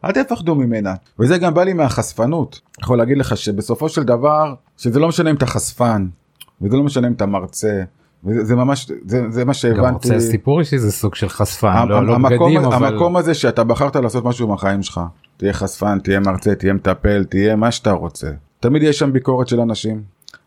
אל 0.06 0.12
תפחדו 0.12 0.56
ממנה. 0.56 0.94
וזה 1.20 1.38
גם 1.38 1.54
בא 1.54 1.64
לי 1.64 1.74
מהחשפנות. 1.74 2.60
יכול 2.82 2.98
להגיד 2.98 3.18
לך 3.18 3.38
שבסופו 3.38 3.90
של 3.90 4.04
דבר 4.04 4.54
שזה 4.78 5.00
לא 5.00 5.08
משנה 5.08 5.30
אם 5.30 5.36
אתה 5.36 5.46
חשפן 5.46 6.08
וזה 6.62 6.78
לא 6.78 6.84
משנה 6.84 7.08
אם 7.08 7.14
אתה 7.14 7.26
מרצה 7.26 7.84
זה 8.26 8.56
ממש 8.56 8.92
זה, 9.06 9.22
זה 9.30 9.46
מה 9.46 9.54
שהבנתי. 9.54 9.88
גם 9.88 9.94
רוצה 9.94 10.20
סיפור 10.20 10.60
אישי 10.60 10.78
זה 10.78 10.92
סוג 10.92 11.16
של 11.16 11.30
חשפן 11.30 11.88
לא, 11.90 12.06
לא 12.06 12.16
המקום, 12.16 12.54
בגדים 12.54 12.66
אבל 12.66 12.88
המקום 12.88 13.18
הזה 13.18 13.34
שאתה 13.34 13.64
בחרת 13.64 13.96
לעשות 13.96 14.26
משהו 14.26 14.48
בחיים 14.48 14.84
שלך 14.84 15.02
תהיה 15.38 15.54
חשפן 15.54 16.00
תהיה 16.00 16.20
מרצה 16.20 16.56
תהיה 16.56 16.74
מטפל 16.74 17.24
תהיה 17.24 17.56
מה 17.56 17.72
שאתה 17.72 17.92
רוצה. 17.92 18.28
תמיד 18.60 18.84
יש 18.84 19.00
שם 19.00 19.14
ביקורת 19.14 19.48
של 19.48 19.60
אנשים 19.60 20.02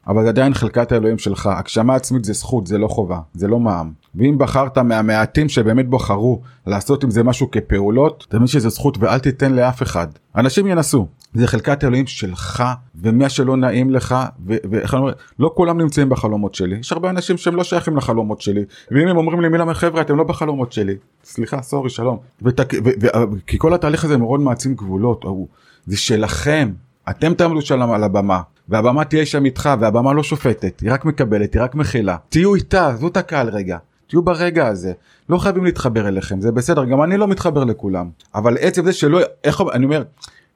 אבל 0.09 0.23
זה 0.23 0.29
עדיין 0.29 0.55
חלקת 0.55 0.93
האלוהים 0.93 1.19
שלך 1.19 1.47
הגשמה 1.47 1.95
עצמית 1.95 2.25
זה 2.25 2.33
זכות 2.33 2.67
זה 2.67 2.79
לא 2.79 2.89
חובה 2.89 3.19
זה 3.35 3.49
לא 3.49 3.59
מע"מ. 3.59 3.93
ואם 4.15 4.39
בחרת 4.39 4.79
מהמעטים 4.79 5.49
שבאמת 5.49 5.89
בחרו 5.89 6.41
לעשות 6.67 7.05
עם 7.05 7.11
זה 7.11 7.23
משהו 7.23 7.51
כפעולות 7.51 8.27
תמיד 8.29 8.49
שזה 8.49 8.69
זכות 8.69 8.99
ואל 9.01 9.19
תיתן 9.19 9.53
לאף 9.53 9.83
אחד. 9.83 10.07
אנשים 10.37 10.67
ינסו 10.67 11.07
זה 11.37 11.46
חלקת 11.46 11.85
אלוהים 11.85 12.07
שלך 12.07 12.64
ומה 13.03 13.29
שלא 13.29 13.57
נעים 13.57 13.90
לך 13.90 14.14
ואיך 14.46 14.94
אני 14.94 15.01
אומר 15.01 15.12
לא 15.38 15.53
כולם 15.55 15.81
נמצאים 15.81 16.09
בחלומות 16.09 16.55
שלי. 16.55 16.77
יש 16.77 16.92
הרבה 16.92 17.11
אנשים 17.11 17.37
שהם 17.37 17.57
לא 17.57 17.64
שייכים 17.64 17.96
לחלומות 17.96 18.40
שלי 18.40 18.64
ואם 18.90 19.09
הם 19.09 19.16
אומרים 19.16 19.40
לי 19.40 19.49
מילה 19.49 19.75
חבר'ה 19.75 20.01
אתם 20.01 20.16
לא 20.16 20.25
בחלומות 20.25 20.72
שלי. 20.72 20.94
סליחה 21.25 21.62
סורי 21.62 21.90
שלום. 21.90 22.18
ותק, 22.42 22.72
ו, 22.75 22.88
ו, 23.03 23.07
ו, 23.07 23.46
כי 23.46 23.59
כל 23.59 23.75
התהליך 23.75 24.05
הזה 24.05 24.16
מאוד 24.16 24.40
מעצים 24.40 24.75
גבולות 24.75 25.25
זה 25.87 25.96
שלכם. 25.96 26.72
אתם 27.11 27.35
תעמדו 27.35 27.62
שם 27.62 27.90
על 27.90 28.05
הבמה 28.05 28.40
והבמה 28.68 29.05
תהיה 29.05 29.27
שם 29.27 29.44
איתך 29.44 29.70
והבמה 29.81 30.12
לא 30.12 30.22
שופטת 30.22 30.81
היא 30.81 30.92
רק 30.92 31.05
מקבלת 31.05 31.55
היא 31.55 31.62
רק 31.62 31.75
מכילה. 31.75 32.16
תהיו 32.29 32.55
איתה 32.55 32.88
עזבו 32.88 33.09
את 33.09 33.16
הקהל 33.16 33.49
רגע. 33.49 33.79
תהיו 34.07 34.22
ברגע 34.22 34.66
הזה. 34.66 34.92
לא 35.29 35.38
חייבים 35.38 35.64
להתחבר 35.64 36.09
אליכם 36.09 36.40
זה 36.40 36.53
בסדר 36.53 36.85
גם 36.85 37.03
אני 37.03 37.16
לא 37.16 37.29
מתחבר 37.29 37.64
לכולם. 37.64 38.09
אבל 38.35 38.57
עצם 38.61 38.85
זה 38.85 38.92
שלא 38.92 39.20
איך 39.44 39.62
אני 39.72 39.85
אומר 39.85 40.03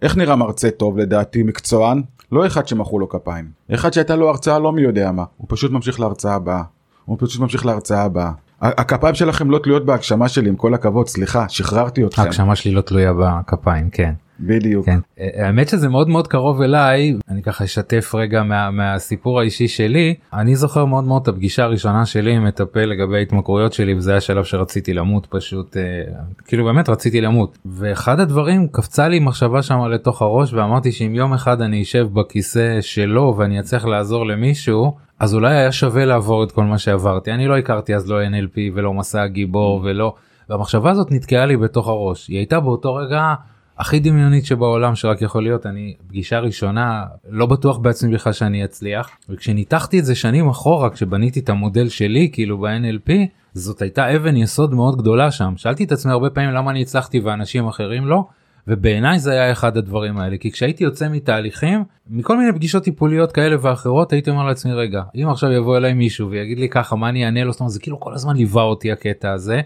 איך 0.02 0.16
נראה 0.16 0.36
מרצה 0.36 0.70
טוב 0.70 0.98
לדעתי 0.98 1.42
מקצוען? 1.42 2.02
לא 2.32 2.46
אחד 2.46 2.68
שמחאו 2.68 2.98
לו 2.98 3.08
כפיים. 3.08 3.44
אחד 3.74 3.92
שהייתה 3.92 4.16
לו 4.16 4.28
הרצאה 4.28 4.58
לא 4.58 4.72
מי 4.72 4.82
יודע 4.82 5.12
מה. 5.12 5.24
הוא 5.36 5.46
פשוט 5.50 5.72
ממשיך 5.72 6.00
להרצאה 6.00 6.34
הבאה. 6.34 6.62
הוא 7.04 7.16
פשוט 7.20 7.40
ממשיך 7.40 7.66
להרצאה 7.66 8.02
הבאה. 8.02 8.30
הכפיים 8.60 9.14
שלכם 9.14 9.50
לא 9.50 9.58
תלויות 9.58 9.84
בהגשמה 9.84 10.28
שלי 10.28 10.48
עם 10.48 10.56
כל 10.56 10.74
הכבוד 10.74 11.08
סליחה 11.08 11.48
שחררתי 11.48 12.04
אתכם. 12.04 12.22
ההגשמה 12.22 12.56
שלי 12.56 12.72
לא 12.72 12.80
תלויה 12.80 13.12
בכפיים 13.12 13.90
כן. 13.90 14.14
בדיוק. 14.40 14.87
כן. 14.87 14.98
אה, 15.20 15.46
האמת 15.46 15.68
שזה 15.68 15.88
מאוד 15.88 16.09
מאוד 16.09 16.29
קרוב 16.29 16.62
אליי 16.62 17.14
אני 17.29 17.42
ככה 17.42 17.64
אשתף 17.64 18.14
רגע 18.14 18.42
מה, 18.42 18.70
מהסיפור 18.70 19.40
האישי 19.40 19.68
שלי 19.68 20.14
אני 20.33 20.57
זוכר 20.57 20.85
מאוד 20.85 21.05
מאוד 21.05 21.22
את 21.22 21.29
הפגישה 21.29 21.64
הראשונה 21.64 22.07
שלי 22.07 22.33
עם 22.33 22.44
מטפל 22.44 22.85
לגבי 22.85 23.16
ההתמכרויות 23.16 23.72
שלי 23.72 23.94
וזה 23.94 24.16
השלב 24.16 24.44
שרציתי 24.44 24.94
למות 24.94 25.26
פשוט 25.31 25.76
אה, 25.76 25.83
כאילו 26.44 26.64
באמת 26.64 26.88
רציתי 26.88 27.20
למות 27.20 27.59
ואחד 27.66 28.20
הדברים 28.20 28.68
קפצה 28.68 29.09
לי 29.09 29.18
מחשבה 29.18 29.62
שם 29.62 29.85
לתוך 29.85 30.22
הראש 30.22 30.53
ואמרתי 30.53 30.92
שאם 30.92 31.14
יום 31.14 31.33
אחד 31.33 31.62
אני 31.62 31.83
אשב 31.83 32.07
בכיסא 32.12 32.81
שלו 32.81 33.35
ואני 33.38 33.61
אצליח 33.61 33.85
לעזור 33.85 34.26
למישהו 34.26 34.96
אז 35.18 35.35
אולי 35.35 35.55
היה 35.55 35.72
שווה 35.72 36.05
לעבור 36.05 36.44
את 36.44 36.53
כל 36.53 36.64
מה 36.64 36.79
שעברתי 36.79 37.33
אני 37.33 37.46
לא 37.48 37.59
הכרתי 37.59 37.94
אז 37.94 38.11
לא 38.11 38.16
NLP 38.24 38.59
ולא 38.74 38.94
מסע 38.94 39.26
גיבור 39.26 39.81
ולא 39.85 40.14
והמחשבה 40.48 40.90
הזאת 40.90 41.12
נתקעה 41.12 41.46
לי 41.46 41.57
בתוך 41.57 41.88
הראש 41.88 42.29
היא 42.29 42.37
הייתה 42.37 42.61
באותו 42.61 42.94
רגע 42.94 43.35
הכי 43.80 44.00
דמיונית 44.00 44.46
שבעולם 44.46 44.94
שרק 44.94 45.22
יכול 45.22 45.42
להיות 45.42 45.66
אני 45.66 45.94
פגישה 46.08 46.38
ראשונה 46.38 47.04
לא 47.28 47.46
בטוח 47.46 47.78
בעצמי 47.78 48.14
בכלל 48.14 48.32
שאני 48.32 48.64
אצליח. 48.64 49.10
וכשניתחתי 49.28 49.98
את 49.98 50.04
זה 50.04 50.14
שנים 50.14 50.48
אחורה 50.48 50.90
כשבניתי 50.90 51.40
את 51.40 51.48
המודל 51.48 51.88
שלי 51.88 52.30
כאילו 52.32 52.58
ב-NLP 52.58 53.12
זאת 53.54 53.82
הייתה 53.82 54.16
אבן 54.16 54.36
יסוד 54.36 54.74
מאוד 54.74 54.98
גדולה 54.98 55.30
שם. 55.30 55.52
שאלתי 55.56 55.84
את 55.84 55.92
עצמי 55.92 56.12
הרבה 56.12 56.30
פעמים 56.30 56.50
למה 56.50 56.70
אני 56.70 56.82
הצלחתי 56.82 57.20
ואנשים 57.20 57.66
אחרים 57.66 58.06
לא 58.06 58.24
ובעיניי 58.68 59.18
זה 59.18 59.32
היה 59.32 59.52
אחד 59.52 59.76
הדברים 59.76 60.18
האלה. 60.18 60.36
כי 60.36 60.50
כשהייתי 60.50 60.84
יוצא 60.84 61.08
מתהליכים 61.08 61.84
מכל 62.10 62.36
מיני 62.36 62.52
פגישות 62.52 62.82
טיפוליות 62.84 63.32
כאלה 63.32 63.56
ואחרות 63.60 64.12
הייתי 64.12 64.30
אומר 64.30 64.44
לעצמי 64.44 64.72
רגע 64.72 65.02
אם 65.14 65.28
עכשיו 65.28 65.52
יבוא 65.52 65.76
אליי 65.76 65.94
מישהו 65.94 66.30
ויגיד 66.30 66.58
לי 66.58 66.68
ככה 66.68 66.96
מה 66.96 67.08
אני 67.08 67.24
אענה 67.24 67.44
לו? 67.44 67.52
זאת 67.52 67.60
אומרת 67.60 67.72
זה 67.72 67.80
כאילו 67.80 68.00
כל 68.00 68.14
הזמן 68.14 68.36
ליווה 68.36 68.62
אותי 68.62 68.92
הקטע 68.92 69.32
הזה 69.32 69.60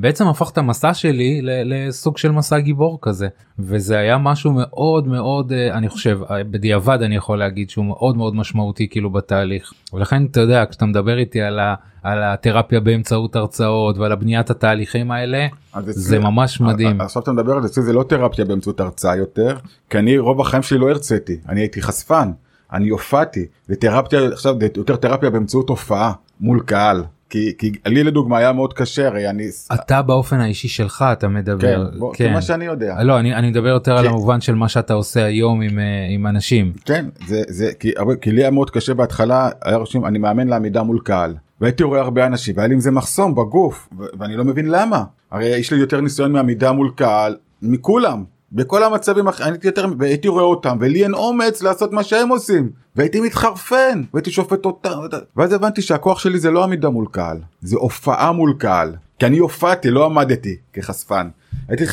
בעצם 0.00 0.26
הפך 0.26 0.50
את 0.50 0.58
המסע 0.58 0.94
שלי 0.94 1.40
לסוג 1.42 2.18
של 2.18 2.30
מסע 2.30 2.58
גיבור 2.58 2.98
כזה 3.02 3.28
וזה 3.58 3.98
היה 3.98 4.18
משהו 4.18 4.52
מאוד 4.52 5.06
מאוד 5.06 5.52
אה, 5.52 5.78
אני 5.78 5.88
חושב 5.88 6.18
אה, 6.30 6.44
בדיעבד 6.44 7.02
אני 7.02 7.16
יכול 7.16 7.38
להגיד 7.38 7.70
שהוא 7.70 7.84
מאוד 7.84 8.16
מאוד 8.16 8.34
משמעותי 8.34 8.88
כאילו 8.88 9.10
בתהליך 9.10 9.72
ולכן 9.92 10.26
אתה 10.26 10.40
יודע 10.40 10.64
כשאתה 10.70 10.86
מדבר 10.86 11.18
איתי 11.18 11.40
על, 11.40 11.58
ה, 11.58 11.74
על 12.02 12.22
התרפיה 12.22 12.80
באמצעות 12.80 13.36
הרצאות 13.36 13.98
ועל 13.98 14.12
הבניית 14.12 14.50
התהליכים 14.50 15.10
האלה 15.10 15.46
זה 15.84 16.18
ממש 16.18 16.60
מדהים. 16.60 17.00
עכשיו 17.00 17.22
אתה 17.22 17.32
מדבר 17.32 17.52
על 17.52 17.66
זה 17.66 17.82
זה 17.82 17.92
לא 17.92 18.02
תרפיה 18.02 18.44
באמצעות 18.44 18.80
הרצאה 18.80 19.16
יותר 19.16 19.56
כי 19.90 19.98
אני 19.98 20.18
רוב 20.18 20.40
החיים 20.40 20.62
שלי 20.62 20.78
לא 20.78 20.90
הרציתי 20.90 21.36
אני 21.48 21.60
הייתי 21.60 21.82
חשפן. 21.82 22.30
אני 22.72 22.88
הופעתי 22.88 23.46
זה 23.68 23.76
תרפיה 23.76 24.28
עכשיו 24.32 24.54
יותר 24.76 24.96
תרפיה 24.96 25.30
באמצעות 25.30 25.68
הופעה 25.68 26.12
מול 26.40 26.60
קהל 26.66 27.04
כי, 27.30 27.52
כי 27.58 27.72
לי 27.86 28.04
לדוגמה 28.04 28.38
היה 28.38 28.52
מאוד 28.52 28.72
קשה 28.72 29.06
הרי 29.06 29.30
אני 29.30 29.48
אתה 29.74 30.02
באופן 30.02 30.40
האישי 30.40 30.68
שלך 30.68 31.04
אתה 31.12 31.28
מדבר 31.28 31.90
כן, 31.90 31.98
בוא, 31.98 32.14
כן. 32.14 32.32
מה 32.32 32.42
שאני 32.42 32.64
יודע. 32.64 33.02
לא 33.02 33.18
אני, 33.18 33.34
אני 33.34 33.50
מדבר 33.50 33.68
יותר 33.68 33.92
כן. 33.92 33.98
על 33.98 34.06
המובן 34.06 34.40
של 34.40 34.54
מה 34.54 34.68
שאתה 34.68 34.94
עושה 34.94 35.24
היום 35.24 35.60
עם, 35.60 35.78
אה, 35.78 36.06
עם 36.10 36.26
אנשים. 36.26 36.72
כן 36.84 37.06
זה 37.26 37.42
זה 37.48 37.72
כי, 37.78 37.92
כי 38.20 38.32
לי 38.32 38.40
היה 38.42 38.50
מאוד 38.50 38.70
קשה 38.70 38.94
בהתחלה 38.94 39.50
היה 39.64 39.76
רושם 39.76 40.06
אני 40.06 40.18
מאמן 40.18 40.48
לעמידה 40.48 40.82
מול 40.82 41.00
קהל. 41.04 41.34
והייתי 41.60 41.82
רואה 41.82 42.00
הרבה 42.00 42.26
אנשים 42.26 42.56
והיה 42.56 42.68
לי 42.68 42.74
עם 42.74 42.80
זה 42.80 42.90
מחסום 42.90 43.34
בגוף 43.34 43.88
ואני 44.18 44.36
לא 44.36 44.44
מבין 44.44 44.66
למה. 44.68 45.04
הרי 45.30 45.46
יש 45.46 45.72
לי 45.72 45.78
יותר 45.78 46.00
ניסיון 46.00 46.32
מעמידה 46.32 46.72
מול 46.72 46.90
קהל 46.96 47.36
מכולם 47.62 48.24
בכל 48.52 48.82
המצבים 48.82 49.24
הייתי 49.38 49.66
יותר 49.66 49.86
והייתי 49.98 50.28
רואה 50.28 50.44
אותם 50.44 50.76
ולי 50.80 51.02
אין 51.02 51.14
אומץ 51.14 51.62
לעשות 51.62 51.92
מה 51.92 52.02
שהם 52.02 52.28
עושים. 52.28 52.70
והייתי 52.96 53.20
מתחרפן 53.20 54.02
והייתי 54.14 54.30
שופט 54.30 54.64
אותם 54.64 54.98
ואז 55.36 55.52
הבנתי 55.52 55.82
שהכוח 55.82 56.18
שלי 56.18 56.38
זה 56.38 56.50
לא 56.50 56.64
עמידה 56.64 56.90
מול 56.90 57.06
קהל 57.10 57.38
זה 57.60 57.76
הופעה 57.76 58.32
מול 58.32 58.54
קהל. 58.58 58.96
כי 59.18 59.26
אני 59.26 59.38
הופעתי 59.38 59.90
לא 59.90 60.06
עמדתי 60.06 60.56
כחשפן. 60.72 61.28
הייתי 61.68 61.84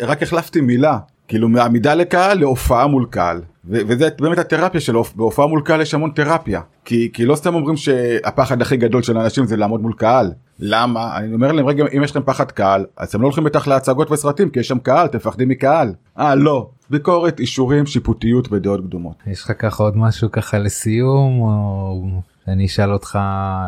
רק 0.00 0.22
החלפתי 0.22 0.60
מילה 0.60 0.98
כאילו 1.28 1.48
מעמידה 1.48 1.94
לקהל 1.94 2.38
להופעה 2.38 2.86
מול 2.86 3.06
קהל 3.10 3.42
וזה 3.66 4.08
באמת 4.20 4.38
התרפיה 4.38 4.80
שלו 4.80 5.04
בהופעה 5.16 5.46
מול 5.46 5.62
קהל 5.64 5.80
יש 5.80 5.94
המון 5.94 6.10
תרפיה. 6.14 6.60
כי 6.84 7.10
כי 7.12 7.26
לא 7.26 7.34
סתם 7.34 7.54
אומרים 7.54 7.76
שהפחד 7.76 8.62
הכי 8.62 8.76
גדול 8.76 9.02
של 9.02 9.18
אנשים 9.18 9.46
זה 9.46 9.56
לעמוד 9.56 9.82
מול 9.82 9.92
קהל. 9.92 10.32
למה? 10.58 11.16
אני 11.16 11.34
אומר 11.34 11.52
להם 11.52 11.66
רגע 11.66 11.84
אם 11.96 12.02
יש 12.02 12.10
לכם 12.10 12.22
פחד 12.24 12.50
קהל 12.50 12.84
אז 12.96 13.08
אתם 13.08 13.20
לא 13.20 13.26
הולכים 13.26 13.44
בטח 13.44 13.66
להצגות 13.66 14.10
וסרטים 14.10 14.50
כי 14.50 14.60
יש 14.60 14.68
שם 14.68 14.78
קהל 14.78 15.06
אתם 15.06 15.16
מפחדים 15.18 15.48
מקהל. 15.48 15.94
אה 16.18 16.34
לא. 16.34 16.70
ביקורת 16.90 17.40
אישורים 17.40 17.86
שיפוטיות 17.86 18.52
ודעות 18.52 18.80
קדומות. 18.80 19.16
יש 19.26 19.44
לך 19.44 19.52
ככה 19.58 19.82
עוד 19.82 19.96
משהו 19.96 20.30
ככה 20.32 20.58
לסיום 20.58 21.40
או 21.40 22.20
אני 22.48 22.66
אשאל 22.66 22.92
אותך 22.92 23.18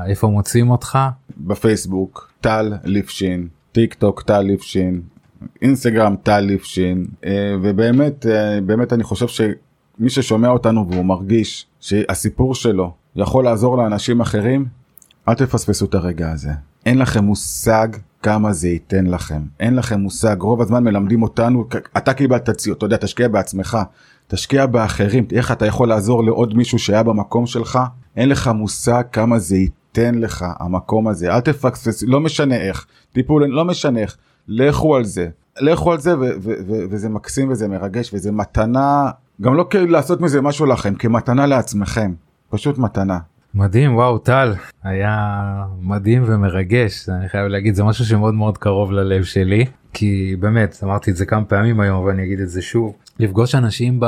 איפה 0.07 0.27
מוצאים 0.27 0.71
אותך? 0.71 0.99
בפייסבוק 1.39 2.33
טל 2.41 2.73
ליפשין 2.85 3.49
טיק 3.73 3.95
טוק 3.95 4.23
טל 4.23 4.41
ליפשין 4.41 5.01
אינסטגרם 5.63 6.15
טל 6.23 6.41
ליפשין 6.41 7.07
אה, 7.25 7.57
ובאמת 7.63 8.27
אה, 8.27 8.61
באמת 8.61 8.93
אני 8.93 9.03
חושב 9.03 9.29
שמי 9.99 10.11
ששומע 10.11 10.49
אותנו 10.49 10.89
והוא 10.91 11.05
מרגיש 11.05 11.67
שהסיפור 11.81 12.55
שלו 12.55 12.93
יכול 13.17 13.45
לעזור 13.45 13.77
לאנשים 13.77 14.21
אחרים 14.21 14.67
אל 15.29 15.35
תפספסו 15.35 15.85
את 15.85 15.95
הרגע 15.95 16.33
הזה. 16.33 16.51
אין 16.87 16.99
לכם 16.99 17.25
מושג 17.25 17.89
כמה 18.23 18.53
זה 18.53 18.69
ייתן 18.69 19.07
לכם. 19.07 19.43
אין 19.61 19.77
לכם 19.77 20.01
מושג. 20.01 20.37
רוב 20.41 20.61
הזמן 20.61 20.85
מלמדים 20.85 21.23
אותנו 21.23 21.65
אתה 21.97 22.15
קיבלת 22.15 22.51
ציוד 22.51 22.77
אתה 22.77 22.87
יודע 22.87 22.97
תשקיע 22.97 23.29
בעצמך 23.29 23.79
תשקיע 24.27 24.67
באחרים. 24.67 25.27
איך 25.33 25.53
אתה 25.53 25.67
יכול 25.67 25.89
לעזור 25.89 26.25
לעוד 26.25 26.57
מישהו 26.57 26.79
שהיה 26.79 27.03
במקום 27.03 27.47
שלך? 27.47 27.79
אין 28.17 28.29
לך 28.29 28.49
מושג 28.49 29.03
כמה 29.13 29.39
זה 29.39 29.57
ייתן 29.57 30.15
לך 30.15 30.45
המקום 30.59 31.09
הזה. 31.09 31.35
אל 31.35 31.41
תפספס 31.41 32.03
לא 32.03 32.21
משנה 32.21 32.57
איך. 32.57 32.87
טיפול 33.13 33.45
לא 33.47 33.65
משנה 33.65 34.01
איך. 34.01 34.17
לכו 34.49 34.97
על 34.97 35.05
זה. 35.05 35.29
לכו 35.61 35.93
על 35.93 35.99
זה 35.99 36.15
וזה 36.91 37.09
מקסים 37.09 37.51
וזה 37.51 37.69
מרגש 37.69 38.15
וזה 38.15 38.33
מתנה 38.33 39.11
גם 39.43 39.55
לא 39.55 39.69
לעשות 39.89 40.21
מזה 40.21 40.41
משהו 40.43 40.67
לכם 40.67 40.95
כמתנה 40.95 41.47
לעצמכם. 41.47 42.13
פשוט 42.51 42.79
מתנה. 42.79 43.19
מדהים 43.55 43.97
וואו 43.97 44.19
טל. 44.19 44.55
היה 44.85 45.65
מדהים 45.81 46.23
ומרגש. 46.27 47.09
אני 47.09 47.29
חייב 47.29 47.47
להגיד 47.47 47.75
זה 47.75 47.85
משהו 47.85 48.05
שמאוד 48.05 48.35
מאוד 48.35 48.59
קרוב 48.59 48.93
ללב 48.93 49.25
שלי 49.25 49.65
כי 49.93 50.37
באמת 50.41 50.81
אמרתי 50.85 51.11
את 51.11 51.17
זה 51.17 51.27
כמה 51.27 51.45
פעמים 51.45 51.81
היום 51.81 52.05
ואני 52.05 52.25
אגיד 52.25 52.41
את 52.41 52.49
זה 52.49 52.63
שוב. 52.63 52.97
לפגוש 53.21 53.55
אנשים 53.55 54.01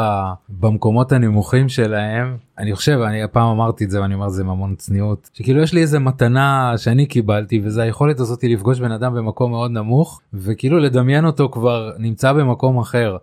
במקומות 0.48 1.12
הנמוכים 1.12 1.68
שלהם 1.68 2.36
אני 2.58 2.74
חושב 2.74 2.98
אני 3.06 3.22
הפעם 3.22 3.46
אמרתי 3.46 3.84
את 3.84 3.90
זה 3.90 4.00
ואני 4.00 4.14
אומר 4.14 4.28
זה 4.28 4.42
עם 4.42 4.50
המון 4.50 4.74
צניעות 4.74 5.30
שכאילו 5.32 5.62
יש 5.62 5.74
לי 5.74 5.80
איזה 5.80 5.98
מתנה 5.98 6.72
שאני 6.76 7.06
קיבלתי 7.06 7.60
וזה 7.64 7.82
היכולת 7.82 8.20
הזאת 8.20 8.44
לפגוש 8.44 8.80
בן 8.80 8.92
אדם 8.92 9.14
במקום 9.14 9.50
מאוד 9.50 9.70
נמוך 9.70 10.20
וכאילו 10.34 10.78
לדמיין 10.78 11.24
אותו 11.24 11.48
כבר 11.48 11.90
נמצא 11.98 12.32
במקום 12.32 12.78
אחר 12.78 13.16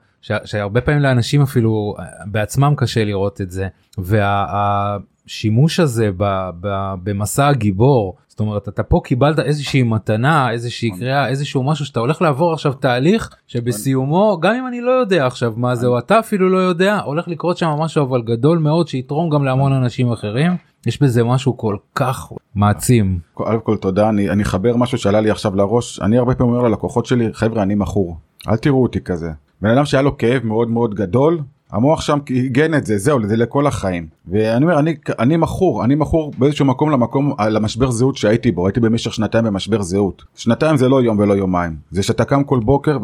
שהרבה 0.46 0.82
פעמים 0.82 1.02
לאנשים 1.02 1.42
אפילו 1.42 1.96
בעצמם 2.26 2.74
קשה 2.78 3.04
לראות 3.04 3.42
את 3.42 3.52
זה. 3.52 3.68
וה, 3.98 4.46
השימוש 4.50 5.80
הזה 5.80 6.10
במסע 7.04 7.48
הגיבור 7.48 8.16
זאת 8.36 8.40
אומרת 8.40 8.68
אתה 8.68 8.84
פה 8.84 9.02
קיבלת 9.04 9.40
איזושהי 9.40 9.84
מתנה 9.84 10.52
איזושהי. 10.52 10.92
קריאה 11.00 11.28
איזשהו 11.28 11.64
משהו 11.64 11.86
שאתה 11.86 12.00
הולך 12.00 12.22
לעבור 12.22 12.54
עכשיו 12.54 12.74
תהליך 12.74 13.36
שבסיומו 13.48 14.38
גם 14.42 14.56
אם 14.56 14.68
אני 14.68 14.82
לא 14.82 14.92
יודע 14.92 15.26
עכשיו 15.26 15.54
מה 15.58 15.76
זה 15.76 15.88
או 15.88 16.00
אתה 16.00 16.20
אפילו 16.20 16.50
לא 16.50 16.58
יודע 16.58 17.00
הולך 17.00 17.28
לקרות 17.28 17.58
שם 17.58 17.68
משהו 17.68 18.04
אבל 18.04 18.22
גדול 18.22 18.58
מאוד 18.58 18.88
שיתרום 18.88 19.30
גם 19.30 19.44
להמון 19.44 19.74
אנשים 19.74 20.12
אחרים 20.12 20.52
יש 20.86 21.02
בזה 21.02 21.24
משהו 21.24 21.58
כל 21.58 21.78
כך 21.96 22.32
מעצים. 22.56 23.20
קודם 23.34 23.60
כל 23.60 23.78
תודה 23.78 24.10
אני 24.10 24.30
אני 24.30 24.44
אחבר 24.44 24.76
משהו 24.76 24.98
שעלה 24.98 25.22
לי 25.22 25.32
עכשיו 25.32 25.56
לראש 25.56 26.02
אני 26.02 26.18
הרבה 26.18 26.36
פעמים 26.36 26.54
אומר 26.54 26.68
ללקוחות 26.68 27.06
שלי 27.06 27.34
חבר'ה 27.34 27.64
אני 27.64 27.76
מכור 27.76 28.18
אל 28.48 28.58
תראו 28.58 28.84
אותי 28.84 29.02
כזה 29.02 29.32
בן 29.62 29.70
אדם 29.70 29.86
שהיה 29.86 30.02
לו 30.02 30.18
כאב 30.18 30.46
מאוד 30.46 30.70
מאוד 30.70 30.96
גדול 30.96 31.40
המוח 31.72 32.02
שם 32.02 32.20
עיגן 32.30 32.74
את 32.74 32.86
זה 32.86 32.98
זהו 32.98 33.28
זה 33.28 33.36
לכל 33.38 33.68
החיים. 33.68 34.08
ואני 34.28 34.66
אומר 34.66 34.80
אני 34.80 34.96
אני 35.20 35.38
מכור 35.38 35.84
אני 35.84 35.96
מכור 35.96 36.34
באיזשהו 36.38 36.66
מקום 36.66 36.90
למקום 36.90 37.34
למשבר 37.50 37.92
זהות 37.92 38.18
שהייתי 38.18 38.52
בו. 38.52 38.68
הייתי 38.68 38.80
במשך 38.80 39.14
שנתיים 39.14 39.46
במשבר 39.46 39.82
זהות. 39.82 40.24
שנתיים 40.36 40.78
זה 40.78 40.90
לא 40.90 41.04
יום 41.04 41.20
ולא 41.20 41.34
יומיים. 41.34 41.76
זה 41.92 42.04
שאתה 42.04 42.26
קם 42.26 42.44
כל 42.44 42.60
בוקר 42.60 42.98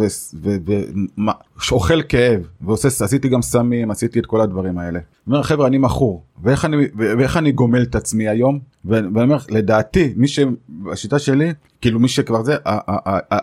ואוכל 1.69 2.01
כאב 2.01 2.41
ועושה 2.61 2.87
עשיתי 2.87 3.29
גם 3.29 3.41
סמים 3.41 3.91
עשיתי 3.91 4.19
את 4.19 4.25
כל 4.25 4.41
הדברים 4.41 4.77
האלה. 4.77 4.99
אני 4.99 5.35
אומר 5.35 5.43
חבר'ה 5.43 5.67
אני 5.67 5.77
מכור. 5.77 6.23
ואיך 6.43 6.67
ואיך 6.97 7.37
אני 7.37 7.51
גומל 7.51 7.81
את 7.81 7.95
עצמי 7.95 8.27
היום? 8.27 8.59
ואני 8.85 9.07
אומר 9.15 9.37
לדעתי 9.49 10.13
מי 10.15 10.27
שבשיטה 10.27 11.19
שלי 11.19 11.53
כאילו 11.81 11.99
מי 11.99 12.07
שכבר 12.07 12.43
זה 12.43 12.55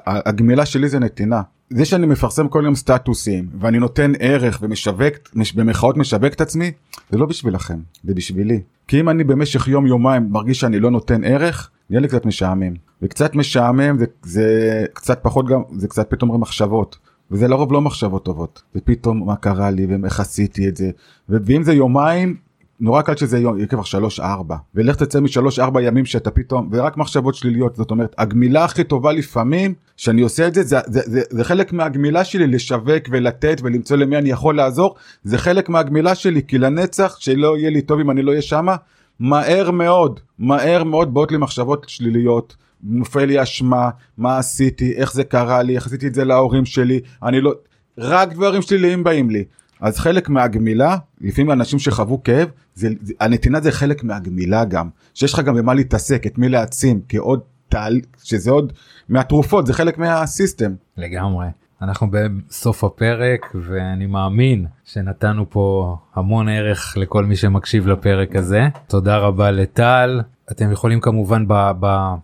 הגמילה 0.06 0.66
שלי 0.66 0.88
זה 0.88 0.98
נתינה 0.98 1.42
זה 1.70 1.84
שאני 1.84 2.06
מפרסם 2.06 2.48
כל 2.48 2.62
יום 2.64 2.74
סטטוסים 2.74 3.48
ואני 3.60 3.78
נותן 3.78 4.12
ערך 4.18 4.58
ומשווק 4.62 5.14
במחאות 5.54 5.96
משווק 5.96 6.32
את 6.32 6.40
עצמי 6.40 6.72
זה 7.10 7.18
לא 7.18 7.26
בשבילכם 7.26 7.78
זה 8.04 8.14
בשבילי. 8.14 8.60
כי 8.88 9.00
אם 9.00 9.08
אני 9.08 9.24
במשך 9.24 9.68
יום 9.68 9.86
יומיים 9.86 10.30
מרגיש 10.30 10.60
שאני 10.60 10.80
לא 10.80 10.90
נותן 10.90 11.24
ערך 11.24 11.70
נהיה 11.90 12.00
לי 12.00 12.08
קצת 12.08 12.26
משעמם. 12.26 12.72
וקצת 13.02 13.34
משעמם 13.34 13.98
זה, 13.98 14.04
זה 14.22 14.84
קצת 14.92 15.18
פחות 15.22 15.46
גם 15.48 15.62
זה 15.76 15.88
קצת 15.88 16.10
פתאום 16.10 16.40
מחשבות. 16.40 16.98
וזה 17.30 17.48
לרוב 17.48 17.72
לא 17.72 17.80
מחשבות 17.80 18.24
טובות. 18.24 18.62
זה 18.74 18.80
פתאום 18.84 19.26
מה 19.26 19.36
קרה 19.36 19.70
לי 19.70 19.86
ואיך 19.86 20.20
עשיתי 20.20 20.68
את 20.68 20.76
זה. 20.76 20.90
ואם 21.28 21.62
זה 21.62 21.72
יומיים 21.72 22.36
נורא 22.80 23.02
קל 23.02 23.16
שזה 23.16 23.38
יהיה 23.38 23.66
כבר 23.66 23.82
שלוש 23.82 24.20
ארבע 24.20 24.56
ולך 24.74 24.96
תצא 24.96 25.20
משלוש 25.20 25.58
ארבע 25.58 25.82
ימים 25.82 26.04
שאתה 26.04 26.30
פתאום 26.30 26.68
ורק 26.72 26.96
מחשבות 26.96 27.34
שליליות 27.34 27.76
זאת 27.76 27.90
אומרת 27.90 28.14
הגמילה 28.18 28.64
הכי 28.64 28.84
טובה 28.84 29.12
לפעמים 29.12 29.74
שאני 29.96 30.22
עושה 30.22 30.46
את 30.46 30.54
זה 30.54 30.62
זה, 30.62 30.78
זה, 30.86 31.00
זה, 31.06 31.20
זה 31.30 31.44
חלק 31.44 31.72
מהגמילה 31.72 32.24
שלי 32.24 32.46
לשווק 32.46 33.02
ולתת 33.10 33.60
ולמצוא 33.62 33.96
למי 33.96 34.18
אני 34.18 34.30
יכול 34.30 34.56
לעזור. 34.56 34.94
זה 35.24 35.38
חלק 35.38 35.68
מהגמילה 35.68 36.14
שלי 36.14 36.42
כי 36.48 36.58
לנצח 36.58 37.16
שלא 37.18 37.58
יהיה 37.58 37.70
לי 37.70 37.82
טוב 37.82 38.00
אם 38.00 38.10
אני 38.10 38.22
לא 38.22 38.30
אהיה 38.30 38.42
שמה 38.42 38.76
מהר 39.20 39.70
מאוד 39.70 40.20
מהר 40.38 40.84
מאוד 40.84 41.14
באות 41.14 41.32
לי 41.32 41.38
מחשבות 41.38 41.86
שליליות. 41.88 42.56
נופל 42.82 43.24
לי 43.24 43.42
אשמה 43.42 43.90
מה 44.18 44.38
עשיתי 44.38 44.92
איך 44.92 45.12
זה 45.12 45.24
קרה 45.24 45.62
לי 45.62 45.74
איך 45.74 45.86
עשיתי 45.86 46.06
את 46.06 46.14
זה 46.14 46.24
להורים 46.24 46.64
שלי 46.64 47.00
אני 47.22 47.40
לא 47.40 47.54
רק 47.98 48.32
דברים 48.32 48.62
שליליים 48.62 49.04
באים 49.04 49.30
לי 49.30 49.44
אז 49.80 49.98
חלק 49.98 50.28
מהגמילה, 50.28 50.96
לפעמים 51.20 51.50
אנשים 51.50 51.78
שחוו 51.78 52.22
כאב, 52.22 52.48
זה, 52.74 52.88
הנתינה 53.20 53.60
זה 53.60 53.72
חלק 53.72 54.04
מהגמילה 54.04 54.64
גם, 54.64 54.88
שיש 55.14 55.34
לך 55.34 55.40
גם 55.40 55.54
במה 55.54 55.74
להתעסק, 55.74 56.26
את 56.26 56.38
מי 56.38 56.48
להעצים, 56.48 57.00
כעוד 57.08 57.40
תהליך, 57.68 58.04
שזה 58.22 58.50
עוד 58.50 58.72
מהתרופות, 59.08 59.66
זה 59.66 59.72
חלק 59.72 59.98
מהסיסטם. 59.98 60.74
לגמרי. 60.96 61.46
אנחנו 61.82 62.06
בסוף 62.10 62.84
הפרק 62.84 63.54
ואני 63.54 64.06
מאמין 64.06 64.66
שנתנו 64.84 65.50
פה 65.50 65.96
המון 66.14 66.48
ערך 66.48 66.96
לכל 66.96 67.24
מי 67.24 67.36
שמקשיב 67.36 67.86
לפרק 67.86 68.36
הזה. 68.36 68.68
תודה 68.86 69.16
רבה 69.16 69.50
לטל. 69.50 70.20
אתם 70.51 70.72
יכולים 70.72 71.01
כמובן 71.01 71.44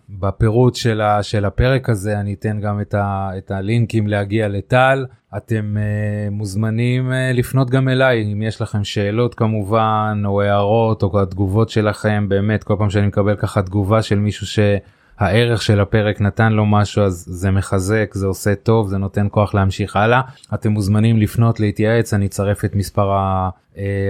בפירוט 0.09 0.75
של, 0.75 1.45
הפרק 1.45 1.89
הזה 1.89 2.19
אני 2.19 2.33
אתן 2.33 2.59
גם 2.61 2.81
את, 2.81 2.93
ה, 2.93 3.29
את 3.37 3.51
הלינקים 3.51 4.07
להגיע 4.07 4.47
לטל. 4.47 5.05
אתם 5.37 5.75
uh, 5.77 6.33
מוזמנים 6.33 7.11
uh, 7.11 7.37
לפנות 7.37 7.69
גם 7.69 7.89
אליי 7.89 8.33
אם 8.33 8.41
יש 8.41 8.61
לכם 8.61 8.83
שאלות 8.83 9.35
כמובן 9.35 10.23
או 10.25 10.41
הערות 10.41 11.03
או 11.03 11.21
התגובות 11.21 11.69
שלכם. 11.69 12.25
באמת 12.29 12.63
כל 12.63 12.75
פעם 12.77 12.89
שאני 12.89 13.07
מקבל 13.07 13.35
ככה 13.35 13.61
תגובה 13.61 14.01
של 14.01 14.19
מישהו 14.19 14.47
שהערך 14.47 15.61
של 15.61 15.79
הפרק 15.79 16.21
נתן 16.21 16.53
לו 16.53 16.65
משהו 16.65 17.03
אז 17.03 17.25
זה 17.27 17.51
מחזק 17.51 18.11
זה 18.13 18.25
עושה 18.25 18.55
טוב 18.55 18.87
זה 18.87 18.97
נותן 18.97 19.27
כוח 19.31 19.53
להמשיך 19.53 19.95
הלאה. 19.95 20.21
אתם 20.53 20.71
מוזמנים 20.71 21.17
לפנות 21.17 21.59
להתייעץ. 21.59 22.13
אני 22.13 22.25
אצרף 22.25 22.65
את 22.65 22.75
מספר 22.75 23.17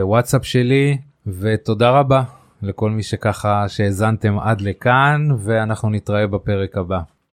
הוואטסאפ 0.02 0.42
אה, 0.42 0.48
שלי 0.48 0.98
ותודה 1.28 1.90
רבה 1.90 2.24
לכל 2.66 2.92
מי 2.92 3.04
שככה 3.04 3.70
שהאזנתם 3.70 4.40
עד 4.40 4.62
לכאן 4.62 5.28
ואנחנו 5.40 5.90
נתראה 5.90 6.28
בפרק 6.28 6.78
הבא. 6.78 7.15